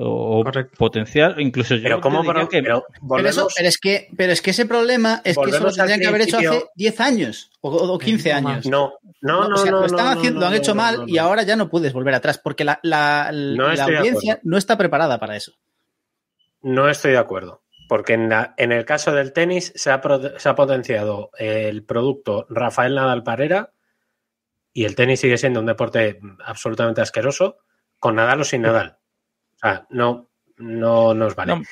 [0.00, 0.76] O Correcto.
[0.78, 2.22] potenciar, incluso yo Pero ¿cómo?
[2.22, 5.36] Pero, que pero Pero, volvemos- eso, pero, es que, pero es que ese problema es
[5.36, 6.70] que eso lo tendrían que haber hecho hace principio.
[6.76, 8.52] 10 años o, o 15 No más.
[8.52, 8.66] años.
[8.66, 8.92] No,
[9.22, 10.82] no, no, o sea, no, lo están no, haciendo, no, lo han no, hecho no,
[10.82, 11.22] mal no, y no.
[11.22, 15.18] ahora ya no puedes volver atrás porque la, la- No la audiencia no está preparada
[15.18, 15.52] para eso.
[16.62, 17.62] No estoy de acuerdo.
[17.88, 21.84] Porque en, la- en el caso del tenis se ha, pro- se ha potenciado el
[21.84, 23.72] producto Rafael Nadal Parera
[24.72, 27.58] y el tenis sigue siendo un deporte absolutamente asqueroso
[27.98, 28.98] con Nadal o sin Nadal.
[29.54, 31.56] O sea, no, no nos vale.
[31.56, 31.62] No.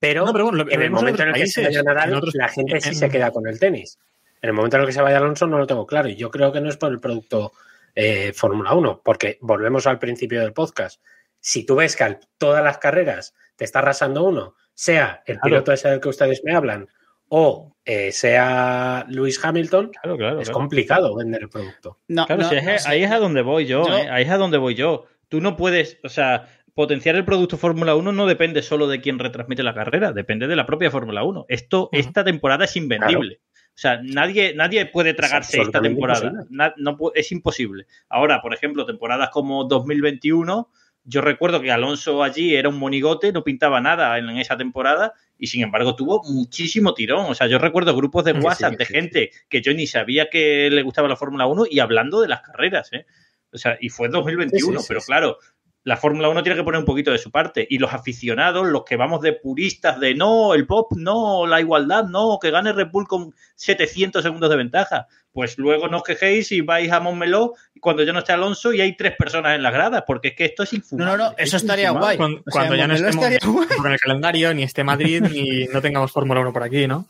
[0.00, 2.48] pero, No, pero bueno, en el momento en el que se vaya Nadal, otros- la
[2.48, 3.98] gente sí en- se queda con el tenis.
[4.42, 6.08] En el momento en el que se vaya Alonso no lo tengo claro.
[6.08, 7.52] Y yo creo que no es por el producto
[7.94, 11.00] eh, Fórmula 1, porque volvemos al principio del podcast.
[11.40, 15.42] Si tú ves que al- todas las carreras te está arrasando uno, sea el Claro.
[15.42, 16.86] piloto ese del que ustedes me hablan
[17.28, 20.40] o eh, sea Lewis Hamilton, Claro, claro.
[20.40, 20.58] es claro.
[20.60, 21.98] complicado vender el producto.
[22.08, 22.88] No, Claro, no, si es- no sé.
[22.88, 24.08] ahí es a donde voy yo, Yo- ¿eh?
[24.10, 25.06] ahí es a donde voy yo.
[25.28, 29.18] Tú no puedes, o sea, potenciar el producto Fórmula 1 no depende solo de quien
[29.18, 31.46] retransmite la carrera, depende de la propia Fórmula 1.
[31.48, 33.40] Esto, esta temporada es invendible.
[33.68, 36.32] O sea, nadie, nadie puede tragarse esta temporada.
[36.50, 37.86] Na- no es imposible.
[38.08, 40.70] Ahora, por ejemplo, temporadas como 2021,
[41.06, 45.14] yo recuerdo que Alonso allí era un monigote, no pintaba nada en, en esa temporada
[45.38, 47.26] y sin embargo tuvo muchísimo tirón.
[47.30, 50.28] O sea, yo recuerdo grupos de Sí, WhatsApp sí, de gente que yo ni sabía
[50.30, 53.06] que le gustaba la Fórmula 1 y hablando de las carreras, ¿eh?
[53.52, 55.38] O sea, y fue 2021, Sí, sí, sí, pero claro,
[55.86, 57.64] la Fórmula 1 tiene que poner un poquito de su parte.
[57.70, 62.06] Y los aficionados, los que vamos de puristas de no, el pop, no, la igualdad,
[62.06, 65.06] no, que gane Red Bull con 700 segundos de ventaja.
[65.30, 68.80] Pues luego no os quejéis y vais a Montmeló cuando ya no esté Alonso y
[68.80, 71.12] hay tres personas en las gradas, porque es que esto es No, infumable.
[71.12, 72.04] no, no, es eso estaría infumable.
[72.04, 72.16] guay.
[72.16, 73.26] Cuando, O sea, cuando ya no estemos
[73.76, 77.06] con el calendario, ni esté Madrid, ni no tengamos Fórmula 1 por aquí, ¿no?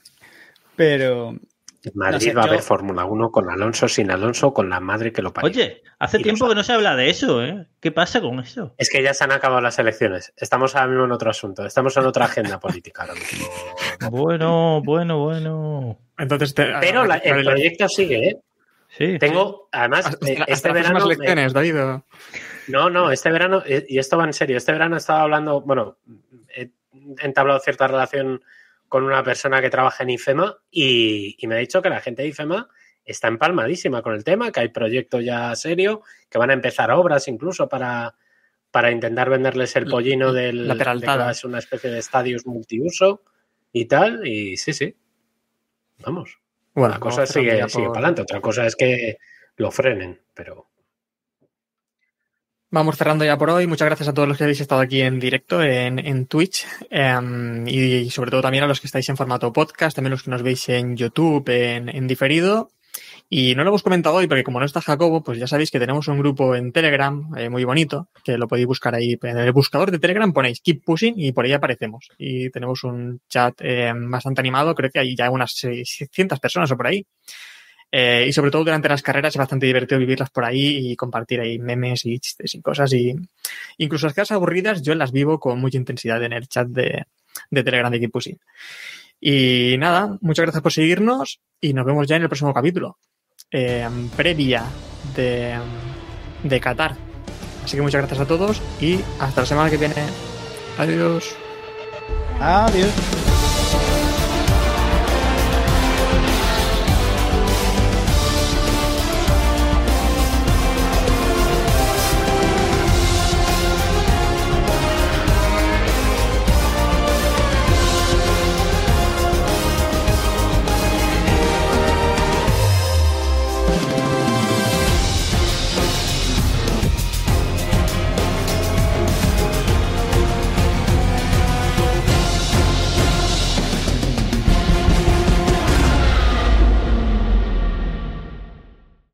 [0.77, 1.35] Pero.
[1.87, 4.81] En Madrid No sé, va a haber Fórmula 1 con Alonso, sin Alonso, con la
[4.81, 5.49] madre que lo parió.
[5.49, 7.67] Oye, hace Y tiempo que no se habla de eso, ¿eh?
[7.81, 8.75] ¿Qué pasa con eso?
[8.77, 10.33] Es que ya se han acabado las elecciones.
[10.37, 11.65] Estamos ahora mismo en otro asunto.
[11.65, 13.47] Estamos en otra agenda política ahora mismo.
[14.11, 15.99] Bueno, bueno, bueno.
[16.19, 18.37] Entonces, te- Pero la- el proyecto sigue, ¿eh?
[18.89, 19.19] Sí.
[19.19, 21.07] Tengo, además, hasta, eh, hasta este las verano.
[21.07, 21.75] me- elecciones, David.
[22.69, 25.99] No, no, este verano, eh, y esto va en serio, este verano estaba hablando, bueno,
[26.57, 26.71] he
[27.23, 28.43] entablado cierta relación
[28.89, 32.23] con una persona que trabaja en IFEMA y, y me ha dicho que la gente
[32.23, 32.69] de IFEMA
[33.05, 37.29] está empalmadísima con el tema, que hay proyecto ya serio, que van a empezar obras
[37.29, 38.15] incluso para,
[38.71, 41.31] para intentar venderles el pollino del la de peraltada.
[41.31, 43.23] es una especie de estadios multiuso
[43.73, 44.97] y tal, y sí, sí.
[45.99, 46.39] Vamos,
[46.75, 48.23] Bueno, la cosa sigue, sigue por- para adelante.
[48.23, 49.19] Otra cosa es que
[49.57, 50.69] lo frenen, pero
[52.77, 53.67] Vamos cerrando ya por hoy.
[53.67, 58.11] Muchas gracias a todos los que habéis estado aquí en directo en, Twitch em, y,
[58.11, 60.69] sobre todo también a los que estáis en formato podcast, también los que nos veis
[60.69, 62.69] en YouTube en, diferido.
[63.31, 65.79] Y no lo hemos comentado hoy porque como no está Jacobo, pues ya sabéis que
[65.79, 69.19] tenemos un grupo en Telegram eh, muy bonito, que lo podéis buscar ahí.
[69.23, 72.11] En el buscador de Telegram ponéis Keep Pushing y por ahí aparecemos.
[72.19, 76.77] Y tenemos un chat eh, bastante animado, creo que hay ya unas 600 personas o
[76.77, 77.07] por ahí.
[77.91, 81.41] Eh, y sobre todo durante las carreras es bastante divertido vivirlas por ahí y compartir
[81.41, 82.93] ahí memes y chistes y cosas.
[82.93, 83.15] Y
[83.79, 87.05] incluso las cosas aburridas yo las vivo con mucha intensidad en el chat de,
[87.51, 88.39] de Telegram de Pushing.
[89.21, 92.99] Y nada, muchas gracias por seguirnos y nos vemos ya en el próximo capítulo.
[93.51, 94.65] eh, previa
[95.15, 95.57] de,
[96.43, 96.97] de Qatar.
[97.65, 99.95] Así que muchas gracias a todos y hasta la semana que viene.
[100.79, 101.35] Adiós.
[102.41, 103.16] Adiós.